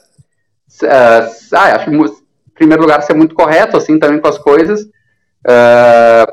s- 0.66 1.54
ah, 1.56 1.76
acho 1.76 1.84
que, 1.90 1.90
em 1.96 2.14
primeiro 2.54 2.82
lugar, 2.82 3.02
ser 3.02 3.14
muito 3.14 3.34
correto, 3.34 3.76
assim, 3.76 3.98
também 3.98 4.20
com 4.20 4.28
as 4.28 4.38
coisas. 4.38 4.86
É, 5.46 6.26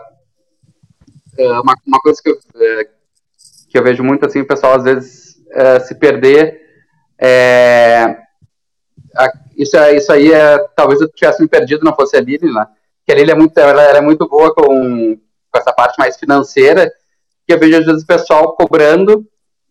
é, 1.37 1.47
uma, 1.59 1.73
uma 1.85 1.99
coisa 2.01 2.21
que 2.21 2.29
eu, 2.29 2.37
é, 2.61 2.87
que 3.69 3.77
eu 3.77 3.83
vejo 3.83 4.03
muito, 4.03 4.25
assim, 4.25 4.41
o 4.41 4.47
pessoal, 4.47 4.73
às 4.75 4.83
vezes, 4.83 5.35
é, 5.51 5.79
se 5.79 5.95
perder. 5.95 6.61
é, 7.17 8.17
isso, 9.55 9.77
é- 9.77 9.95
isso 9.95 10.11
aí, 10.11 10.33
é, 10.33 10.57
talvez 10.75 10.99
eu 10.99 11.07
tivesse 11.09 11.41
me 11.41 11.47
perdido, 11.47 11.85
não 11.85 11.95
fosse 11.95 12.17
a 12.17 12.21
Lili, 12.21 12.51
né? 12.53 12.67
Que 13.05 13.13
a 13.13 13.15
Lili 13.15 13.31
é 13.31 13.35
muito, 13.35 13.57
ela, 13.57 13.81
ela 13.81 13.97
é 13.99 14.01
muito 14.01 14.27
boa 14.27 14.53
com, 14.53 15.15
com 15.15 15.57
essa 15.57 15.71
parte 15.71 15.97
mais 15.97 16.17
financeira, 16.17 16.91
que 17.47 17.53
eu 17.53 17.59
vejo 17.59 17.77
às 17.79 17.85
vezes 17.85 18.03
o 18.03 18.07
pessoal 18.07 18.55
cobrando, 18.55 19.25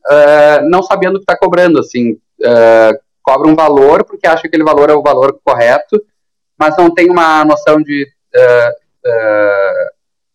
eh, 0.08 0.60
não 0.62 0.82
sabendo 0.82 1.16
o 1.16 1.18
que 1.18 1.24
está 1.24 1.36
cobrando, 1.36 1.80
assim, 1.80 2.18
eh, 2.42 2.92
cobra 3.22 3.48
um 3.48 3.56
valor 3.56 4.04
porque 4.04 4.26
acha 4.26 4.42
que 4.42 4.48
aquele 4.48 4.64
valor 4.64 4.90
é 4.90 4.94
o 4.94 5.02
valor 5.02 5.40
correto, 5.42 6.00
mas 6.58 6.76
não 6.76 6.92
tem 6.92 7.10
uma 7.10 7.44
noção 7.44 7.82
de, 7.82 8.06
uh, 8.34 8.74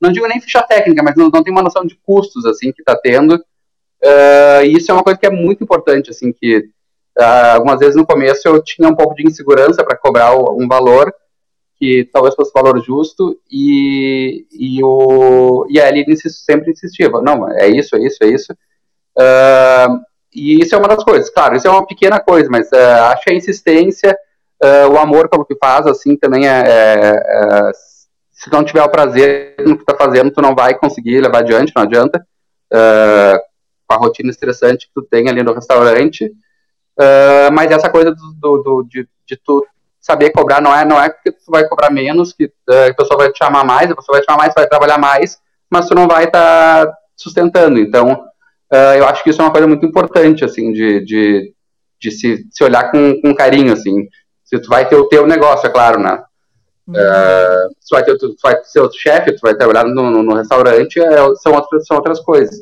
não 0.02 0.12
digo 0.12 0.28
nem 0.28 0.42
ficha 0.42 0.62
técnica, 0.64 1.04
mas 1.04 1.16
não, 1.16 1.30
não 1.30 1.44
tem 1.44 1.54
uma 1.54 1.62
noção 1.62 1.86
de 1.86 1.96
custos, 1.96 2.46
assim, 2.46 2.72
que 2.72 2.82
está 2.82 2.96
tendo, 2.96 3.36
uh, 3.36 4.64
e 4.66 4.74
isso 4.74 4.92
é 4.92 4.94
uma 4.94 5.04
coisa 5.04 5.20
que 5.20 5.26
é 5.26 5.30
muito 5.30 5.64
importante, 5.64 6.10
assim, 6.10 6.34
que 6.34 6.58
uh, 7.18 7.54
algumas 7.54 7.80
vezes 7.80 7.96
no 7.96 8.06
começo 8.06 8.48
eu 8.48 8.62
tinha 8.62 8.90
um 8.90 8.96
pouco 8.96 9.16
de 9.16 9.26
insegurança 9.26 9.84
para 9.84 9.98
cobrar 9.98 10.36
um 10.36 10.68
valor 10.68 11.14
que 11.80 12.10
talvez 12.12 12.36
fosse 12.36 12.52
o 12.52 12.62
valor 12.62 12.84
justo, 12.84 13.40
e, 13.50 14.46
e, 14.52 14.84
o, 14.84 15.66
e 15.70 15.80
a 15.80 15.88
Aline 15.88 16.16
sempre 16.18 16.72
insistia, 16.72 17.10
não, 17.10 17.50
é 17.52 17.68
isso, 17.68 17.96
é 17.96 18.00
isso, 18.00 18.18
é 18.22 18.28
isso, 18.28 18.52
uh, 18.52 20.00
e 20.34 20.60
isso 20.62 20.76
é 20.76 20.78
uma 20.78 20.88
das 20.88 21.04
coisas, 21.04 21.30
claro, 21.30 21.56
isso 21.56 21.68
é 21.68 21.72
uma 21.72 21.88
pequena 21.88 22.20
coisa, 22.20 22.50
mas 22.52 22.72
acho 22.74 23.24
que 23.24 23.32
a 23.32 23.36
insistência, 23.36 24.16
o 24.92 24.98
amor 24.98 25.30
pelo 25.30 25.46
que 25.46 25.56
faz, 25.56 25.88
assim, 25.88 26.18
também 26.18 26.48
é, 26.48 26.64
é, 26.68 27.16
é 27.16 27.72
se 28.40 28.52
não 28.52 28.64
tiver 28.64 28.84
o 28.84 28.90
prazer 28.90 29.56
no 29.66 29.76
que 29.76 29.84
está 29.84 29.96
fazendo, 29.96 30.32
tu 30.32 30.42
não 30.42 30.56
vai 30.56 30.78
conseguir 30.78 31.20
levar 31.20 31.40
adiante, 31.40 31.74
não 31.76 31.84
adianta. 31.84 32.26
Uh, 32.72 33.40
com 33.90 33.96
a 33.96 33.98
rotina 33.98 34.30
estressante 34.30 34.88
que 34.88 34.94
tu 34.94 35.02
tem 35.02 35.28
ali 35.28 35.42
no 35.42 35.54
restaurante. 35.54 36.26
Uh, 36.98 37.52
mas 37.52 37.72
essa 37.72 37.90
coisa 37.90 38.12
do, 38.12 38.34
do, 38.34 38.64
do 38.64 38.84
de, 38.84 39.08
de, 39.26 39.38
tu 39.38 39.66
saber 40.00 40.32
cobrar 40.32 40.62
não 40.62 40.76
é, 40.76 40.86
não 40.86 41.02
é 41.02 41.10
porque 41.10 41.32
tu 41.32 41.50
vai 41.50 41.68
cobrar 41.68 41.90
menos, 41.90 42.34
que 42.34 42.46
uh, 42.46 42.90
a 42.90 42.94
pessoa 42.94 43.18
vai 43.18 43.32
te 43.32 43.38
chamar 43.38 43.64
mais, 43.64 43.92
a 43.92 43.96
pessoa 43.96 44.18
vai 44.18 44.22
te 44.22 44.26
chamar 44.26 44.44
mais, 44.44 44.54
vai 44.56 44.68
trabalhar 44.68 44.98
mais, 44.98 45.38
mas 45.70 45.88
tu 45.88 45.96
não 45.96 46.08
vai 46.08 46.26
estar 46.26 46.86
tá 46.86 46.94
sustentando. 47.16 47.80
Então, 47.80 48.26
eu 48.96 49.08
acho 49.08 49.24
que 49.24 49.32
isso 49.32 49.42
é 49.42 49.46
uma 49.46 49.52
coisa 49.52 49.68
muito 49.68 49.86
importante, 49.86 50.46
assim, 50.46 50.72
de, 50.72 51.04
de, 51.04 51.54
de 52.00 52.12
se, 52.12 52.46
se 52.52 52.64
olhar 52.64 52.92
com, 52.92 53.20
com 53.20 53.36
carinho, 53.36 53.74
assim. 53.74 54.08
Se 54.46 54.60
tu 54.60 54.70
vai 54.70 54.88
ter 54.88 54.96
o 54.96 55.08
teu 55.08 55.26
negócio, 55.28 55.68
é 55.68 55.70
claro, 55.72 56.00
né? 56.00 56.24
Uh, 56.90 57.70
tu 57.70 57.92
vai 57.92 58.04
ter, 58.04 58.18
tu 58.18 58.36
vai 58.42 58.56
ser 58.64 58.80
outro 58.80 58.98
chefe, 58.98 59.34
tu 59.34 59.42
vai 59.42 59.54
trabalhar 59.54 59.84
no, 59.84 60.10
no, 60.10 60.24
no 60.24 60.36
restaurante, 60.36 61.00
é, 61.00 61.36
são, 61.36 61.54
outras, 61.54 61.86
são 61.86 61.98
outras 61.98 62.20
coisas. 62.20 62.56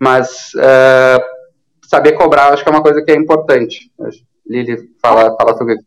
Mas 0.00 0.52
uh, 0.54 1.22
saber 1.86 2.12
cobrar, 2.12 2.52
acho 2.52 2.62
que 2.62 2.68
é 2.68 2.72
uma 2.72 2.82
coisa 2.82 3.02
que 3.02 3.10
é 3.10 3.14
importante. 3.14 3.90
Lili, 4.46 4.88
fala, 5.02 5.36
fala 5.36 5.56
sobre 5.56 5.74
isso. 5.74 5.84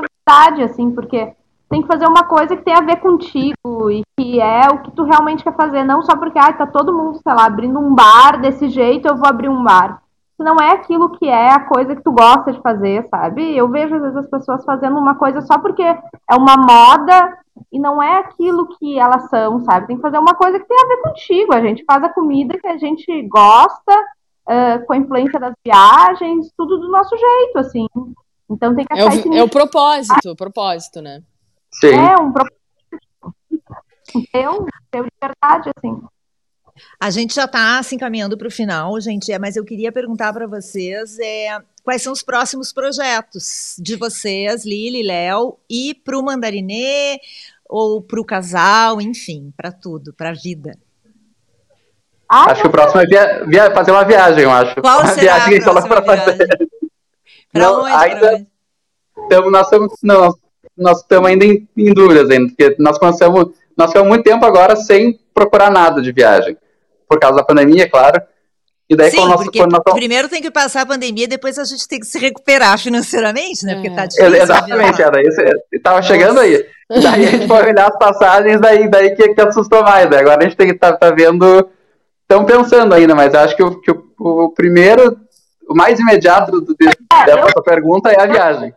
Verdade, 0.00 0.62
assim, 0.62 0.90
porque 0.90 1.32
tem 1.68 1.82
que 1.82 1.88
fazer 1.88 2.06
uma 2.06 2.24
coisa 2.24 2.56
que 2.56 2.62
tem 2.62 2.74
a 2.74 2.80
ver 2.80 2.96
contigo 2.96 3.90
e 3.90 4.02
que 4.18 4.40
é 4.40 4.68
o 4.70 4.82
que 4.82 4.90
tu 4.92 5.04
realmente 5.04 5.42
quer 5.42 5.54
fazer, 5.54 5.84
não 5.84 6.02
só 6.02 6.16
porque 6.16 6.38
ah, 6.38 6.52
tá 6.52 6.66
todo 6.66 6.92
mundo, 6.92 7.20
sei 7.22 7.34
lá, 7.34 7.46
abrindo 7.46 7.78
um 7.78 7.94
bar 7.94 8.40
desse 8.40 8.68
jeito, 8.68 9.08
eu 9.08 9.16
vou 9.16 9.28
abrir 9.28 9.48
um 9.48 9.62
bar 9.62 10.00
se 10.36 10.44
não 10.44 10.56
é 10.56 10.72
aquilo 10.72 11.10
que 11.10 11.26
é 11.26 11.50
a 11.50 11.60
coisa 11.60 11.96
que 11.96 12.02
tu 12.02 12.12
gosta 12.12 12.52
de 12.52 12.60
fazer, 12.60 13.08
sabe? 13.08 13.56
Eu 13.56 13.68
vejo 13.70 13.94
às 13.94 14.02
vezes 14.02 14.16
as 14.18 14.28
pessoas 14.28 14.64
fazendo 14.64 14.98
uma 14.98 15.14
coisa 15.14 15.40
só 15.40 15.58
porque 15.58 15.82
é 15.82 16.34
uma 16.34 16.56
moda 16.56 17.38
e 17.72 17.78
não 17.78 18.02
é 18.02 18.18
aquilo 18.18 18.68
que 18.76 18.98
elas 18.98 19.30
são, 19.30 19.64
sabe? 19.64 19.86
Tem 19.86 19.96
que 19.96 20.02
fazer 20.02 20.18
uma 20.18 20.34
coisa 20.34 20.58
que 20.58 20.66
tem 20.66 20.76
a 20.78 20.88
ver 20.88 21.02
contigo. 21.02 21.54
A 21.54 21.60
gente 21.62 21.84
faz 21.86 22.04
a 22.04 22.10
comida 22.10 22.58
que 22.58 22.66
a 22.66 22.76
gente 22.76 23.22
gosta, 23.28 23.92
uh, 24.46 24.86
com 24.86 24.92
a 24.92 24.98
influência 24.98 25.40
das 25.40 25.54
viagens, 25.64 26.52
tudo 26.54 26.78
do 26.80 26.90
nosso 26.90 27.16
jeito, 27.16 27.58
assim. 27.58 27.86
Então 28.50 28.74
tem 28.74 28.84
que 28.84 28.92
achar 28.92 29.14
é 29.14 29.28
o, 29.28 29.34
é 29.34 29.42
o 29.42 29.48
propósito, 29.48 30.30
o 30.30 30.36
propósito, 30.36 31.00
né? 31.02 31.22
Sim. 31.72 31.94
É 31.94 32.20
um 32.20 32.32
propósito. 32.32 32.56
Eu, 34.32 34.66
eu 34.92 35.04
de 35.04 35.10
verdade, 35.20 35.70
assim. 35.76 36.00
A 37.00 37.10
gente 37.10 37.34
já 37.34 37.44
está 37.44 37.82
se 37.82 37.94
encaminhando 37.94 38.36
para 38.36 38.48
o 38.48 38.50
final, 38.50 39.00
gente, 39.00 39.32
é, 39.32 39.38
mas 39.38 39.56
eu 39.56 39.64
queria 39.64 39.90
perguntar 39.90 40.32
para 40.32 40.46
vocês 40.46 41.18
é, 41.18 41.58
quais 41.82 42.02
são 42.02 42.12
os 42.12 42.22
próximos 42.22 42.72
projetos 42.72 43.76
de 43.78 43.96
vocês, 43.96 44.64
Lili, 44.64 45.02
Léo, 45.02 45.58
e 45.70 45.94
para 45.94 46.18
o 46.18 46.22
Mandarinê, 46.22 47.18
ou 47.68 48.02
para 48.02 48.20
o 48.20 48.24
casal, 48.24 49.00
enfim, 49.00 49.52
para 49.56 49.72
tudo, 49.72 50.12
para 50.12 50.30
a 50.30 50.34
vida. 50.34 50.78
Ah, 52.28 52.50
acho 52.50 52.62
que 52.62 52.66
o 52.66 52.70
próximo 52.70 53.00
é 53.00 53.06
via, 53.06 53.44
via, 53.46 53.70
fazer 53.70 53.92
uma 53.92 54.04
viagem, 54.04 54.42
eu 54.42 54.50
acho. 54.50 54.80
Qual 54.80 55.00
uma 55.00 55.14
será 55.14 55.46
viagem 55.46 55.58
a 55.60 55.62
próxima 55.62 56.02
fazer. 56.02 56.65
Para 57.52 57.72
onde? 57.72 57.90
Ainda, 57.90 58.46
Tamo, 59.28 59.50
nós 59.50 59.66
estamos 59.66 59.92
nós 60.76 60.98
estamos 61.00 61.30
ainda 61.30 61.44
em, 61.44 61.66
em 61.76 61.94
dúvidas 61.94 62.28
ainda, 62.30 62.48
porque 62.48 62.76
nós 62.78 62.98
começamos, 62.98 63.50
nós 63.76 63.88
ficamos 63.88 64.08
muito 64.08 64.24
tempo 64.24 64.44
agora 64.44 64.76
sem 64.76 65.18
procurar 65.32 65.70
nada 65.70 66.02
de 66.02 66.12
viagem 66.12 66.56
por 67.08 67.18
causa 67.18 67.36
da 67.36 67.44
pandemia, 67.44 67.84
é 67.84 67.88
claro. 67.88 68.20
E 68.88 68.94
daí, 68.94 69.10
Sim, 69.10 69.26
nós, 69.26 69.42
porque 69.42 69.64
nós... 69.66 69.82
primeiro 69.94 70.28
tem 70.28 70.40
que 70.40 70.50
passar 70.50 70.82
a 70.82 70.86
pandemia, 70.86 71.26
depois 71.26 71.58
a 71.58 71.64
gente 71.64 71.88
tem 71.88 71.98
que 71.98 72.06
se 72.06 72.18
recuperar 72.18 72.78
financeiramente, 72.78 73.64
né? 73.64 73.74
Porque 73.74 73.90
tá 73.90 74.04
é. 74.04 74.06
difícil. 74.06 74.42
Exatamente, 74.42 75.02
era 75.02 75.22
isso. 75.22 75.40
Estava 75.72 76.02
chegando 76.02 76.38
aí. 76.38 76.64
Daí 76.88 77.26
a 77.26 77.30
gente 77.32 77.48
foi 77.48 77.68
olhar 77.68 77.88
as 77.88 77.98
passagens, 77.98 78.60
daí, 78.60 78.88
daí 78.88 79.16
que, 79.16 79.34
que 79.34 79.40
assustou 79.40 79.82
mais. 79.82 80.08
Né? 80.08 80.18
Agora 80.18 80.38
a 80.40 80.44
gente 80.44 80.56
tem 80.56 80.68
que 80.68 80.74
estar 80.74 80.92
tá, 80.92 81.08
tá 81.08 81.10
vendo. 81.10 81.68
Estão 82.22 82.44
pensando 82.44 82.94
ainda, 82.94 83.14
mas 83.14 83.34
acho 83.34 83.56
que, 83.56 83.62
o, 83.62 83.80
que 83.80 83.90
o, 83.90 84.04
o 84.20 84.50
primeiro, 84.52 85.16
o 85.68 85.74
mais 85.74 85.98
imediato 85.98 86.52
do, 86.52 86.60
do, 86.60 86.76
é, 86.80 87.24
dessa 87.24 87.52
eu... 87.56 87.62
pergunta 87.62 88.10
é 88.10 88.22
a 88.22 88.26
viagem. 88.26 88.74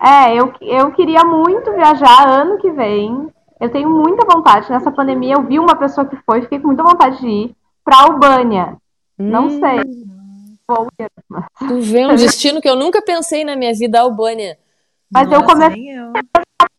É, 0.00 0.34
eu, 0.34 0.52
eu 0.60 0.90
queria 0.92 1.24
muito 1.24 1.72
viajar 1.72 2.28
ano 2.28 2.58
que 2.58 2.70
vem. 2.70 3.28
Eu 3.60 3.70
tenho 3.70 3.90
muita 3.90 4.26
vontade. 4.26 4.70
Nessa 4.70 4.90
pandemia, 4.90 5.34
eu 5.34 5.42
vi 5.42 5.58
uma 5.58 5.76
pessoa 5.76 6.06
que 6.06 6.16
foi, 6.24 6.42
fiquei 6.42 6.58
com 6.58 6.68
muita 6.68 6.82
vontade 6.82 7.20
de 7.20 7.28
ir 7.28 7.56
para 7.84 8.00
Albânia. 8.02 8.76
Hum. 9.18 9.30
Não 9.30 9.50
sei. 9.50 9.82
Vou 10.66 10.86
ir. 10.98 11.08
Tu 11.58 11.80
vê 11.80 12.06
um 12.06 12.14
destino 12.14 12.60
que 12.60 12.68
eu 12.68 12.76
nunca 12.76 13.02
pensei 13.02 13.44
na 13.44 13.56
minha 13.56 13.74
vida, 13.74 14.00
Albânia. 14.00 14.56
Mas 15.10 15.28
Nossa, 15.28 15.42
eu 15.42 15.46
comecei 15.46 15.94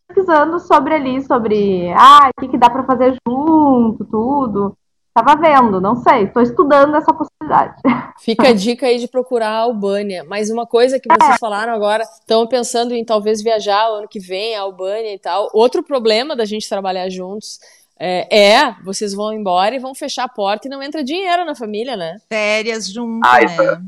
pesquisando 0.08 0.58
sobre 0.60 0.94
ali, 0.94 1.22
sobre 1.22 1.92
ah, 1.96 2.30
o 2.36 2.40
que, 2.40 2.48
que 2.48 2.58
dá 2.58 2.70
para 2.70 2.84
fazer 2.84 3.16
junto, 3.26 4.04
tudo. 4.04 4.76
Tava 5.14 5.36
vendo, 5.36 5.80
não 5.80 5.94
sei, 5.94 6.24
estou 6.24 6.42
estudando 6.42 6.96
essa 6.96 7.14
possibilidade. 7.14 7.80
Fica 8.18 8.48
a 8.48 8.52
dica 8.52 8.86
aí 8.86 8.98
de 8.98 9.06
procurar 9.06 9.50
a 9.50 9.58
Albânia. 9.58 10.24
Mas 10.24 10.50
uma 10.50 10.66
coisa 10.66 10.98
que 10.98 11.08
vocês 11.08 11.36
é. 11.36 11.38
falaram 11.38 11.72
agora, 11.72 12.02
estão 12.02 12.44
pensando 12.48 12.92
em 12.92 13.04
talvez 13.04 13.40
viajar 13.40 13.92
o 13.92 13.94
ano 13.98 14.08
que 14.08 14.18
vem, 14.18 14.56
a 14.56 14.62
Albânia 14.62 15.14
e 15.14 15.18
tal. 15.18 15.48
Outro 15.54 15.84
problema 15.84 16.34
da 16.34 16.44
gente 16.44 16.68
trabalhar 16.68 17.08
juntos 17.10 17.60
é, 17.98 18.56
é, 18.56 18.74
vocês 18.84 19.14
vão 19.14 19.32
embora 19.32 19.74
e 19.74 19.78
vão 19.78 19.94
fechar 19.94 20.24
a 20.24 20.28
porta 20.28 20.66
e 20.66 20.70
não 20.70 20.82
entra 20.82 21.04
dinheiro 21.04 21.44
na 21.44 21.54
família, 21.54 21.96
né? 21.96 22.16
Férias 22.28 22.88
junto, 22.88 23.24
ah, 23.24 23.40
isso, 23.40 23.62
é, 23.62 23.66
né? 23.66 23.82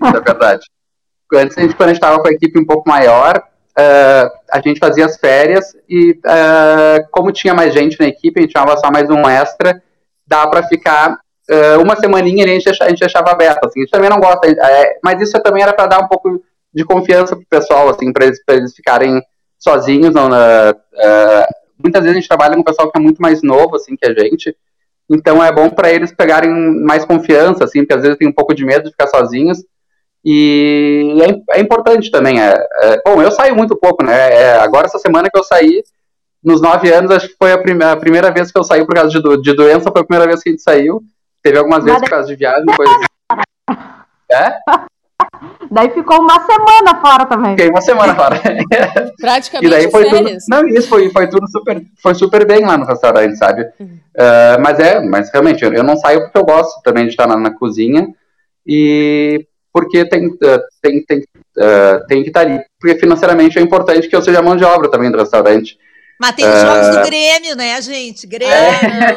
isso 0.00 0.16
é 0.16 0.20
verdade. 0.20 0.66
Antes, 1.34 1.58
a 1.58 1.62
gente, 1.62 1.74
quando 1.74 1.88
a 1.88 1.92
gente 1.92 2.02
estava 2.02 2.20
com 2.20 2.28
a 2.28 2.32
equipe 2.32 2.58
um 2.60 2.64
pouco 2.64 2.88
maior, 2.88 3.38
uh, 3.38 4.30
a 4.50 4.60
gente 4.64 4.78
fazia 4.78 5.06
as 5.06 5.16
férias 5.16 5.74
e, 5.88 6.12
uh, 6.12 7.08
como 7.10 7.32
tinha 7.32 7.54
mais 7.54 7.74
gente 7.74 7.98
na 7.98 8.06
equipe, 8.06 8.38
a 8.38 8.42
gente 8.42 8.52
chamava 8.52 8.78
só 8.78 8.90
mais 8.92 9.10
um 9.10 9.26
extra, 9.28 9.82
dá 10.26 10.46
para 10.46 10.62
ficar 10.64 11.18
uh, 11.50 11.82
uma 11.82 11.96
semaninha 11.96 12.44
e 12.44 12.50
a 12.50 12.52
gente, 12.54 12.64
deixava, 12.64 12.86
a 12.86 12.90
gente 12.90 13.00
deixava 13.00 13.30
aberto, 13.30 13.64
assim, 13.64 13.80
a 13.80 13.82
gente 13.82 13.90
também 13.90 14.10
não 14.10 14.20
gosta, 14.20 14.48
é, 14.48 14.98
mas 15.02 15.20
isso 15.20 15.40
também 15.42 15.62
era 15.62 15.72
para 15.72 15.86
dar 15.86 16.00
um 16.00 16.08
pouco 16.08 16.42
de 16.72 16.84
confiança 16.84 17.36
pro 17.36 17.44
pessoal, 17.48 17.88
assim, 17.88 18.12
para 18.12 18.26
eles, 18.26 18.38
eles 18.48 18.74
ficarem 18.74 19.22
sozinhos, 19.58 20.14
não, 20.14 20.28
uh, 20.28 21.44
muitas 21.78 22.02
vezes 22.02 22.16
a 22.16 22.20
gente 22.20 22.28
trabalha 22.28 22.56
com 22.56 22.62
pessoal 22.62 22.90
que 22.90 22.98
é 22.98 23.02
muito 23.02 23.20
mais 23.20 23.42
novo, 23.42 23.76
assim, 23.76 23.96
que 23.96 24.06
a 24.06 24.14
gente, 24.14 24.56
então 25.10 25.42
é 25.42 25.52
bom 25.52 25.68
para 25.68 25.92
eles 25.92 26.12
pegarem 26.12 26.50
mais 26.82 27.04
confiança, 27.04 27.64
assim, 27.64 27.80
porque 27.80 27.94
às 27.94 28.02
vezes 28.02 28.18
tem 28.18 28.28
um 28.28 28.32
pouco 28.32 28.54
de 28.54 28.64
medo 28.64 28.84
de 28.84 28.90
ficar 28.90 29.08
sozinhos, 29.08 29.58
e 30.24 31.18
é, 31.50 31.58
é 31.58 31.60
importante 31.60 32.10
também, 32.10 32.40
é, 32.40 32.54
é, 32.82 33.02
bom, 33.04 33.20
eu 33.20 33.30
saio 33.30 33.54
muito 33.54 33.76
pouco, 33.76 34.04
né, 34.04 34.32
é, 34.32 34.54
agora 34.58 34.86
essa 34.86 34.98
semana 34.98 35.28
que 35.30 35.38
eu 35.38 35.44
saí, 35.44 35.82
nos 36.42 36.60
nove 36.60 36.92
anos, 36.92 37.10
acho 37.10 37.28
que 37.28 37.36
foi 37.38 37.52
a, 37.52 37.58
prime 37.58 37.84
a 37.84 37.96
primeira 37.96 38.30
vez 38.30 38.50
que 38.50 38.58
eu 38.58 38.64
saí 38.64 38.84
por 38.84 38.94
causa 38.94 39.10
de, 39.10 39.20
do 39.20 39.40
de, 39.40 39.54
doença, 39.54 39.90
foi 39.92 40.00
a 40.00 40.04
primeira 40.04 40.26
vez 40.26 40.42
que 40.42 40.48
a 40.48 40.52
gente 40.52 40.62
saiu. 40.62 41.02
Teve 41.42 41.58
algumas 41.58 41.84
vezes 41.84 42.00
por 42.00 42.10
causa 42.10 42.28
de 42.28 42.36
viagem, 42.36 42.66
coisa 42.66 42.92
assim. 42.92 43.80
É? 44.30 44.58
Daí 45.70 45.90
ficou 45.90 46.20
uma 46.20 46.40
semana 46.44 47.00
fora 47.00 47.24
também. 47.24 47.52
Fiquei 47.52 47.70
uma 47.70 47.80
semana 47.80 48.14
fora. 48.14 48.40
Praticamente 49.18 49.66
e 49.66 49.70
daí 49.70 49.90
foi 49.90 50.08
férias. 50.08 50.44
Tudo, 50.44 50.62
não, 50.62 50.68
isso 50.68 50.88
foi, 50.88 51.08
foi 51.10 51.28
tudo 51.28 51.48
super, 51.50 51.82
foi 52.02 52.14
super 52.14 52.46
bem 52.46 52.64
lá 52.64 52.76
no 52.76 52.84
restaurante, 52.84 53.36
sabe? 53.36 53.62
Uhum. 53.80 53.98
Uh, 54.14 54.60
mas 54.60 54.78
é, 54.78 55.00
mas 55.00 55.30
realmente, 55.32 55.64
eu, 55.64 55.72
eu, 55.72 55.82
não 55.82 55.96
saio 55.96 56.22
porque 56.22 56.38
eu 56.38 56.44
gosto 56.44 56.82
também 56.82 57.04
de 57.04 57.10
estar 57.10 57.26
na, 57.26 57.36
na 57.36 57.50
cozinha 57.50 58.06
e 58.66 59.46
porque 59.72 60.04
tem, 60.04 60.26
uh, 60.26 60.60
tem, 60.82 61.02
tem, 61.04 61.18
uh, 61.20 62.06
tem 62.06 62.22
que 62.22 62.28
estar 62.28 62.40
ali. 62.40 62.60
Porque 62.78 62.98
financeiramente 62.98 63.58
é 63.58 63.62
importante 63.62 64.08
que 64.08 64.14
eu 64.14 64.22
seja 64.22 64.42
mão 64.42 64.56
de 64.56 64.64
obra 64.64 64.90
também 64.90 65.10
do 65.10 65.18
restaurante. 65.18 65.78
Mas 66.20 66.32
tem 66.36 66.48
os 66.48 66.60
jogos 66.60 66.88
do 66.88 66.98
ah. 66.98 67.02
Grêmio, 67.02 67.56
né, 67.56 67.82
gente? 67.82 68.26
Grêmio. 68.26 68.54
É. 68.54 69.12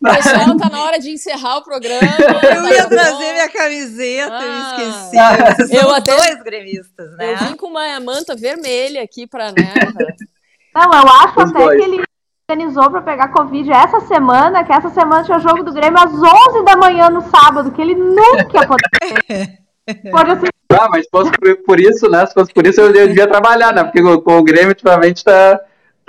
Não, 0.00 0.14
pessoal 0.14 0.56
tá 0.56 0.68
na 0.68 0.82
hora 0.84 0.98
de 0.98 1.10
encerrar 1.10 1.58
o 1.58 1.64
programa. 1.64 2.00
Eu 2.54 2.68
ia 2.68 2.86
trazer 2.86 3.32
minha 3.32 3.48
camiseta, 3.48 4.38
ah. 4.38 4.76
eu 4.78 4.90
esqueci. 4.90 5.76
Eu 5.76 5.94
até 5.94 6.14
dois 6.14 6.42
gremistas, 6.42 7.16
né? 7.16 7.32
Eu 7.32 7.38
vim 7.38 7.56
com 7.56 7.68
uma 7.68 7.98
manta 8.00 8.36
vermelha 8.36 9.02
aqui 9.02 9.26
para 9.26 9.52
né? 9.52 9.74
Não, 10.74 10.84
eu 10.84 11.08
acho 11.08 11.40
Os 11.40 11.50
até 11.50 11.58
dois. 11.58 11.78
que 11.78 11.84
ele 11.84 12.02
organizou 12.50 12.90
para 12.90 13.02
pegar 13.02 13.28
Covid 13.28 13.70
essa 13.72 14.00
semana, 14.00 14.64
que 14.64 14.72
essa 14.72 14.90
semana 14.90 15.24
tinha 15.24 15.38
o 15.38 15.40
jogo 15.40 15.62
do 15.62 15.72
Grêmio 15.72 15.98
às 15.98 16.12
11 16.12 16.64
da 16.64 16.76
manhã 16.76 17.08
no 17.08 17.22
sábado, 17.22 17.72
que 17.72 17.80
ele 17.80 17.94
nunca 17.94 18.60
ia 18.60 18.66
poder. 18.66 19.58
Pode 20.10 20.40
ser 20.40 20.59
ah, 20.78 20.88
mas 20.90 21.04
se 21.04 21.10
fosse 21.10 21.30
por, 21.32 21.56
por, 21.58 21.80
isso, 21.80 22.08
né? 22.08 22.26
Se 22.26 22.34
fosse 22.34 22.52
por 22.52 22.66
isso, 22.66 22.80
eu, 22.80 22.94
eu 22.94 23.08
devia 23.08 23.26
trabalhar, 23.26 23.72
né? 23.72 23.84
Porque 23.84 24.02
com 24.02 24.38
o 24.38 24.42
Grêmio, 24.42 24.70
ultimamente, 24.70 25.24
tá, 25.24 25.60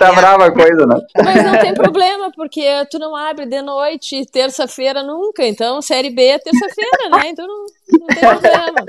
Tá 0.02 0.08
É. 0.08 0.14
brava 0.16 0.46
a 0.46 0.50
coisa, 0.50 0.84
né? 0.84 1.00
Mas 1.22 1.44
não 1.44 1.58
tem 1.58 1.74
problema, 1.74 2.32
porque 2.34 2.66
tu 2.90 2.98
não 2.98 3.14
abre 3.14 3.46
de 3.46 3.62
noite, 3.62 4.26
terça-feira 4.26 5.02
nunca. 5.02 5.46
Então, 5.46 5.80
série 5.80 6.10
B 6.10 6.26
é 6.26 6.38
terça-feira, 6.38 7.08
né? 7.10 7.28
Então 7.28 7.46
não, 7.46 7.66
não 8.00 8.06
tem 8.08 8.18
problema. 8.18 8.84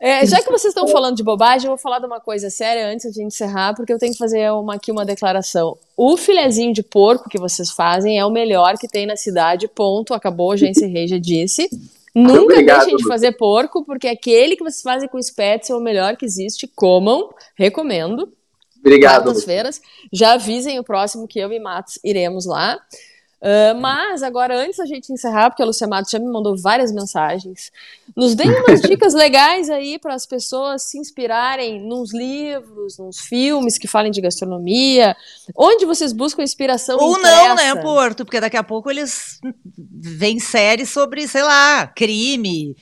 É, 0.00 0.26
já 0.26 0.42
que 0.42 0.50
vocês 0.50 0.74
estão 0.74 0.88
falando 0.88 1.14
de 1.14 1.22
bobagem, 1.22 1.66
eu 1.66 1.76
vou 1.76 1.78
falar 1.78 2.00
de 2.00 2.06
uma 2.06 2.20
coisa 2.20 2.50
séria 2.50 2.88
antes 2.88 3.12
de 3.12 3.22
encerrar, 3.22 3.72
porque 3.76 3.92
eu 3.92 4.00
tenho 4.00 4.10
que 4.10 4.18
fazer 4.18 4.50
uma, 4.50 4.74
aqui 4.74 4.90
uma 4.90 5.04
declaração. 5.04 5.78
O 5.96 6.16
filezinho 6.16 6.72
de 6.72 6.82
porco 6.82 7.28
que 7.28 7.38
vocês 7.38 7.70
fazem 7.70 8.18
é 8.18 8.26
o 8.26 8.30
melhor 8.30 8.76
que 8.78 8.88
tem 8.88 9.06
na 9.06 9.16
cidade, 9.16 9.68
ponto. 9.68 10.12
Acabou, 10.12 10.56
já 10.56 10.66
encerrei, 10.66 11.06
já 11.06 11.18
disse. 11.18 11.70
Nunca 12.14 12.42
Obrigado, 12.42 12.80
deixem 12.80 12.96
de 12.96 13.06
fazer 13.06 13.32
porco, 13.32 13.84
porque 13.84 14.06
aquele 14.06 14.54
que 14.54 14.62
vocês 14.62 14.82
fazem 14.82 15.08
com 15.08 15.18
espetos 15.18 15.70
é 15.70 15.74
o 15.74 15.80
melhor 15.80 16.16
que 16.16 16.26
existe. 16.26 16.66
Comam, 16.66 17.30
recomendo 17.56 18.32
Obrigado. 18.78 19.24
quartas-feiras. 19.24 19.80
Já 20.12 20.34
avisem 20.34 20.78
o 20.78 20.84
próximo 20.84 21.26
que 21.26 21.38
eu 21.38 21.50
e 21.52 21.58
Matos 21.58 21.98
iremos 22.04 22.44
lá. 22.44 22.78
Ah, 23.44 23.74
mas 23.74 24.22
agora, 24.22 24.56
antes 24.56 24.76
da 24.76 24.86
gente 24.86 25.12
encerrar, 25.12 25.50
porque 25.50 25.62
a 25.62 25.66
Lúcia 25.66 25.88
Matos 25.88 26.12
já 26.12 26.18
me 26.20 26.30
mandou 26.30 26.56
várias 26.56 26.92
mensagens, 26.92 27.72
nos 28.16 28.36
deem 28.36 28.48
umas 28.50 28.80
dicas 28.88 29.14
legais 29.14 29.68
aí 29.68 29.98
para 29.98 30.14
as 30.14 30.24
pessoas 30.24 30.84
se 30.84 30.96
inspirarem 30.96 31.80
nos 31.84 32.14
livros, 32.14 32.98
nos 32.98 33.18
filmes 33.18 33.78
que 33.78 33.88
falem 33.88 34.12
de 34.12 34.20
gastronomia. 34.20 35.16
Onde 35.56 35.84
vocês 35.84 36.12
buscam 36.12 36.44
inspiração 36.44 36.96
Ou 37.00 37.18
não, 37.18 37.56
né, 37.56 37.70
impressa? 37.70 37.80
Porto? 37.82 38.24
Porque 38.24 38.40
daqui 38.40 38.56
a 38.56 38.62
pouco 38.62 38.88
eles 38.88 39.40
vêm 39.76 40.38
séries 40.38 40.90
sobre, 40.90 41.26
sei 41.26 41.42
lá, 41.42 41.84
crime, 41.88 42.76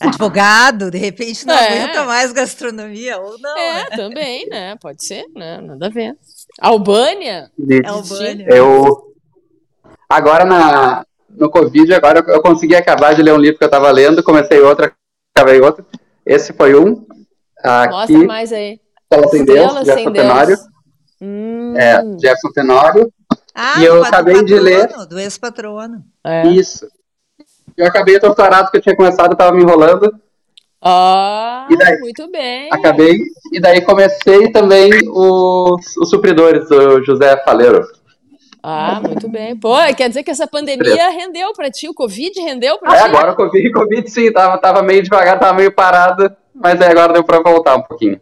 advogado, 0.00 0.90
de 0.90 0.98
repente 0.98 1.46
não 1.46 1.54
É. 1.54 1.68
aguenta 1.84 2.04
mais 2.04 2.32
gastronomia, 2.32 3.16
ou 3.20 3.38
não, 3.38 3.56
É, 3.56 3.90
né? 3.90 3.96
também, 3.96 4.48
né? 4.48 4.76
Pode 4.80 5.06
ser, 5.06 5.24
né? 5.36 5.60
Nada 5.60 5.86
a 5.86 5.88
ver. 5.88 6.16
Albânia? 6.60 7.48
É 7.84 7.92
o 7.92 7.94
Albânia. 7.94 8.46
Eu. 8.48 9.13
Agora 10.08 10.44
na, 10.44 11.04
no 11.30 11.50
Covid, 11.50 11.92
agora 11.94 12.20
eu, 12.26 12.34
eu 12.34 12.42
consegui 12.42 12.74
acabar 12.76 13.14
de 13.14 13.22
ler 13.22 13.32
um 13.34 13.38
livro 13.38 13.58
que 13.58 13.64
eu 13.64 13.70
tava 13.70 13.90
lendo, 13.90 14.22
comecei 14.22 14.60
outro, 14.60 14.90
acabei 15.34 15.60
outro. 15.60 15.84
Esse 16.24 16.52
foi 16.52 16.74
um. 16.78 17.06
Aqui, 17.62 17.92
Mostra 18.12 18.26
mais 18.26 18.52
aí. 18.52 18.80
Estela 19.02 19.28
Sem 19.30 19.44
Deus, 19.44 19.72
Jefferson 19.86 20.12
Tenório. 20.12 20.58
Hum, 21.20 21.74
É, 21.76 22.02
Jefferson 22.20 22.50
Tenório. 22.54 23.12
Ah, 23.54 23.80
E 23.80 23.84
eu 23.84 23.94
do 23.96 24.00
pa- 24.02 24.08
do 24.10 24.14
acabei 24.14 24.44
de 24.44 24.58
ler- 24.58 24.88
patrono, 24.88 25.06
Do 25.08 25.18
ex-patrono. 25.18 26.04
é. 26.24 26.46
Isso. 26.48 26.86
Eu 27.76 27.86
acabei 27.86 28.16
o 28.16 28.20
doutorado 28.20 28.70
que 28.70 28.76
eu 28.76 28.80
tinha 28.82 28.96
começado, 28.96 29.32
eu 29.32 29.36
tava 29.36 29.52
me 29.52 29.62
enrolando. 29.62 30.12
Ah, 30.82 31.66
E 31.70 31.76
daí? 31.76 31.98
muito 31.98 32.30
bem. 32.30 32.68
Acabei. 32.72 33.18
E 33.52 33.58
daí 33.60 33.80
comecei 33.80 34.50
também 34.52 34.90
os, 35.08 35.96
os 35.96 36.10
supridores 36.10 36.68
do 36.68 37.02
José 37.04 37.42
Faleiro. 37.44 37.86
Ah, 38.66 38.98
muito 38.98 39.28
bem. 39.28 39.54
Pô, 39.54 39.76
quer 39.94 40.08
dizer 40.08 40.22
que 40.22 40.30
essa 40.30 40.46
pandemia 40.46 41.10
rendeu 41.10 41.52
pra 41.52 41.70
ti, 41.70 41.86
o 41.86 41.92
Covid 41.92 42.40
rendeu 42.40 42.78
pra 42.78 42.96
É, 42.96 43.00
ti? 43.00 43.04
agora 43.04 43.32
o 43.32 43.36
Covid, 43.36 43.70
Covid 43.70 44.10
sim, 44.10 44.32
tava, 44.32 44.56
tava 44.56 44.82
meio 44.82 45.02
devagar, 45.02 45.38
tava 45.38 45.52
meio 45.52 45.70
parado, 45.70 46.34
mas 46.54 46.80
aí 46.80 46.90
agora 46.90 47.12
deu 47.12 47.22
pra 47.22 47.42
voltar 47.42 47.76
um 47.76 47.82
pouquinho. 47.82 48.18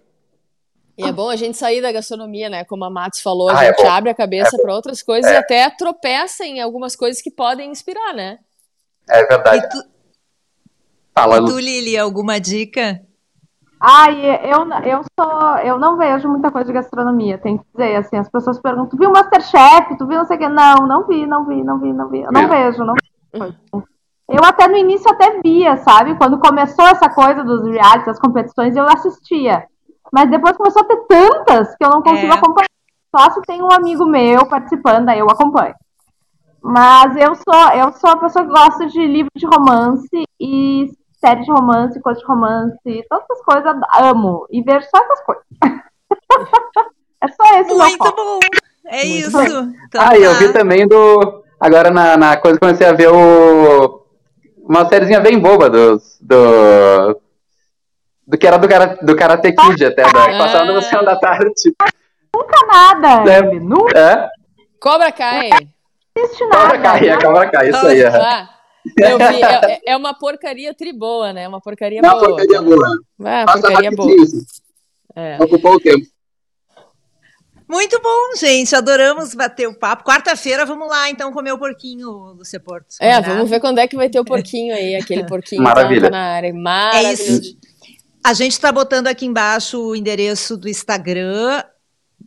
E 0.98 1.04
é 1.04 1.12
bom 1.12 1.30
a 1.30 1.36
gente 1.36 1.56
sair 1.56 1.80
da 1.80 1.92
gastronomia, 1.92 2.50
né? 2.50 2.64
Como 2.64 2.84
a 2.84 2.90
Matos 2.90 3.20
falou, 3.20 3.50
a 3.50 3.54
Ah, 3.54 3.64
é 3.64 3.68
gente 3.68 3.82
bom. 3.82 3.88
abre 3.88 4.10
a 4.10 4.14
cabeça 4.14 4.58
pra 4.58 4.74
outras 4.74 5.00
coisas 5.00 5.30
e 5.30 5.36
até 5.36 5.70
tropeça 5.70 6.44
em 6.44 6.60
algumas 6.60 6.96
coisas 6.96 7.22
que 7.22 7.30
podem 7.30 7.70
inspirar, 7.70 8.12
né? 8.12 8.38
É 9.08 9.22
E 9.22 9.26
verdade. 9.28 9.68
tu, 9.70 9.84
Fala, 11.14 11.38
e 11.38 11.44
tu, 11.46 11.58
Lili, 11.58 11.96
alguma 11.96 12.40
dica? 12.40 13.00
Ai, 13.84 14.38
eu, 14.44 14.68
eu 14.84 15.00
sou, 15.18 15.56
eu 15.58 15.76
não 15.76 15.96
vejo 15.96 16.28
muita 16.28 16.52
coisa 16.52 16.68
de 16.68 16.72
gastronomia, 16.72 17.36
tem 17.36 17.58
que 17.58 17.64
dizer, 17.74 17.96
assim, 17.96 18.16
as 18.16 18.28
pessoas 18.28 18.60
perguntam, 18.60 18.90
tu 18.90 18.96
viu 18.96 19.10
Masterchef, 19.10 19.98
tu 19.98 20.06
viu 20.06 20.18
não 20.18 20.24
sei 20.24 20.36
o 20.36 20.38
que, 20.38 20.48
não, 20.48 20.86
não 20.86 21.04
vi, 21.04 21.26
não 21.26 21.44
vi, 21.44 21.64
não 21.64 21.80
vi, 21.80 21.92
não 21.92 22.08
vi, 22.08 22.20
eu 22.20 22.30
não 22.30 22.46
vejo, 22.48 22.84
não 22.84 22.94
vejo. 23.32 23.56
Eu 24.28 24.40
até 24.44 24.68
no 24.68 24.76
início 24.76 25.10
até 25.10 25.40
via, 25.40 25.78
sabe, 25.78 26.14
quando 26.14 26.38
começou 26.38 26.86
essa 26.86 27.08
coisa 27.10 27.42
dos 27.42 27.64
realities, 27.64 28.06
das 28.06 28.20
competições, 28.20 28.76
eu 28.76 28.84
assistia, 28.84 29.64
mas 30.12 30.30
depois 30.30 30.56
começou 30.56 30.82
a 30.82 30.86
ter 30.86 31.04
tantas 31.08 31.74
que 31.74 31.84
eu 31.84 31.90
não 31.90 32.02
consigo 32.02 32.32
É. 32.32 32.36
acompanhar, 32.36 32.68
só 33.16 33.30
se 33.30 33.42
tem 33.42 33.60
um 33.60 33.72
amigo 33.72 34.06
meu 34.06 34.46
participando, 34.46 35.08
aí 35.08 35.18
eu 35.18 35.26
acompanho. 35.28 35.74
Mas 36.62 37.16
eu 37.16 37.34
sou, 37.34 37.72
eu 37.74 37.92
sou 37.94 38.10
a 38.10 38.16
pessoa 38.16 38.44
que 38.44 38.52
gosta 38.52 38.86
de 38.86 39.04
livro 39.04 39.30
de 39.34 39.44
romance 39.44 40.22
e 40.40 40.88
série 41.24 41.42
de 41.42 41.50
romance, 41.50 42.00
coisa 42.00 42.20
de 42.20 42.26
romance, 42.26 43.06
todas 43.08 43.24
essas 43.30 43.44
coisas, 43.44 43.74
amo. 44.00 44.46
E 44.50 44.62
vejo 44.62 44.86
só 44.94 45.02
essas 45.02 45.24
coisas. 45.24 45.44
é 47.22 47.28
só 47.28 47.60
esse 47.60 47.74
Muito 47.74 47.98
bom. 48.14 48.38
É 48.86 49.04
Muito 49.04 49.18
isso. 49.18 49.38
Então 49.86 50.00
Ah, 50.00 50.16
e 50.18 50.22
eu 50.22 50.32
tá. 50.32 50.38
vi 50.38 50.52
também 50.52 50.86
do. 50.86 51.42
Agora 51.60 51.90
na, 51.90 52.16
na 52.16 52.36
coisa 52.36 52.58
comecei 52.58 52.86
a 52.86 52.92
ver 52.92 53.08
o. 53.08 54.02
Uma 54.58 54.88
sériezinha 54.88 55.20
bem 55.20 55.38
boba 55.38 55.70
do. 55.70 55.98
Do, 56.20 57.20
do 58.26 58.38
que 58.38 58.46
era 58.46 58.58
do, 58.58 58.68
cara, 58.68 58.98
do 59.02 59.16
Karate 59.16 59.52
Kid 59.52 59.84
até, 59.84 60.02
da, 60.02 60.08
que 60.10 60.38
passava 60.38 60.64
no 60.64 60.78
Oceano 60.78 61.04
da 61.04 61.16
Tarde. 61.16 61.52
Nunca 62.34 62.66
nada, 62.66 63.30
É. 63.30 63.42
Nunca 63.42 63.98
É, 63.98 64.28
Cobra 64.80 65.12
Kai. 65.12 65.50
existe 66.16 66.44
Cobra 66.44 66.78
nada. 66.78 66.98
Kai, 66.98 67.10
a 67.10 67.20
Cobra 67.20 67.50
Kai, 67.50 67.68
isso 67.68 67.86
aí. 67.86 68.02
É. 68.02 68.48
Eu 68.98 69.18
vi. 69.18 69.42
É, 69.42 69.92
é 69.92 69.96
uma 69.96 70.14
porcaria 70.14 70.74
triboa, 70.74 71.32
né? 71.32 71.46
Uma 71.46 71.60
porcaria 71.60 72.02
Não, 72.02 72.10
boa. 72.10 72.28
porcaria 72.28 72.62
boa. 72.62 72.98
Ah, 73.20 73.44
Passa 73.46 73.60
porcaria 73.62 73.90
boa. 73.92 74.10
É. 75.14 75.36
Ocupou 75.40 75.74
o 75.74 75.80
tempo. 75.80 76.06
Muito 77.68 77.98
bom, 78.02 78.36
gente. 78.38 78.74
Adoramos 78.74 79.34
bater 79.34 79.66
o 79.66 79.74
papo. 79.74 80.04
Quarta-feira, 80.04 80.66
vamos 80.66 80.88
lá, 80.88 81.08
então, 81.08 81.32
comer 81.32 81.52
o 81.52 81.58
porquinho, 81.58 82.10
Lúcia 82.34 82.60
Porto. 82.60 82.88
É, 83.00 83.14
Combinado? 83.14 83.34
vamos 83.34 83.50
ver 83.50 83.60
quando 83.60 83.78
é 83.78 83.86
que 83.88 83.96
vai 83.96 84.10
ter 84.10 84.20
o 84.20 84.24
porquinho 84.24 84.74
aí, 84.74 84.94
aquele 84.94 85.24
porquinho 85.24 85.62
Maravilha. 85.62 86.10
na 86.10 86.20
área. 86.34 86.52
Maravilhoso. 86.52 87.22
É 87.22 87.34
isso. 87.34 87.56
A 88.24 88.34
gente 88.34 88.52
está 88.52 88.70
botando 88.70 89.06
aqui 89.06 89.24
embaixo 89.26 89.80
o 89.80 89.96
endereço 89.96 90.56
do 90.56 90.68
Instagram. 90.68 91.62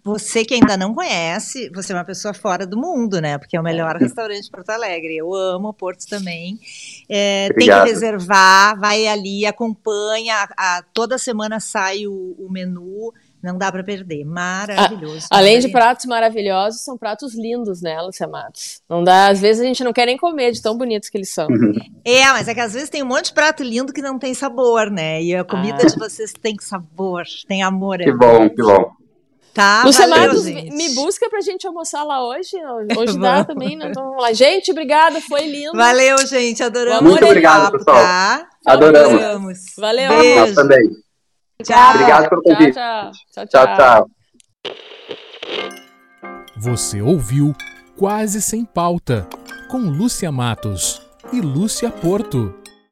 Você 0.05 0.45
que 0.45 0.53
ainda 0.53 0.77
não 0.77 0.93
conhece, 0.93 1.67
você 1.73 1.91
é 1.91 1.95
uma 1.95 2.05
pessoa 2.05 2.31
fora 2.31 2.63
do 2.67 2.77
mundo, 2.77 3.19
né? 3.19 3.39
Porque 3.39 3.57
é 3.57 3.59
o 3.59 3.63
melhor 3.63 3.95
restaurante 3.97 4.43
de 4.43 4.51
Porto 4.51 4.69
Alegre. 4.69 5.17
Eu 5.17 5.33
amo 5.33 5.73
Porto 5.73 6.05
também. 6.07 6.59
É, 7.09 7.49
tem 7.57 7.67
que 7.67 7.73
reservar, 7.89 8.79
vai 8.79 9.07
ali, 9.07 9.47
acompanha. 9.47 10.35
a- 10.35 10.77
a- 10.77 10.83
toda 10.93 11.17
semana 11.17 11.59
sai 11.59 12.05
o, 12.05 12.35
o 12.37 12.47
menu, 12.51 13.11
não 13.41 13.57
dá 13.57 13.71
para 13.71 13.83
perder. 13.83 14.23
Maravilhoso. 14.25 15.25
Além 15.31 15.59
de 15.59 15.69
pratos 15.69 16.05
maravilhosos, 16.05 16.81
são 16.81 16.95
pratos 16.97 17.33
lindos, 17.33 17.81
né, 17.81 17.99
Lúcia 17.99 18.27
Matos? 18.27 18.81
Não 18.87 19.03
dá, 19.03 19.29
às 19.29 19.39
vezes 19.41 19.61
a 19.63 19.65
gente 19.65 19.83
não 19.83 19.91
quer 19.91 20.05
nem 20.05 20.17
comer 20.17 20.51
de 20.51 20.61
tão 20.61 20.77
bonitos 20.77 21.09
que 21.09 21.17
eles 21.17 21.29
são. 21.29 21.47
É, 22.05 22.23
mas 22.27 22.47
é 22.47 22.53
que 22.53 22.59
às 22.59 22.73
vezes 22.73 22.89
tem 22.91 23.01
um 23.01 23.07
monte 23.07 23.25
de 23.25 23.33
prato 23.33 23.63
lindo 23.63 23.91
que 23.91 24.01
não 24.03 24.19
tem 24.19 24.35
sabor, 24.35 24.91
né? 24.91 25.19
E 25.23 25.35
a 25.35 25.43
comida 25.43 25.79
Ah. 25.81 25.85
de 25.87 25.97
vocês 25.97 26.31
tem 26.31 26.55
sabor, 26.59 27.23
tem 27.47 27.63
amor. 27.63 27.97
Que 27.97 28.13
bom, 28.13 28.47
que 28.49 28.61
bom. 28.61 28.91
Tá, 29.55 29.83
Lúcia 29.85 30.05
valeu, 30.05 30.27
Matos, 30.27 30.43
gente. 30.43 30.69
me 30.75 30.93
busca 30.93 31.29
pra 31.29 31.39
gente 31.39 31.65
almoçar 31.65 32.03
lá 32.03 32.21
hoje. 32.27 32.51
Hoje 32.99 33.17
dá 33.17 33.45
também, 33.45 33.77
né? 33.77 33.87
Então 33.89 34.03
vamos 34.03 34.21
lá. 34.21 34.33
Gente, 34.33 34.69
obrigada, 34.69 35.21
foi 35.21 35.47
lindo. 35.47 35.71
Valeu, 35.77 36.17
gente. 36.27 36.61
Adoramos 36.61 37.09
Muito 37.09 37.23
obrigado, 37.25 37.71
papo, 37.71 37.77
pessoal. 37.77 37.95
tá? 38.03 38.49
Adoramos. 38.65 39.13
Adoramos. 39.13 39.57
Valeu. 39.77 40.09
Nós 40.11 40.21
Beijo. 40.21 40.55
também. 40.55 40.89
Tchau. 41.63 41.89
Obrigado 41.93 42.29
pelo 42.29 42.41
Tchau, 42.41 42.53
convite. 42.57 42.73
tchau. 42.73 43.11
Tchau, 43.33 43.47
Tchau, 43.47 43.77
tchau. 43.77 44.09
Você 46.57 47.01
ouviu 47.01 47.55
Quase 47.97 48.41
Sem 48.41 48.65
Pauta, 48.65 49.25
com 49.69 49.77
Lúcia 49.77 50.29
Matos 50.33 51.01
e 51.31 51.39
Lúcia 51.39 51.89
Porto. 51.89 52.53